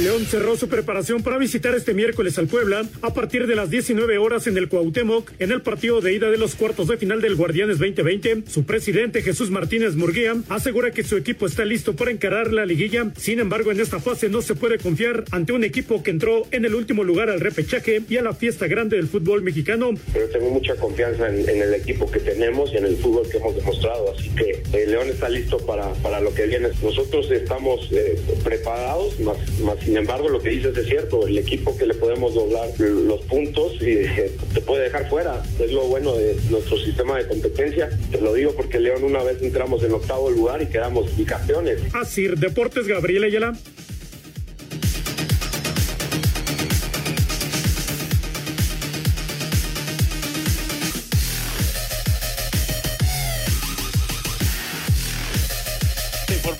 León 0.00 0.24
cerró 0.24 0.56
su 0.56 0.68
preparación 0.68 1.22
para 1.22 1.38
visitar 1.38 1.74
este 1.74 1.94
miércoles 1.94 2.36
al 2.38 2.48
Puebla 2.48 2.84
a 3.02 3.14
partir 3.14 3.46
de 3.46 3.54
las 3.54 3.70
19 3.70 4.18
horas 4.18 4.46
en 4.46 4.56
el 4.56 4.68
Cuauhtémoc 4.68 5.30
en 5.38 5.52
el 5.52 5.60
partido 5.60 6.00
de 6.00 6.14
ida 6.14 6.30
de 6.30 6.38
los 6.38 6.54
cuartos 6.54 6.88
de 6.88 6.96
final 6.96 7.20
del 7.20 7.36
Guardianes 7.36 7.78
2020. 7.78 8.44
Su 8.48 8.64
presidente 8.64 9.22
Jesús 9.22 9.50
Martínez 9.50 9.94
Murguía 9.94 10.34
asegura 10.48 10.90
que 10.90 11.04
su 11.04 11.16
equipo 11.16 11.46
está 11.46 11.64
listo 11.64 11.94
para 11.94 12.10
encarar 12.10 12.52
la 12.52 12.66
liguilla. 12.66 13.12
Sin 13.16 13.38
embargo, 13.38 13.70
en 13.70 13.80
esta 13.80 14.00
fase 14.00 14.28
no 14.28 14.42
se 14.42 14.54
puede 14.54 14.78
confiar 14.78 15.24
ante 15.30 15.52
un 15.52 15.62
equipo 15.62 16.02
que 16.02 16.10
entró 16.10 16.46
en 16.50 16.64
el 16.64 16.74
último 16.74 17.04
lugar 17.04 17.30
al 17.30 17.40
repechaje 17.40 18.02
y 18.08 18.16
a 18.16 18.22
la 18.22 18.32
fiesta 18.32 18.66
grande 18.66 18.96
del 18.96 19.08
fútbol 19.08 19.42
mexicano. 19.42 19.90
Pero 20.12 20.26
tengo 20.30 20.50
mucha 20.50 20.74
confianza 20.76 21.28
en, 21.28 21.48
el 21.48 21.74
equipo 21.74 22.10
que 22.12 22.20
tenemos 22.20 22.72
y 22.72 22.76
en 22.76 22.84
el 22.84 22.96
fútbol 22.96 23.28
que 23.28 23.38
hemos 23.38 23.56
demostrado, 23.56 24.14
así 24.16 24.28
que 24.30 24.62
el 24.72 24.90
León 24.90 25.08
está 25.08 25.28
listo 25.28 25.58
para, 25.58 25.92
para 25.94 26.20
lo 26.20 26.32
que 26.34 26.46
viene. 26.46 26.68
Nosotros 26.82 27.30
estamos 27.30 27.88
eh, 27.90 28.20
preparados, 28.44 29.18
más, 29.20 29.36
más 29.60 29.78
sin 29.80 29.96
embargo, 29.96 30.28
lo 30.28 30.40
que 30.40 30.50
dices 30.50 30.76
es 30.76 30.86
cierto, 30.86 31.26
el 31.26 31.38
equipo 31.38 31.76
que 31.76 31.86
le 31.86 31.94
podemos 31.94 32.34
doblar 32.34 32.68
los 32.78 33.20
puntos 33.22 33.74
y 33.80 33.90
eh, 33.90 34.30
te 34.54 34.60
puede 34.60 34.84
dejar 34.84 35.08
fuera. 35.08 35.42
Es 35.58 35.72
lo 35.72 35.82
bueno 35.84 36.14
de 36.14 36.36
nuestro 36.50 36.78
sistema 36.78 37.18
de 37.18 37.26
competencia. 37.26 37.88
Te 38.10 38.20
lo 38.20 38.34
digo 38.34 38.52
porque 38.52 38.78
León 38.78 39.04
una 39.04 39.22
vez 39.22 39.42
entramos 39.42 39.82
en 39.82 39.92
octavo 39.92 40.30
lugar 40.30 40.62
y 40.62 40.66
quedamos 40.66 41.16
bicampeones. 41.16 41.78
Así, 41.94 42.28
Deportes 42.28 42.86
Gabriel 42.86 43.24
Ayala. 43.24 43.54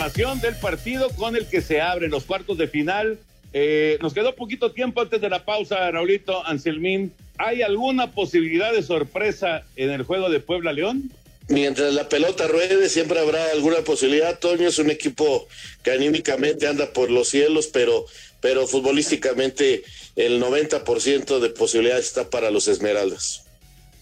Información 0.03 0.41
del 0.41 0.57
partido 0.57 1.11
con 1.11 1.37
el 1.37 1.47
que 1.47 1.61
se 1.61 1.81
abren 1.81 2.11
los 2.11 2.25
cuartos 2.25 2.59
de 2.59 2.67
final 2.67 3.21
eh, 3.53 3.99
nos 4.03 4.13
quedó 4.13 4.35
poquito 4.35 4.73
tiempo 4.73 5.01
antes 5.01 5.21
de 5.21 5.29
la 5.29 5.45
pausa, 5.45 5.93
Raulito 5.93 6.45
Anselmín. 6.45 7.13
¿Hay 7.39 7.63
alguna 7.63 8.11
posibilidad 8.11 8.73
de 8.73 8.83
sorpresa 8.83 9.63
en 9.77 9.91
el 9.91 10.03
juego 10.03 10.29
de 10.29 10.41
Puebla 10.41 10.73
León? 10.73 11.13
Mientras 11.49 11.95
la 11.95 12.09
pelota 12.09 12.49
ruede, 12.49 12.89
siempre 12.89 13.21
habrá 13.21 13.53
alguna 13.53 13.83
posibilidad. 13.83 14.41
Toño 14.41 14.67
es 14.67 14.81
un 14.81 14.91
equipo 14.91 15.47
que 15.85 15.93
anímicamente 15.93 16.67
anda 16.67 16.93
por 16.93 17.09
los 17.09 17.29
cielos, 17.29 17.69
pero, 17.69 18.07
pero 18.41 18.67
futbolísticamente 18.67 19.85
el 20.17 20.43
90% 20.43 21.39
de 21.39 21.51
posibilidades 21.51 22.07
está 22.07 22.29
para 22.29 22.51
los 22.51 22.67
Esmeraldas. 22.67 23.45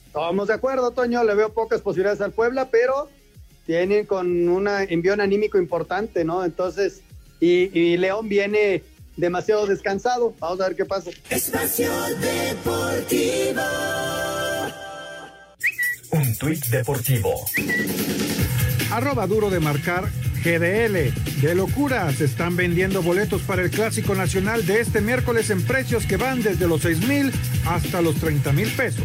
Estamos 0.06 0.48
de 0.48 0.54
acuerdo, 0.54 0.92
Toño. 0.92 1.24
Le 1.24 1.34
veo 1.34 1.52
pocas 1.52 1.82
posibilidades 1.82 2.22
al 2.22 2.32
Puebla, 2.32 2.70
pero 2.70 3.10
tienen 3.70 4.04
con 4.04 4.48
un 4.48 4.66
envión 4.66 5.20
anímico 5.20 5.56
importante, 5.56 6.24
¿no? 6.24 6.44
Entonces, 6.44 7.02
y, 7.38 7.70
y 7.78 7.96
León 7.98 8.28
viene 8.28 8.82
demasiado 9.16 9.64
descansado. 9.64 10.34
Vamos 10.40 10.60
a 10.60 10.66
ver 10.66 10.76
qué 10.76 10.84
pasa. 10.84 11.10
Espacio 11.30 11.88
Deportivo. 12.20 13.62
Un 16.10 16.36
tuit 16.36 16.64
deportivo. 16.66 17.46
Arroba 18.90 19.28
duro 19.28 19.50
de 19.50 19.60
marcar 19.60 20.10
GDL. 20.42 21.14
De 21.40 21.54
locura, 21.54 22.12
se 22.12 22.24
están 22.24 22.56
vendiendo 22.56 23.02
boletos 23.02 23.42
para 23.42 23.62
el 23.62 23.70
Clásico 23.70 24.16
Nacional 24.16 24.66
de 24.66 24.80
este 24.80 25.00
miércoles 25.00 25.48
en 25.50 25.62
precios 25.62 26.06
que 26.06 26.16
van 26.16 26.42
desde 26.42 26.66
los 26.66 26.82
6 26.82 27.06
mil 27.06 27.30
hasta 27.64 28.02
los 28.02 28.16
30 28.16 28.50
mil 28.50 28.68
pesos. 28.72 29.04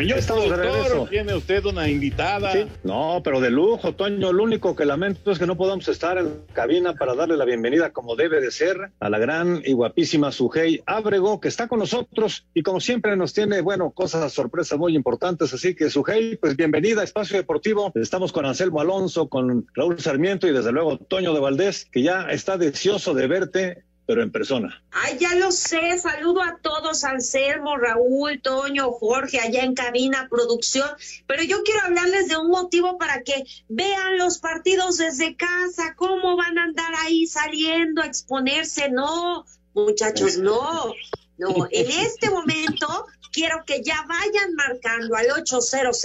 Señor 0.00 0.18
Estamos 0.18 0.44
de 0.44 0.48
productor, 0.48 0.82
regreso. 0.82 1.06
tiene 1.10 1.34
usted 1.34 1.64
una 1.66 1.86
invitada. 1.86 2.52
Sí. 2.52 2.66
No, 2.84 3.20
pero 3.22 3.38
de 3.38 3.50
lujo, 3.50 3.94
Toño. 3.94 4.32
Lo 4.32 4.42
único 4.44 4.74
que 4.74 4.86
lamento 4.86 5.30
es 5.30 5.38
que 5.38 5.46
no 5.46 5.58
podamos 5.58 5.88
estar 5.88 6.16
en 6.16 6.40
cabina 6.54 6.94
para 6.94 7.14
darle 7.14 7.36
la 7.36 7.44
bienvenida 7.44 7.92
como 7.92 8.16
debe 8.16 8.40
de 8.40 8.50
ser 8.50 8.92
a 8.98 9.10
la 9.10 9.18
gran 9.18 9.60
y 9.62 9.74
guapísima 9.74 10.32
Sujei 10.32 10.82
Ábrego, 10.86 11.38
que 11.38 11.48
está 11.48 11.68
con 11.68 11.80
nosotros 11.80 12.46
y 12.54 12.62
como 12.62 12.80
siempre 12.80 13.14
nos 13.14 13.34
tiene, 13.34 13.60
bueno, 13.60 13.90
cosas, 13.90 14.32
sorpresas 14.32 14.78
muy 14.78 14.96
importantes. 14.96 15.52
Así 15.52 15.74
que 15.74 15.90
Sujei, 15.90 16.36
pues 16.36 16.56
bienvenida 16.56 17.02
a 17.02 17.04
Espacio 17.04 17.36
Deportivo. 17.36 17.92
Estamos 17.94 18.32
con 18.32 18.46
Anselmo 18.46 18.80
Alonso, 18.80 19.28
con 19.28 19.66
Raúl 19.74 20.00
Sarmiento 20.00 20.48
y 20.48 20.52
desde 20.52 20.72
luego 20.72 20.96
Toño 20.96 21.34
de 21.34 21.40
Valdés, 21.40 21.86
que 21.92 22.00
ya 22.00 22.22
está 22.30 22.56
deseoso 22.56 23.12
de 23.12 23.26
verte, 23.26 23.84
pero 24.10 24.24
en 24.24 24.32
persona. 24.32 24.82
Ay, 24.90 25.18
ya 25.20 25.36
lo 25.36 25.52
sé. 25.52 25.96
Saludo 25.96 26.42
a 26.42 26.58
todos, 26.60 27.04
Anselmo, 27.04 27.76
Raúl, 27.76 28.42
Toño, 28.42 28.90
Jorge, 28.90 29.38
allá 29.38 29.62
en 29.62 29.74
cabina, 29.74 30.26
producción. 30.28 30.88
Pero 31.28 31.44
yo 31.44 31.62
quiero 31.62 31.82
hablarles 31.82 32.26
de 32.26 32.36
un 32.36 32.50
motivo 32.50 32.98
para 32.98 33.22
que 33.22 33.44
vean 33.68 34.18
los 34.18 34.38
partidos 34.38 34.96
desde 34.96 35.36
casa, 35.36 35.94
cómo 35.94 36.36
van 36.36 36.58
a 36.58 36.64
andar 36.64 36.92
ahí 37.04 37.28
saliendo 37.28 38.02
a 38.02 38.06
exponerse. 38.06 38.90
No, 38.90 39.46
muchachos, 39.74 40.38
no. 40.38 40.92
No, 41.38 41.68
en 41.70 41.90
este 41.92 42.30
momento 42.30 43.06
quiero 43.32 43.62
que 43.64 43.80
ya 43.84 44.04
vayan 44.08 44.54
marcando 44.56 45.14
al 45.14 45.30
800 45.30 46.04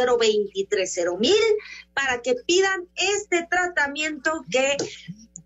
mil 1.17 1.33
para 1.95 2.21
que 2.21 2.35
pidan 2.45 2.87
este 2.95 3.47
tratamiento 3.49 4.45
que 4.51 4.77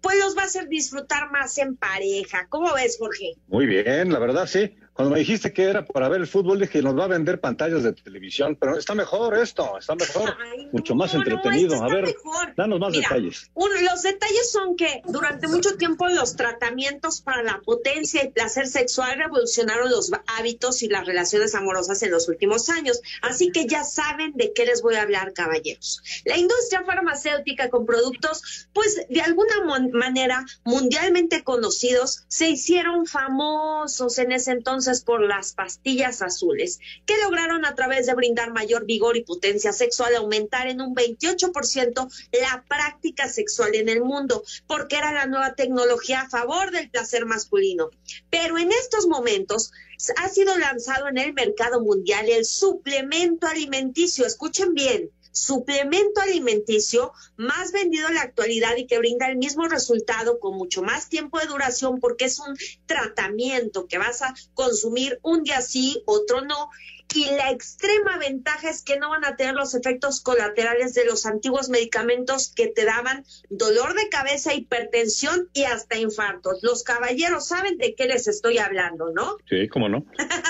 pues 0.01 0.17
los 0.19 0.37
va 0.37 0.43
a 0.43 0.45
hacer 0.45 0.67
disfrutar 0.67 1.31
más 1.31 1.57
en 1.57 1.75
pareja. 1.75 2.47
¿Cómo 2.49 2.73
ves, 2.73 2.97
Jorge? 2.99 3.35
Muy 3.47 3.65
bien, 3.65 4.11
la 4.11 4.19
verdad 4.19 4.47
sí. 4.47 4.75
Cuando 4.99 5.13
me 5.13 5.19
dijiste 5.19 5.53
que 5.53 5.63
era 5.63 5.85
para 5.85 6.09
ver 6.09 6.19
el 6.19 6.27
fútbol, 6.27 6.59
dije, 6.59 6.81
nos 6.81 6.93
va 6.93 7.05
a 7.05 7.07
vender 7.07 7.39
pantallas 7.39 7.83
de 7.83 7.93
televisión, 7.93 8.57
pero 8.59 8.77
está 8.77 8.95
mejor 8.95 9.37
esto, 9.37 9.79
está 9.79 9.95
mejor, 9.95 10.35
mucho 10.73 10.93
más 10.93 11.13
entretenido. 11.13 11.81
a 11.81 11.87
ver, 11.87 12.07
mejor. 12.07 12.53
danos 12.57 12.81
más 12.81 12.91
Mira, 12.91 13.07
detalles. 13.07 13.49
uno, 13.53 13.75
los 13.79 14.01
detalles 14.01 14.51
son 14.51 14.75
que 14.75 15.01
durante 15.07 15.47
mucho 15.47 15.77
tiempo 15.77 16.09
los 16.09 16.35
tratamientos 16.35 17.21
para 17.21 17.43
la 17.43 17.61
potencia 17.61 18.25
y 18.25 18.31
placer 18.31 18.67
sexual 18.67 19.17
revolucionaron 19.17 19.89
los 19.89 20.11
hábitos 20.37 20.83
y 20.83 20.89
las 20.89 21.05
relaciones 21.05 21.55
amorosas 21.55 22.03
en 22.03 22.11
los 22.11 22.27
últimos 22.27 22.67
años. 22.67 22.99
Así 23.21 23.53
que 23.53 23.67
ya 23.67 23.85
saben 23.85 24.33
de 24.35 24.51
qué 24.51 24.65
les 24.65 24.81
voy 24.81 24.95
a 24.95 25.03
hablar, 25.03 25.31
caballeros. 25.31 26.03
La 26.25 26.35
industria 26.35 26.83
farmacéutica 26.83 27.69
con 27.69 27.85
productos, 27.85 28.67
pues 28.73 29.05
de 29.07 29.21
alguna 29.21 29.63
manera 29.93 30.45
mundialmente 30.65 31.41
conocidos, 31.45 32.25
se 32.27 32.49
hicieron 32.49 33.05
famosos 33.05 34.19
en 34.19 34.33
ese 34.33 34.51
entonces 34.51 34.88
por 35.05 35.21
las 35.21 35.53
pastillas 35.53 36.21
azules, 36.21 36.79
que 37.05 37.17
lograron 37.23 37.65
a 37.65 37.75
través 37.75 38.07
de 38.07 38.15
brindar 38.15 38.51
mayor 38.51 38.85
vigor 38.85 39.15
y 39.17 39.23
potencia 39.23 39.71
sexual 39.71 40.15
aumentar 40.15 40.67
en 40.67 40.81
un 40.81 40.95
28% 40.95 42.09
la 42.41 42.65
práctica 42.67 43.29
sexual 43.29 43.75
en 43.75 43.89
el 43.89 44.01
mundo, 44.01 44.43
porque 44.67 44.97
era 44.97 45.13
la 45.13 45.27
nueva 45.27 45.53
tecnología 45.53 46.21
a 46.21 46.29
favor 46.29 46.71
del 46.71 46.89
placer 46.89 47.25
masculino. 47.25 47.91
Pero 48.29 48.57
en 48.57 48.71
estos 48.71 49.05
momentos 49.07 49.71
ha 50.17 50.29
sido 50.29 50.57
lanzado 50.57 51.07
en 51.07 51.17
el 51.17 51.33
mercado 51.33 51.81
mundial 51.81 52.29
el 52.29 52.45
suplemento 52.45 53.47
alimenticio, 53.47 54.25
escuchen 54.25 54.73
bien, 54.73 55.11
suplemento 55.39 56.21
alimenticio 56.21 57.13
más 57.37 57.71
vendido 57.71 58.07
en 58.07 58.15
la 58.15 58.21
actualidad 58.21 58.75
y 58.77 58.87
que 58.87 58.99
brinda 58.99 59.27
el 59.27 59.37
mismo 59.37 59.67
resultado 59.67 60.39
con 60.39 60.57
mucho 60.57 60.83
más 60.83 61.09
tiempo 61.09 61.39
de 61.39 61.47
duración 61.47 61.99
porque 61.99 62.25
es 62.25 62.39
un 62.39 62.57
tratamiento 62.85 63.87
que 63.87 63.97
vas 63.97 64.21
a 64.21 64.33
consumir 64.53 65.19
un 65.23 65.43
día 65.43 65.61
sí, 65.61 66.03
otro 66.05 66.41
no. 66.41 66.69
Y 67.13 67.25
la 67.31 67.49
extrema 67.51 68.17
ventaja 68.17 68.69
es 68.69 68.83
que 68.83 68.97
no 68.97 69.09
van 69.09 69.25
a 69.25 69.35
tener 69.35 69.55
los 69.55 69.73
efectos 69.73 70.21
colaterales 70.21 70.93
de 70.93 71.05
los 71.05 71.25
antiguos 71.25 71.69
medicamentos 71.69 72.51
que 72.55 72.67
te 72.67 72.85
daban 72.85 73.25
dolor 73.49 73.95
de 73.95 74.09
cabeza, 74.09 74.53
hipertensión 74.53 75.49
y 75.53 75.63
hasta 75.63 75.97
infartos. 75.97 76.59
Los 76.61 76.83
caballeros 76.83 77.47
saben 77.47 77.77
de 77.77 77.95
qué 77.95 78.05
les 78.05 78.27
estoy 78.27 78.59
hablando, 78.59 79.11
¿no? 79.11 79.37
Sí, 79.49 79.67
cómo 79.69 79.89
no. 79.89 80.05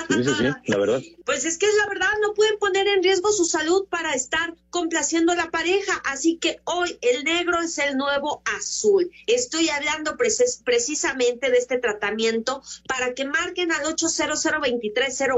Sí, 0.10 0.24
sí, 0.24 0.32
sí, 0.38 0.44
la 0.66 0.78
verdad. 0.78 1.02
Pues 1.30 1.46
es 1.46 1.60
que 1.60 1.68
es 1.68 1.76
la 1.76 1.86
verdad, 1.88 2.08
no 2.24 2.34
pueden 2.34 2.58
poner 2.58 2.88
en 2.88 3.04
riesgo 3.04 3.32
su 3.32 3.46
salud 3.46 3.86
para 3.88 4.14
estar 4.14 4.56
complaciendo 4.72 5.32
a 5.32 5.36
la 5.36 5.52
pareja. 5.52 6.02
Así 6.06 6.38
que 6.38 6.60
hoy 6.64 6.98
el 7.04 7.24
negro 7.24 7.62
es 7.62 7.78
el 7.78 7.98
nuevo 7.98 8.42
azul. 8.58 9.12
Estoy 9.28 9.70
hablando 9.70 10.18
precis- 10.18 10.64
precisamente 10.66 11.52
de 11.52 11.58
este 11.60 11.78
tratamiento 11.78 12.64
para 12.88 13.14
que 13.14 13.26
marquen 13.26 13.72
al 13.72 13.86
800 13.86 14.44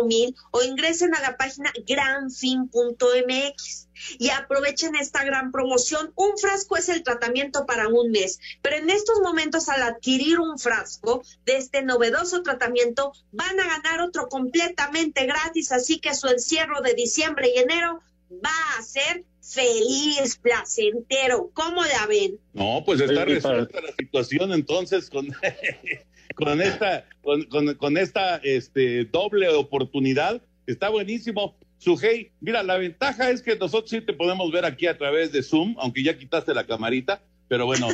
mil 0.06 0.34
o 0.52 0.64
ingresen 0.64 1.11
a 1.14 1.22
la 1.22 1.38
página 1.38 1.72
granfin.mx 1.88 3.88
y 4.20 4.30
aprovechen 4.30 4.96
esta 4.96 5.24
gran 5.24 5.52
promoción. 5.52 6.12
Un 6.16 6.38
frasco 6.38 6.78
es 6.78 6.90
el 6.90 7.04
tratamiento 7.04 7.66
para 7.66 7.88
un 7.88 8.12
mes, 8.12 8.40
pero 8.62 8.78
en 8.78 8.90
estos 8.90 9.20
momentos 9.22 9.70
al 9.70 9.84
adquirir 9.84 10.40
un 10.40 10.58
frasco 10.58 11.24
de 11.46 11.58
este 11.58 11.82
novedoso 11.84 12.42
tratamiento 12.42 13.14
van 13.32 13.60
a 13.60 13.68
ganar 13.68 14.02
otro 14.02 14.28
completamente 14.28 15.26
gratis, 15.26 15.72
así 15.72 16.00
que 16.00 16.16
su 16.16 16.28
encierro 16.28 16.82
de 16.82 16.94
diciembre 16.94 17.50
y 17.56 17.60
enero 17.60 18.02
va 18.44 18.78
a 18.80 18.82
ser 18.82 19.24
feliz, 19.42 20.38
placentero. 20.42 21.52
¿Cómo 21.54 21.84
la 21.84 22.06
ven? 22.08 22.40
No, 22.54 22.84
pues 22.86 23.02
está 23.02 23.26
resuelta 23.26 23.82
la 23.82 23.92
situación 23.98 24.54
entonces 24.54 25.10
con, 25.10 25.28
con 26.36 26.62
esta, 26.62 27.06
con, 27.22 27.44
con- 27.46 27.76
con 27.76 27.98
esta 27.98 28.38
este, 28.38 29.06
doble 29.06 29.50
oportunidad. 29.50 30.42
Está 30.72 30.90
buenísimo. 30.90 31.56
Sujei, 31.78 32.32
mira, 32.40 32.64
la 32.64 32.78
ventaja 32.78 33.30
es 33.30 33.42
que 33.42 33.56
nosotros 33.56 33.90
sí 33.90 34.02
te 34.02 34.14
podemos 34.14 34.52
ver 34.52 34.66
aquí 34.66 34.88
a 34.88 34.98
través 34.98 35.32
de 35.32 35.42
Zoom, 35.42 35.76
aunque 35.80 36.04
ya 36.04 36.18
quitaste 36.18 36.54
la 36.54 36.66
camarita, 36.66 37.22
pero 37.48 37.66
bueno, 37.66 37.88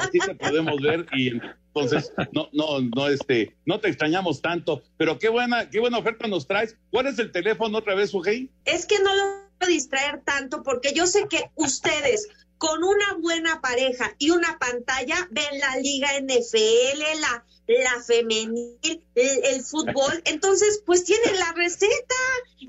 así, 0.00 0.18
te 0.18 0.34
podemos 0.34 0.80
ver 0.80 1.06
y 1.14 1.30
entonces 1.30 2.12
no, 2.32 2.48
no, 2.52 2.80
no, 2.94 3.08
este, 3.08 3.56
no 3.64 3.80
te 3.80 3.88
extrañamos 3.88 4.40
tanto. 4.40 4.82
Pero 4.98 5.18
qué 5.18 5.28
buena, 5.28 5.68
qué 5.70 5.80
buena 5.80 5.98
oferta 5.98 6.28
nos 6.28 6.46
traes. 6.46 6.76
¿Cuál 6.90 7.06
es 7.06 7.18
el 7.18 7.32
teléfono 7.32 7.78
otra 7.78 7.94
vez, 7.94 8.10
Sujei? 8.10 8.50
es 8.64 8.86
que 8.86 8.98
no 9.00 9.14
lo 9.14 9.24
voy 9.24 9.42
a 9.60 9.66
distraer 9.66 10.20
tanto 10.24 10.62
porque 10.62 10.92
yo 10.92 11.06
sé 11.06 11.26
que 11.28 11.50
ustedes 11.56 12.28
con 12.58 12.84
una 12.84 13.14
buena 13.20 13.60
pareja 13.60 14.14
y 14.18 14.30
una 14.30 14.58
pantalla 14.58 15.16
ven 15.32 15.58
la 15.58 15.76
liga 15.78 16.10
NFL, 16.20 17.20
la, 17.20 17.44
la 17.66 18.02
femenil, 18.02 19.02
el, 19.14 19.62
fútbol. 19.62 20.22
Entonces, 20.24 20.82
pues 20.84 21.04
tienen 21.04 21.38
la 21.38 21.52
receta. 21.52 22.14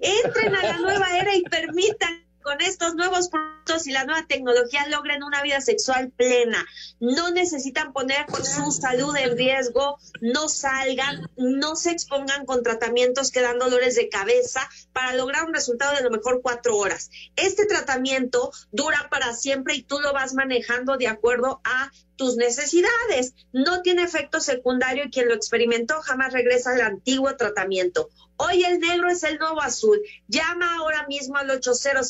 Entren 0.02 0.56
a 0.56 0.64
la 0.64 0.78
nueva 0.78 1.18
era 1.18 1.36
y 1.36 1.44
permitan 1.44 2.23
con 2.44 2.62
estos 2.62 2.96
nuevos 2.96 3.30
productos 3.30 3.88
y 3.88 3.92
la 3.92 4.06
nueva 4.06 4.26
tecnología 4.28 4.88
logren 4.88 5.24
una 5.24 5.42
vida 5.42 5.62
sexual 5.62 6.12
plena. 6.12 6.66
No 7.00 7.32
necesitan 7.32 7.94
poner 7.94 8.26
su 8.44 8.72
salud 8.72 9.16
en 9.16 9.38
riesgo, 9.38 9.98
no 10.22 10.50
salgan, 10.50 11.30
no 11.38 11.76
se 11.76 11.92
expongan 11.92 12.46
con 12.46 12.62
tratamientos 12.62 13.32
que 13.32 13.42
dan 13.42 13.60
dolores 13.60 13.96
de 13.96 14.10
cabeza 14.10 14.70
para 14.92 15.16
lograr 15.16 15.46
un 15.46 15.54
resultado 15.54 15.96
de 15.96 16.04
lo 16.04 16.12
mejor 16.12 16.42
cuatro 16.42 16.78
horas. 16.78 17.10
Este 17.36 17.66
tratamiento 17.66 18.52
dura 18.72 19.08
para 19.10 19.34
siempre 19.34 19.76
y 19.76 19.84
tú 19.84 20.00
lo 20.00 20.14
vas 20.14 20.34
manejando 20.34 20.98
de 20.98 21.08
acuerdo 21.08 21.62
a 21.64 21.92
tus 22.16 22.36
necesidades. 22.36 23.34
No 23.52 23.82
tiene 23.82 24.04
efecto 24.04 24.40
secundario 24.40 25.06
y 25.06 25.10
quien 25.10 25.28
lo 25.28 25.36
experimentó 25.36 26.02
jamás 26.02 26.34
regresa 26.34 26.72
al 26.72 26.82
antiguo 26.82 27.36
tratamiento. 27.36 28.10
Hoy 28.38 28.64
el 28.64 28.80
negro 28.80 29.10
es 29.10 29.24
el 29.24 29.38
nuevo 29.38 29.62
azul. 29.62 30.02
Llama 30.28 30.76
ahora 30.76 31.06
mismo 31.08 31.38
al 31.38 31.50
800 31.50 32.10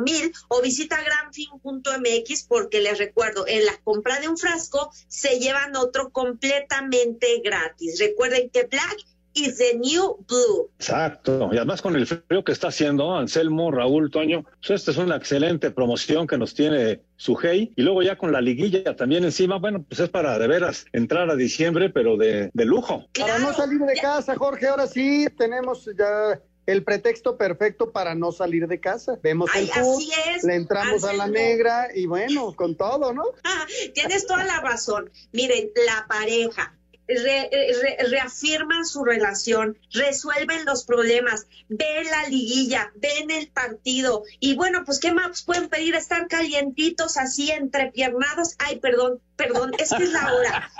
mil 0.00 0.32
o 0.48 0.60
visita 0.60 1.02
granfin.mx 1.02 2.44
porque 2.44 2.80
les 2.80 2.98
recuerdo, 2.98 3.46
en 3.46 3.64
la 3.64 3.76
compra 3.82 4.20
de 4.20 4.28
un 4.28 4.36
frasco 4.36 4.92
se 5.08 5.38
llevan 5.38 5.76
otro 5.76 6.10
completamente 6.10 7.40
gratis. 7.42 7.98
Recuerden 7.98 8.50
que 8.50 8.64
Black 8.64 8.96
is 9.34 9.58
the 9.58 9.78
new 9.78 10.16
blue. 10.28 10.70
Exacto. 10.78 11.50
Y 11.52 11.56
además 11.56 11.82
con 11.82 11.96
el 11.96 12.06
frío 12.06 12.44
que 12.44 12.52
está 12.52 12.68
haciendo, 12.68 13.14
Anselmo, 13.16 13.70
Raúl, 13.70 14.10
Toño, 14.10 14.44
pues 14.44 14.70
esta 14.80 14.90
es 14.90 14.96
una 14.96 15.16
excelente 15.16 15.70
promoción 15.70 16.26
que 16.26 16.38
nos 16.38 16.54
tiene 16.54 17.02
Sujei. 17.16 17.72
Y 17.76 17.82
luego 17.82 18.02
ya 18.02 18.16
con 18.16 18.32
la 18.32 18.40
liguilla 18.40 18.96
también 18.96 19.24
encima, 19.24 19.58
bueno, 19.58 19.84
pues 19.88 20.00
es 20.00 20.08
para 20.08 20.38
de 20.38 20.46
veras 20.46 20.86
entrar 20.92 21.30
a 21.30 21.36
diciembre, 21.36 21.90
pero 21.90 22.16
de, 22.16 22.50
de 22.52 22.64
lujo. 22.64 23.06
Para 23.18 23.38
no 23.38 23.52
salir 23.52 23.80
de 23.80 23.94
casa, 23.94 24.36
Jorge, 24.36 24.68
ahora 24.68 24.86
sí 24.86 25.26
tenemos 25.36 25.88
ya 25.96 26.40
el 26.66 26.82
pretexto 26.82 27.36
perfecto 27.36 27.92
para 27.92 28.14
no 28.14 28.32
salir 28.32 28.66
de 28.66 28.80
casa. 28.80 29.18
Vemos 29.22 29.50
Ay, 29.52 29.70
el 29.74 29.80
así 29.82 30.10
es, 30.34 30.44
le 30.44 30.54
entramos 30.54 31.04
a 31.04 31.12
la 31.12 31.26
negra 31.26 31.88
y 31.94 32.06
bueno, 32.06 32.54
con 32.54 32.76
todo, 32.76 33.12
¿no? 33.12 33.24
Ah, 33.44 33.66
Tienes 33.92 34.26
toda 34.26 34.44
la 34.44 34.60
razón. 34.60 35.10
Miren, 35.32 35.70
la 35.86 36.06
pareja, 36.08 36.74
reafirman 37.06 38.84
su 38.84 39.04
relación, 39.04 39.78
resuelven 39.92 40.64
los 40.64 40.84
problemas, 40.84 41.46
ven 41.68 42.10
la 42.10 42.28
liguilla, 42.28 42.92
ven 42.96 43.30
el 43.30 43.48
partido 43.48 44.24
y 44.40 44.54
bueno, 44.54 44.84
pues 44.84 44.98
¿qué 45.00 45.12
más 45.12 45.42
pueden 45.42 45.68
pedir? 45.68 45.94
Estar 45.94 46.28
calientitos 46.28 47.16
así, 47.16 47.50
entrepiernados. 47.50 48.54
Ay, 48.58 48.78
perdón, 48.78 49.20
perdón, 49.36 49.72
es 49.78 49.90
que 49.90 50.04
es 50.04 50.12
la 50.12 50.32
hora. 50.32 50.70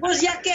Pues 0.00 0.20
ya 0.20 0.40
que, 0.42 0.52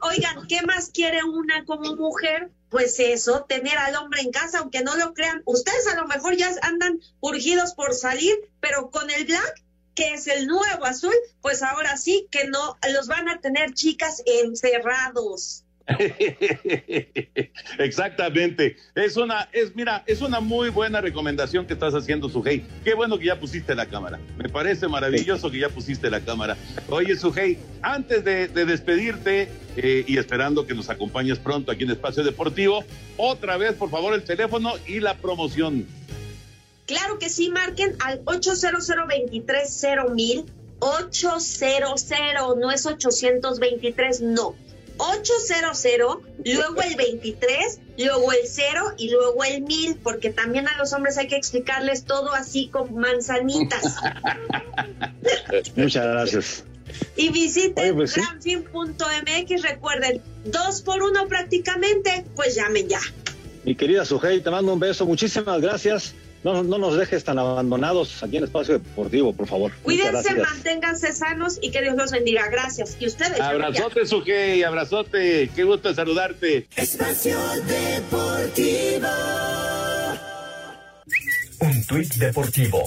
oigan, 0.00 0.46
¿qué 0.46 0.62
más 0.62 0.90
quiere 0.90 1.24
una 1.24 1.64
como 1.64 1.96
mujer? 1.96 2.50
Pues 2.70 2.98
eso, 3.00 3.44
tener 3.48 3.76
al 3.76 3.96
hombre 3.96 4.22
en 4.22 4.30
casa, 4.30 4.60
aunque 4.60 4.82
no 4.82 4.96
lo 4.96 5.12
crean. 5.12 5.42
Ustedes 5.44 5.86
a 5.88 5.96
lo 5.96 6.06
mejor 6.06 6.36
ya 6.36 6.50
andan 6.62 7.00
urgidos 7.20 7.74
por 7.74 7.92
salir, 7.92 8.34
pero 8.60 8.90
con 8.90 9.10
el 9.10 9.26
black 9.26 9.62
que 9.94 10.14
es 10.14 10.26
el 10.26 10.46
nuevo 10.46 10.84
azul, 10.84 11.14
pues 11.40 11.62
ahora 11.62 11.96
sí 11.96 12.26
que 12.30 12.46
no 12.48 12.78
los 12.92 13.08
van 13.08 13.28
a 13.28 13.40
tener 13.40 13.74
chicas 13.74 14.22
encerrados. 14.26 15.64
Exactamente. 17.78 18.76
Es 18.94 19.16
una, 19.16 19.48
es, 19.52 19.74
mira, 19.74 20.02
es 20.06 20.20
una 20.20 20.40
muy 20.40 20.68
buena 20.68 21.00
recomendación 21.00 21.66
que 21.66 21.74
estás 21.74 21.94
haciendo, 21.94 22.28
Sujei. 22.28 22.64
Qué 22.84 22.94
bueno 22.94 23.18
que 23.18 23.26
ya 23.26 23.38
pusiste 23.38 23.74
la 23.74 23.86
cámara. 23.86 24.20
Me 24.36 24.48
parece 24.48 24.88
maravilloso 24.88 25.50
que 25.50 25.58
ya 25.58 25.68
pusiste 25.68 26.10
la 26.10 26.20
cámara. 26.20 26.56
Oye, 26.88 27.16
Sujei, 27.16 27.58
antes 27.82 28.24
de, 28.24 28.48
despedirte 28.48 29.48
eh, 29.76 30.04
y 30.06 30.18
esperando 30.18 30.66
que 30.66 30.74
nos 30.74 30.88
acompañes 30.88 31.38
pronto 31.38 31.72
aquí 31.72 31.84
en 31.84 31.90
Espacio 31.90 32.22
Deportivo, 32.22 32.84
otra 33.16 33.56
vez, 33.56 33.74
por 33.74 33.90
favor, 33.90 34.14
el 34.14 34.22
teléfono 34.22 34.74
y 34.86 35.00
la 35.00 35.14
promoción. 35.14 35.86
Claro 36.92 37.18
que 37.18 37.30
sí, 37.30 37.48
marquen 37.48 37.96
al 38.00 38.20
800 38.26 38.86
mil 40.14 40.44
800, 40.78 42.04
no 42.58 42.70
es 42.70 42.84
823, 42.84 44.20
no. 44.20 44.54
800, 44.98 45.82
luego 46.44 46.82
el 46.82 46.96
23, 46.96 47.80
luego 47.96 48.32
el 48.32 48.40
0 48.44 48.94
y 48.98 49.10
luego 49.10 49.42
el 49.42 49.62
1000, 49.62 49.96
porque 50.02 50.30
también 50.30 50.68
a 50.68 50.76
los 50.76 50.92
hombres 50.92 51.16
hay 51.16 51.28
que 51.28 51.36
explicarles 51.36 52.04
todo 52.04 52.34
así 52.34 52.68
con 52.68 52.94
manzanitas. 52.94 53.96
Muchas 55.76 56.04
gracias. 56.04 56.64
Y 57.16 57.30
visiten 57.30 57.94
pues 57.94 58.14
granfin.mx, 58.14 59.62
recuerden, 59.62 60.20
dos 60.44 60.82
por 60.82 61.02
uno 61.02 61.26
prácticamente, 61.26 62.26
pues 62.36 62.54
llamen 62.54 62.88
ya. 62.88 63.00
Mi 63.64 63.74
querida 63.74 64.04
Sujei, 64.04 64.42
te 64.42 64.50
mando 64.50 64.74
un 64.74 64.80
beso, 64.80 65.06
muchísimas 65.06 65.60
gracias 65.60 66.14
no, 66.44 66.62
no 66.62 66.78
nos 66.78 66.96
dejes 66.96 67.24
tan 67.24 67.38
abandonados 67.38 68.22
aquí 68.22 68.36
en 68.36 68.44
Espacio 68.44 68.74
Deportivo, 68.74 69.32
por 69.32 69.46
favor. 69.46 69.72
Cuídense, 69.82 70.34
manténganse 70.34 71.12
sanos 71.12 71.58
y 71.62 71.70
que 71.70 71.82
Dios 71.82 71.96
los 71.96 72.10
bendiga. 72.10 72.48
Gracias. 72.48 72.96
Y 72.98 73.06
ustedes. 73.06 73.40
Abrazote, 73.40 74.06
Sujei, 74.06 74.62
abrazote. 74.62 75.50
Qué 75.54 75.64
gusto 75.64 75.94
saludarte. 75.94 76.66
Espacio 76.76 77.38
Deportivo. 77.66 79.08
Un 81.60 81.86
tuit 81.86 82.12
deportivo. 82.14 82.82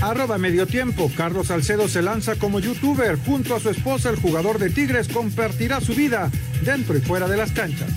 Arroba 0.00 0.38
medio 0.38 0.66
tiempo. 0.66 1.10
Carlos 1.16 1.48
Salcedo 1.48 1.88
se 1.88 2.00
lanza 2.00 2.36
como 2.36 2.60
youtuber. 2.60 3.18
Junto 3.26 3.56
a 3.56 3.60
su 3.60 3.70
esposa, 3.70 4.08
el 4.10 4.16
jugador 4.16 4.60
de 4.60 4.70
Tigres 4.70 5.08
compartirá 5.08 5.80
su 5.80 5.94
vida 5.94 6.30
dentro 6.62 6.96
y 6.96 7.00
fuera 7.00 7.26
de 7.26 7.36
las 7.36 7.50
canchas. 7.50 7.90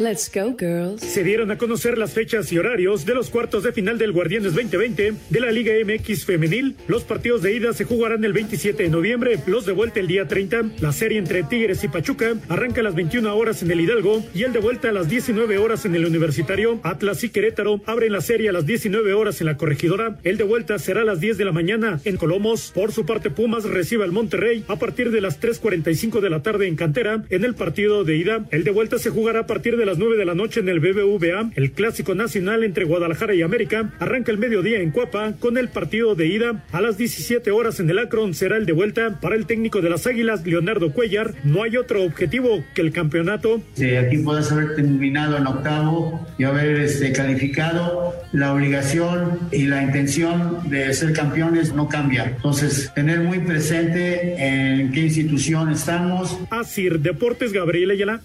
Let's 0.00 0.30
go, 0.32 0.54
girls. 0.56 1.02
Se 1.02 1.24
dieron 1.24 1.50
a 1.50 1.58
conocer 1.58 1.98
las 1.98 2.12
fechas 2.12 2.52
y 2.52 2.58
horarios 2.58 3.04
de 3.04 3.14
los 3.14 3.30
cuartos 3.30 3.64
de 3.64 3.72
final 3.72 3.98
del 3.98 4.12
Guardianes 4.12 4.54
2020 4.54 5.14
de 5.28 5.40
la 5.40 5.50
Liga 5.50 5.72
MX 5.84 6.24
Femenil. 6.24 6.76
Los 6.86 7.02
partidos 7.02 7.42
de 7.42 7.56
ida 7.56 7.72
se 7.72 7.82
jugarán 7.82 8.24
el 8.24 8.32
27 8.32 8.84
de 8.84 8.90
noviembre, 8.90 9.40
los 9.46 9.66
de 9.66 9.72
vuelta 9.72 9.98
el 9.98 10.06
día 10.06 10.28
30. 10.28 10.66
La 10.78 10.92
serie 10.92 11.18
entre 11.18 11.42
Tigres 11.42 11.82
y 11.82 11.88
Pachuca 11.88 12.36
arranca 12.48 12.80
a 12.80 12.84
las 12.84 12.94
21 12.94 13.36
horas 13.36 13.60
en 13.64 13.72
el 13.72 13.80
Hidalgo 13.80 14.24
y 14.32 14.44
el 14.44 14.52
de 14.52 14.60
vuelta 14.60 14.90
a 14.90 14.92
las 14.92 15.08
19 15.08 15.58
horas 15.58 15.84
en 15.84 15.96
el 15.96 16.06
Universitario. 16.06 16.78
Atlas 16.84 17.24
y 17.24 17.30
Querétaro 17.30 17.80
abren 17.84 18.12
la 18.12 18.20
serie 18.20 18.50
a 18.50 18.52
las 18.52 18.66
19 18.66 19.14
horas 19.14 19.40
en 19.40 19.48
la 19.48 19.56
Corregidora. 19.56 20.16
El 20.22 20.36
de 20.36 20.44
vuelta 20.44 20.78
será 20.78 21.00
a 21.00 21.04
las 21.04 21.18
10 21.18 21.38
de 21.38 21.44
la 21.44 21.50
mañana 21.50 22.00
en 22.04 22.18
Colomos. 22.18 22.70
Por 22.72 22.92
su 22.92 23.04
parte, 23.04 23.30
Pumas 23.30 23.64
recibe 23.64 24.04
al 24.04 24.12
Monterrey 24.12 24.64
a 24.68 24.76
partir 24.76 25.10
de 25.10 25.20
las 25.20 25.40
3.45 25.40 26.20
de 26.20 26.30
la 26.30 26.40
tarde 26.44 26.68
en 26.68 26.76
Cantera. 26.76 27.24
En 27.30 27.44
el 27.44 27.56
partido 27.56 28.04
de 28.04 28.16
ida, 28.16 28.46
el 28.52 28.62
de 28.62 28.70
vuelta 28.70 29.00
se 29.00 29.10
jugará 29.10 29.40
a 29.40 29.46
partir 29.48 29.76
de 29.76 29.87
las 29.88 29.96
9 29.96 30.18
de 30.18 30.26
la 30.26 30.34
noche 30.34 30.60
en 30.60 30.68
el 30.68 30.80
BBVA, 30.80 31.52
el 31.56 31.72
clásico 31.72 32.14
nacional 32.14 32.62
entre 32.62 32.84
Guadalajara 32.84 33.34
y 33.34 33.40
América 33.40 33.90
arranca 33.98 34.30
el 34.30 34.36
mediodía 34.36 34.80
en 34.80 34.90
Cuapa 34.90 35.32
con 35.40 35.56
el 35.56 35.70
partido 35.70 36.14
de 36.14 36.26
ida. 36.26 36.62
A 36.72 36.82
las 36.82 36.98
17 36.98 37.50
horas 37.52 37.80
en 37.80 37.88
el 37.88 37.98
Akron 37.98 38.34
será 38.34 38.58
el 38.58 38.66
de 38.66 38.72
vuelta 38.72 39.18
para 39.18 39.34
el 39.34 39.46
técnico 39.46 39.80
de 39.80 39.88
las 39.88 40.06
Águilas, 40.06 40.44
Leonardo 40.44 40.92
Cuellar. 40.92 41.32
No 41.42 41.62
hay 41.62 41.78
otro 41.78 42.02
objetivo 42.02 42.62
que 42.74 42.82
el 42.82 42.92
campeonato. 42.92 43.62
Si 43.72 43.96
aquí 43.96 44.18
puedes 44.18 44.52
haber 44.52 44.74
terminado 44.76 45.38
en 45.38 45.46
octavo 45.46 46.26
y 46.36 46.44
haber 46.44 46.82
este, 46.82 47.10
calificado, 47.14 48.12
la 48.32 48.52
obligación 48.52 49.38
y 49.52 49.68
la 49.68 49.82
intención 49.82 50.68
de 50.68 50.92
ser 50.92 51.14
campeones 51.14 51.72
no 51.72 51.88
cambia. 51.88 52.34
Entonces, 52.36 52.92
tener 52.94 53.20
muy 53.20 53.38
presente 53.38 54.34
en 54.36 54.92
qué 54.92 55.00
institución 55.00 55.72
estamos. 55.72 56.38
Asir 56.50 57.00
Deportes 57.00 57.54
Gabriel 57.54 57.92
Ayala. 57.92 58.20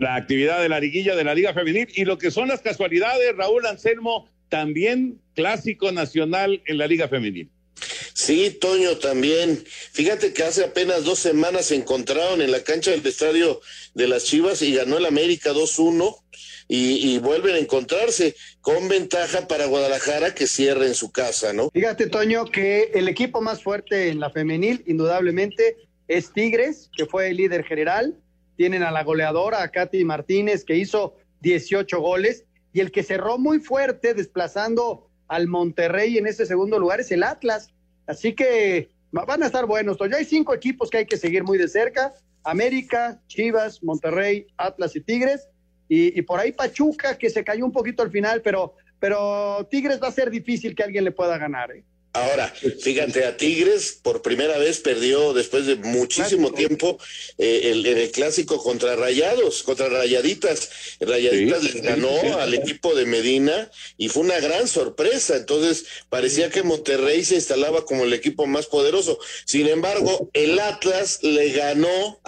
La 0.00 0.16
actividad 0.16 0.62
de 0.62 0.70
la 0.70 0.80
liguilla 0.80 1.14
de 1.14 1.24
la 1.24 1.34
Liga 1.34 1.52
Femenil 1.52 1.86
y 1.94 2.06
lo 2.06 2.16
que 2.16 2.30
son 2.30 2.48
las 2.48 2.62
casualidades, 2.62 3.36
Raúl 3.36 3.66
Anselmo, 3.66 4.28
también 4.48 5.20
clásico 5.34 5.92
nacional 5.92 6.62
en 6.64 6.78
la 6.78 6.86
Liga 6.86 7.06
Femenil. 7.06 7.50
Sí, 8.14 8.56
Toño, 8.58 8.96
también. 8.96 9.62
Fíjate 9.92 10.32
que 10.32 10.42
hace 10.42 10.64
apenas 10.64 11.04
dos 11.04 11.18
semanas 11.18 11.66
se 11.66 11.74
encontraron 11.74 12.40
en 12.40 12.50
la 12.50 12.64
cancha 12.64 12.90
del 12.90 13.06
estadio 13.06 13.60
de 13.94 14.08
las 14.08 14.24
Chivas 14.24 14.62
y 14.62 14.74
ganó 14.74 14.96
el 14.96 15.04
América 15.04 15.52
2-1 15.52 16.16
y, 16.66 17.14
y, 17.14 17.18
vuelven 17.18 17.56
a 17.56 17.58
encontrarse 17.58 18.36
con 18.60 18.88
ventaja 18.88 19.48
para 19.48 19.66
Guadalajara 19.66 20.34
que 20.34 20.46
cierre 20.46 20.86
en 20.86 20.94
su 20.94 21.10
casa, 21.10 21.52
¿no? 21.52 21.68
Fíjate, 21.70 22.06
Toño, 22.06 22.46
que 22.46 22.92
el 22.94 23.08
equipo 23.08 23.42
más 23.42 23.62
fuerte 23.62 24.08
en 24.08 24.20
la 24.20 24.30
femenil, 24.30 24.82
indudablemente, 24.86 25.76
es 26.08 26.32
Tigres, 26.32 26.88
que 26.96 27.06
fue 27.06 27.28
el 27.28 27.36
líder 27.36 27.64
general 27.64 28.16
tienen 28.60 28.82
a 28.82 28.90
la 28.90 29.04
goleadora, 29.04 29.62
a 29.62 29.68
Katy 29.68 30.04
Martínez, 30.04 30.66
que 30.66 30.76
hizo 30.76 31.16
18 31.40 31.98
goles, 31.98 32.44
y 32.74 32.80
el 32.80 32.92
que 32.92 33.02
cerró 33.02 33.38
muy 33.38 33.58
fuerte 33.58 34.12
desplazando 34.12 35.08
al 35.28 35.48
Monterrey 35.48 36.18
en 36.18 36.26
ese 36.26 36.44
segundo 36.44 36.78
lugar 36.78 37.00
es 37.00 37.10
el 37.10 37.22
Atlas. 37.22 37.72
Así 38.06 38.34
que 38.34 38.90
van 39.12 39.42
a 39.42 39.46
estar 39.46 39.64
buenos. 39.64 39.96
Ya 40.10 40.18
hay 40.18 40.26
cinco 40.26 40.52
equipos 40.52 40.90
que 40.90 40.98
hay 40.98 41.06
que 41.06 41.16
seguir 41.16 41.42
muy 41.42 41.56
de 41.56 41.68
cerca. 41.68 42.12
América, 42.44 43.22
Chivas, 43.28 43.82
Monterrey, 43.82 44.46
Atlas 44.58 44.94
y 44.94 45.00
Tigres. 45.00 45.48
Y, 45.88 46.20
por 46.20 46.38
ahí 46.38 46.52
Pachuca, 46.52 47.16
que 47.16 47.30
se 47.30 47.42
cayó 47.42 47.64
un 47.64 47.72
poquito 47.72 48.02
al 48.02 48.10
final, 48.10 48.42
pero, 48.42 48.74
pero 48.98 49.66
Tigres 49.70 50.02
va 50.02 50.08
a 50.08 50.12
ser 50.12 50.28
difícil 50.28 50.74
que 50.74 50.82
alguien 50.82 51.04
le 51.04 51.12
pueda 51.12 51.38
ganar. 51.38 51.72
¿eh? 51.72 51.82
Ahora, 52.12 52.52
fíjate, 52.80 53.24
a 53.24 53.36
Tigres 53.36 53.98
por 54.02 54.20
primera 54.20 54.58
vez 54.58 54.80
perdió 54.80 55.32
después 55.32 55.66
de 55.66 55.76
muchísimo 55.76 56.52
tiempo 56.52 56.98
eh, 57.38 57.70
el, 57.70 57.86
el, 57.86 58.10
clásico 58.10 58.60
contra 58.62 58.96
Rayados, 58.96 59.62
contra 59.62 59.88
Rayaditas. 59.88 60.70
Rayaditas 60.98 61.62
les 61.62 61.82
ganó 61.82 62.38
al 62.40 62.54
equipo 62.54 62.96
de 62.96 63.06
Medina 63.06 63.70
y 63.96 64.08
fue 64.08 64.24
una 64.24 64.40
gran 64.40 64.66
sorpresa. 64.66 65.36
Entonces 65.36 65.84
parecía 66.08 66.50
que 66.50 66.64
Monterrey 66.64 67.24
se 67.24 67.36
instalaba 67.36 67.84
como 67.84 68.02
el 68.02 68.12
equipo 68.12 68.44
más 68.46 68.66
poderoso. 68.66 69.20
Sin 69.44 69.68
embargo, 69.68 70.30
el 70.32 70.58
Atlas 70.58 71.22
le 71.22 71.50
ganó 71.50 72.20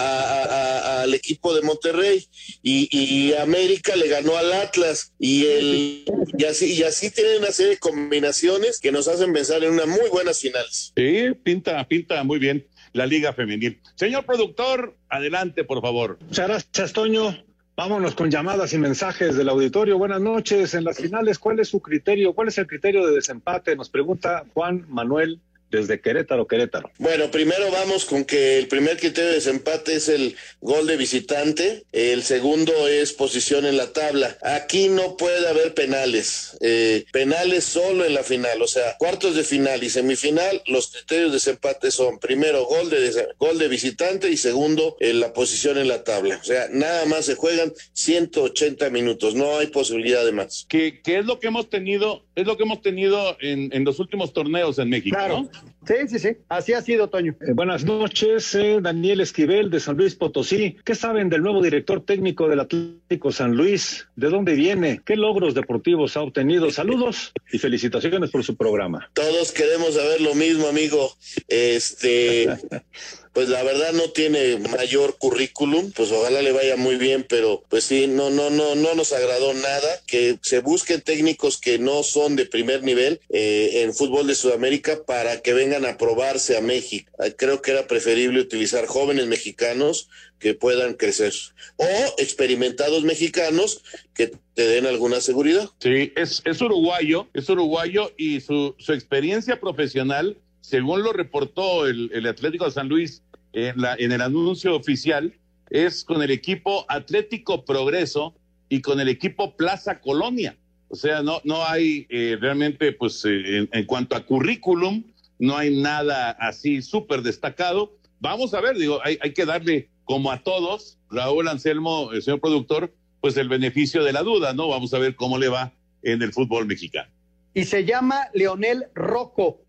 al 1.03 1.15
equipo 1.15 1.55
de 1.55 1.63
Monterrey 1.63 2.27
y, 2.63 2.89
y, 2.91 3.35
América 3.35 3.97
le 3.97 4.09
ganó 4.09 4.37
al 4.37 4.53
Atlas 4.53 5.13
y, 5.19 5.47
el, 5.47 6.05
y, 6.37 6.45
así, 6.45 6.73
y 6.75 6.83
así 6.83 7.11
tienen 7.11 7.39
una 7.39 7.51
serie 7.51 7.73
de 7.73 7.79
combinaciones 7.79 8.79
que 8.81 8.93
nos 8.93 9.09
hacen 9.09 9.33
pensar 9.33 9.63
en 9.65 9.73
unas 9.73 9.87
muy 9.87 10.09
buenas 10.11 10.41
finales. 10.41 10.93
Sí, 10.97 11.33
pinta, 11.43 11.87
pinta 11.87 12.23
muy 12.25 12.39
bien 12.39 12.67
la 12.93 13.07
Liga 13.07 13.33
Femenil. 13.33 13.81
Señor 13.95 14.25
productor, 14.25 14.97
adelante, 15.09 15.65
por 15.65 15.81
favor. 15.81 16.19
Muchas 16.21 16.49
gracias, 16.49 16.93
Toño. 16.93 17.37
Vámonos 17.75 18.15
con 18.15 18.31
llamadas 18.31 18.75
y 18.75 18.79
mensajes 18.79 19.35
del 19.35 19.49
auditorio. 19.49 19.97
Buenas 19.97 20.21
noches. 20.21 20.75
En 20.75 20.85
las 20.85 20.99
finales, 20.99 21.39
¿cuál 21.39 21.59
es 21.59 21.69
su 21.69 21.81
criterio? 21.81 22.35
¿Cuál 22.35 22.49
es 22.49 22.59
el 22.59 22.67
criterio 22.67 23.07
de 23.07 23.15
desempate? 23.15 23.75
Nos 23.77 23.89
pregunta 23.89 24.45
Juan 24.53 24.85
Manuel 24.89 25.41
desde 25.73 26.01
Querétaro, 26.01 26.47
Querétaro. 26.47 26.91
Bueno, 26.99 27.31
primero 27.31 27.71
vamos 27.73 28.05
con 28.05 28.25
que 28.25 28.59
el 28.59 28.69
primer 28.69 28.99
criterio 28.99 29.31
de 29.31 29.37
desempate 29.37 29.95
es 29.95 30.09
el 30.09 30.37
gol 30.61 30.87
de 30.87 30.97
visitante, 30.97 31.85
el 31.93 32.23
segundo 32.23 32.87
es 32.89 33.13
posición 33.13 33.65
en 33.67 33.77
la 33.77 33.93
tabla. 33.93 34.37
Aquí 34.43 34.89
no 34.89 35.17
puede 35.17 35.49
haber 35.49 35.75
penales, 35.75 36.57
eh, 36.61 37.05
penales 37.13 37.65
solo 37.65 38.05
en 38.05 38.15
la 38.15 38.23
final, 38.23 38.61
o 38.63 38.69
sea, 38.69 38.97
cuartos 38.99 39.35
de 39.35 39.43
final 39.45 39.83
y 39.83 39.91
semifinal, 39.91 40.63
los 40.67 40.89
criterios 40.93 41.31
de 41.31 41.33
desempate 41.33 41.91
son 41.91 42.19
primero 42.19 42.67
gol 42.67 42.91
de, 42.91 43.35
gol 43.39 43.59
de 43.59 43.69
visitante 43.69 44.31
y 44.31 44.37
segundo 44.37 44.97
en 45.01 45.19
la 45.19 45.33
posición 45.33 45.79
en 45.79 45.89
la 45.89 46.05
tabla. 46.05 46.39
O 46.41 46.45
sea, 46.45 46.69
nada 46.71 47.07
más 47.07 47.25
se 47.25 47.35
juegan 47.35 47.73
180 47.95 48.91
minutos, 48.91 49.35
no 49.35 49.57
hay 49.59 49.69
posibilidad 49.69 50.25
de 50.25 50.33
más. 50.33 50.67
¿Qué, 50.69 51.01
qué 51.03 51.19
es 51.19 51.25
lo 51.25 51.41
que 51.41 51.47
hemos 51.49 51.71
tenido? 51.71 52.25
Es 52.37 52.47
lo 52.47 52.57
que 52.57 52.63
hemos 52.65 52.83
tenido 52.83 53.37
en, 53.41 53.71
en 53.75 53.85
los 53.85 53.99
últimos 53.99 54.33
torneos 54.33 54.79
en 54.79 54.89
México, 54.91 55.17
Claro. 55.17 55.49
¿no? 55.53 55.62
Sí, 55.87 55.95
sí, 56.09 56.19
sí. 56.19 56.37
Así 56.49 56.73
ha 56.73 56.83
sido, 56.83 57.09
Toño. 57.09 57.35
Eh, 57.41 57.53
buenas 57.55 57.85
noches, 57.85 58.55
eh, 58.55 58.79
Daniel 58.81 59.21
Esquivel 59.21 59.71
de 59.71 59.81
San 59.81 59.97
Luis 59.97 60.15
Potosí. 60.15 60.77
¿Qué 60.85 60.95
saben 60.95 61.29
del 61.29 61.43
nuevo 61.43 61.61
director 61.61 62.05
técnico 62.05 62.49
del 62.49 62.61
Atlético 62.61 63.33
San 63.33 63.57
Luis? 63.57 64.07
¿De 64.15 64.29
dónde 64.29 64.55
viene? 64.55 65.01
¿Qué 65.05 65.17
logros 65.17 65.55
deportivos 65.55 66.17
ha 66.17 66.23
obtenido? 66.23 66.71
Saludos 66.71 67.33
y 67.53 67.59
felicitaciones 67.59 68.31
por 68.31 68.45
su 68.45 68.57
programa. 68.57 69.11
Todos 69.13 69.51
queremos 69.51 69.95
saber 69.95 70.21
lo 70.21 70.35
mismo, 70.35 70.69
amigo. 70.69 71.13
Este, 71.49 72.47
pues 73.33 73.49
la 73.49 73.63
verdad 73.63 73.93
no 73.93 74.11
tiene 74.11 74.59
mayor 74.59 75.17
currículum, 75.19 75.93
pues 75.93 76.13
ojalá 76.13 76.43
le 76.43 76.53
vaya 76.53 76.77
muy 76.77 76.97
bien, 76.97 77.25
pero 77.29 77.63
pues 77.69 77.85
sí, 77.85 78.07
no, 78.07 78.31
no, 78.31 78.51
no, 78.51 78.75
no 78.75 78.95
nos 78.95 79.13
agradó 79.13 79.55
nada. 79.55 79.89
Que 80.07 80.39
se 80.43 80.61
busquen 80.61 81.01
técnicos 81.01 81.59
que 81.59 81.79
no 81.79 82.03
son 82.03 82.37
de 82.37 82.47
primer 82.47 82.83
nivel 82.83 83.21
eh, 83.31 83.83
en 83.83 83.95
fútbol 83.95 84.27
de 84.27 84.35
Sudamérica 84.35 85.05
para 85.05 85.41
que 85.41 85.55
vengan 85.55 85.87
a 85.87 85.97
probarse 85.97 86.57
a 86.57 86.61
México. 86.61 87.11
Eh, 87.25 87.35
Creo 87.37 87.63
que 87.63 87.71
era 87.71 87.87
preferible 87.87 88.41
utilizar 88.41 88.87
jóvenes 88.87 89.27
mexicanos 89.27 90.09
que 90.39 90.55
puedan 90.55 90.95
crecer 90.95 91.33
o 91.77 91.87
experimentados 92.19 93.05
mexicanos 93.05 93.83
que 94.13 94.33
te 94.55 94.67
den 94.67 94.87
alguna 94.87 95.21
seguridad. 95.21 95.71
Sí, 95.79 96.13
es, 96.17 96.43
es 96.45 96.61
uruguayo, 96.61 97.29
es 97.33 97.49
uruguayo 97.49 98.13
y 98.17 98.41
su, 98.41 98.75
su 98.79 98.93
experiencia 98.93 99.61
profesional, 99.61 100.37
según 100.63 101.03
lo 101.03 101.13
reportó 101.13 101.87
el, 101.87 102.27
Atlético 102.27 102.65
de 102.65 102.71
San 102.71 102.89
Luis 102.89 103.23
en, 103.53 103.85
el 104.13 104.21
anuncio 104.23 104.75
oficial, 104.75 105.35
es 105.69 106.05
con 106.05 106.23
el 106.23 106.31
equipo 106.31 106.87
Atlético 106.89 107.65
Progreso 107.65 108.35
y 108.69 108.81
con 108.81 109.01
el 109.01 109.09
equipo 109.09 109.57
Plaza 109.57 110.01
Colonia. 110.01 110.57
O 110.89 110.97
sea, 110.97 111.23
no, 111.23 111.41
no 111.45 111.65
hay 111.65 112.07
eh, 112.11 112.39
realmente, 112.41 112.93
pues, 112.93 113.25
eh, 113.25 113.59
en, 113.59 113.69
en 113.73 113.85
cuanto 113.87 114.17
a 114.17 114.25
currículum, 114.25 115.05
no 115.39 115.57
hay 115.57 115.77
nada 115.77 116.31
así 116.31 116.81
súper 116.81 117.23
destacado. 117.23 117.97
Vamos 118.21 118.55
a 118.55 118.61
ver, 118.61 118.77
digo, 118.77 119.01
hay, 119.03 119.19
hay 119.21 119.33
que 119.33 119.45
darle, 119.45 119.89
como 120.05 120.31
a 120.31 120.43
todos, 120.43 120.99
Raúl 121.11 121.49
Anselmo, 121.49 122.13
el 122.13 122.23
señor 122.23 122.41
productor, 122.41 122.95
pues 123.21 123.37
el 123.37 123.49
beneficio 123.49 124.05
de 124.05 124.13
la 124.13 124.23
duda, 124.23 124.53
¿no? 124.53 124.69
Vamos 124.69 124.95
a 124.95 124.99
ver 124.99 125.17
cómo 125.17 125.39
le 125.39 125.49
va 125.49 125.73
en 126.03 126.23
el 126.23 126.33
fútbol 126.33 126.67
mexicano. 126.67 127.11
Y 127.55 127.65
se 127.65 127.85
llama 127.85 128.29
Leonel 128.33 128.87
Rocco, 128.95 129.63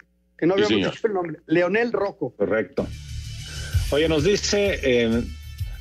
que 0.43 0.47
no 0.47 0.55
habíamos 0.55 0.91
dicho 0.91 1.07
el 1.07 1.13
nombre. 1.13 1.39
Leonel 1.47 1.93
Rocco. 1.93 2.33
Correcto. 2.35 2.85
Oye, 3.91 4.09
nos 4.09 4.25
dice 4.25 4.77
eh, 4.83 5.23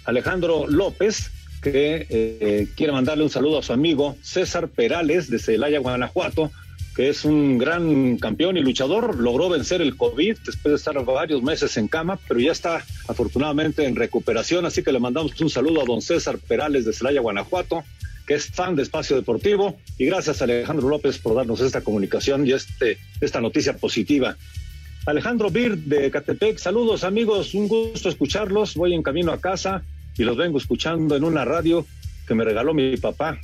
Alejandro 0.05 0.69
López 0.69 1.33
que 1.61 2.07
eh, 2.09 2.69
quiere 2.77 2.93
mandarle 2.93 3.25
un 3.25 3.31
saludo 3.31 3.59
a 3.59 3.63
su 3.65 3.73
amigo 3.73 4.17
César 4.23 4.69
Perales 4.69 5.29
de 5.29 5.41
Celaya, 5.41 5.81
Guanajuato, 5.81 6.53
que 6.95 7.09
es 7.09 7.25
un 7.25 7.59
gran 7.59 8.19
campeón 8.19 8.57
y 8.57 8.61
luchador. 8.61 9.17
Logró 9.19 9.49
vencer 9.49 9.83
el 9.83 9.97
COVID 9.97 10.39
después 10.47 10.71
de 10.71 10.77
estar 10.77 11.05
varios 11.05 11.43
meses 11.43 11.77
en 11.77 11.89
cama, 11.89 12.21
pero 12.29 12.39
ya 12.39 12.53
está 12.53 12.85
afortunadamente 13.09 13.85
en 13.85 13.97
recuperación. 13.97 14.65
Así 14.65 14.85
que 14.85 14.93
le 14.93 15.01
mandamos 15.01 15.41
un 15.41 15.51
saludo 15.51 15.83
a 15.83 15.85
don 15.85 16.03
César 16.03 16.39
Perales 16.39 16.85
de 16.85 16.93
Celaya, 16.93 17.21
Guanajuato, 17.21 17.83
que 18.27 18.35
es 18.35 18.47
fan 18.47 18.77
de 18.77 18.83
Espacio 18.83 19.17
Deportivo. 19.17 19.79
Y 19.99 20.07
gracias 20.07 20.41
a 20.41 20.45
Alejandro 20.45 20.89
López 20.89 21.19
por 21.19 21.35
darnos 21.35 21.61
esta 21.61 21.81
comunicación 21.81 22.47
y 22.47 22.53
este, 22.53 22.99
esta 23.21 23.41
noticia 23.41 23.77
positiva. 23.77 24.37
Alejandro 25.07 25.51
Bir 25.51 25.77
de 25.79 26.11
Catepec, 26.11 26.59
saludos 26.59 27.03
amigos, 27.03 27.55
un 27.55 27.67
gusto 27.67 28.09
escucharlos. 28.09 28.75
Voy 28.75 28.95
en 28.95 29.03
camino 29.03 29.33
a 29.33 29.41
casa 29.41 29.83
y 30.17 30.23
los 30.23 30.37
vengo 30.37 30.59
escuchando 30.59 31.17
en 31.17 31.25
una 31.25 31.45
radio 31.45 31.85
que 32.27 32.35
me 32.35 32.45
regaló 32.45 32.73
mi 32.73 32.97
papá. 32.97 33.41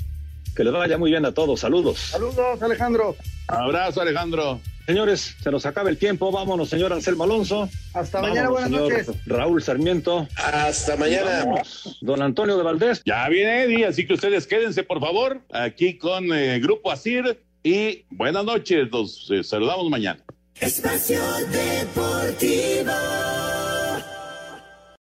Que 0.55 0.64
les 0.64 0.72
vaya 0.72 0.99
muy 0.99 1.11
bien 1.11 1.24
a 1.24 1.32
todos, 1.32 1.61
saludos. 1.61 1.99
Saludos, 1.99 2.61
Alejandro. 2.62 3.16
Abrazo, 3.46 4.01
Alejandro. 4.01 4.61
Señores, 4.88 5.36
se 5.42 5.51
nos 5.51 5.66
acaba 5.66 5.90
el 5.90 5.99
tiempo. 5.99 6.32
Vámonos, 6.32 6.70
señor 6.70 6.94
Anselmo 6.94 7.24
Alonso. 7.24 7.68
Hasta 7.92 8.22
mañana, 8.22 8.49
buenas 8.49 8.70
noches. 8.70 9.11
Raúl 9.26 9.62
Sarmiento. 9.62 10.26
Hasta 10.36 10.96
mañana. 10.96 11.44
Vámonos, 11.44 11.99
Don 12.01 12.22
Antonio 12.22 12.57
de 12.57 12.62
Valdés. 12.62 13.03
Ya 13.05 13.28
viene 13.28 13.64
Eddie, 13.64 13.84
así 13.84 14.07
que 14.07 14.14
ustedes 14.14 14.46
quédense, 14.46 14.84
por 14.84 14.99
favor, 15.01 15.42
aquí 15.51 15.99
con 15.99 16.32
eh, 16.32 16.59
Grupo 16.61 16.90
Asir 16.90 17.38
y 17.62 18.07
buenas 18.09 18.44
noches. 18.46 18.88
Los 18.90 19.30
eh, 19.30 19.44
saludamos 19.44 19.90
mañana. 19.90 20.24
Espacio 20.59 21.20
Deportivo. 21.53 22.92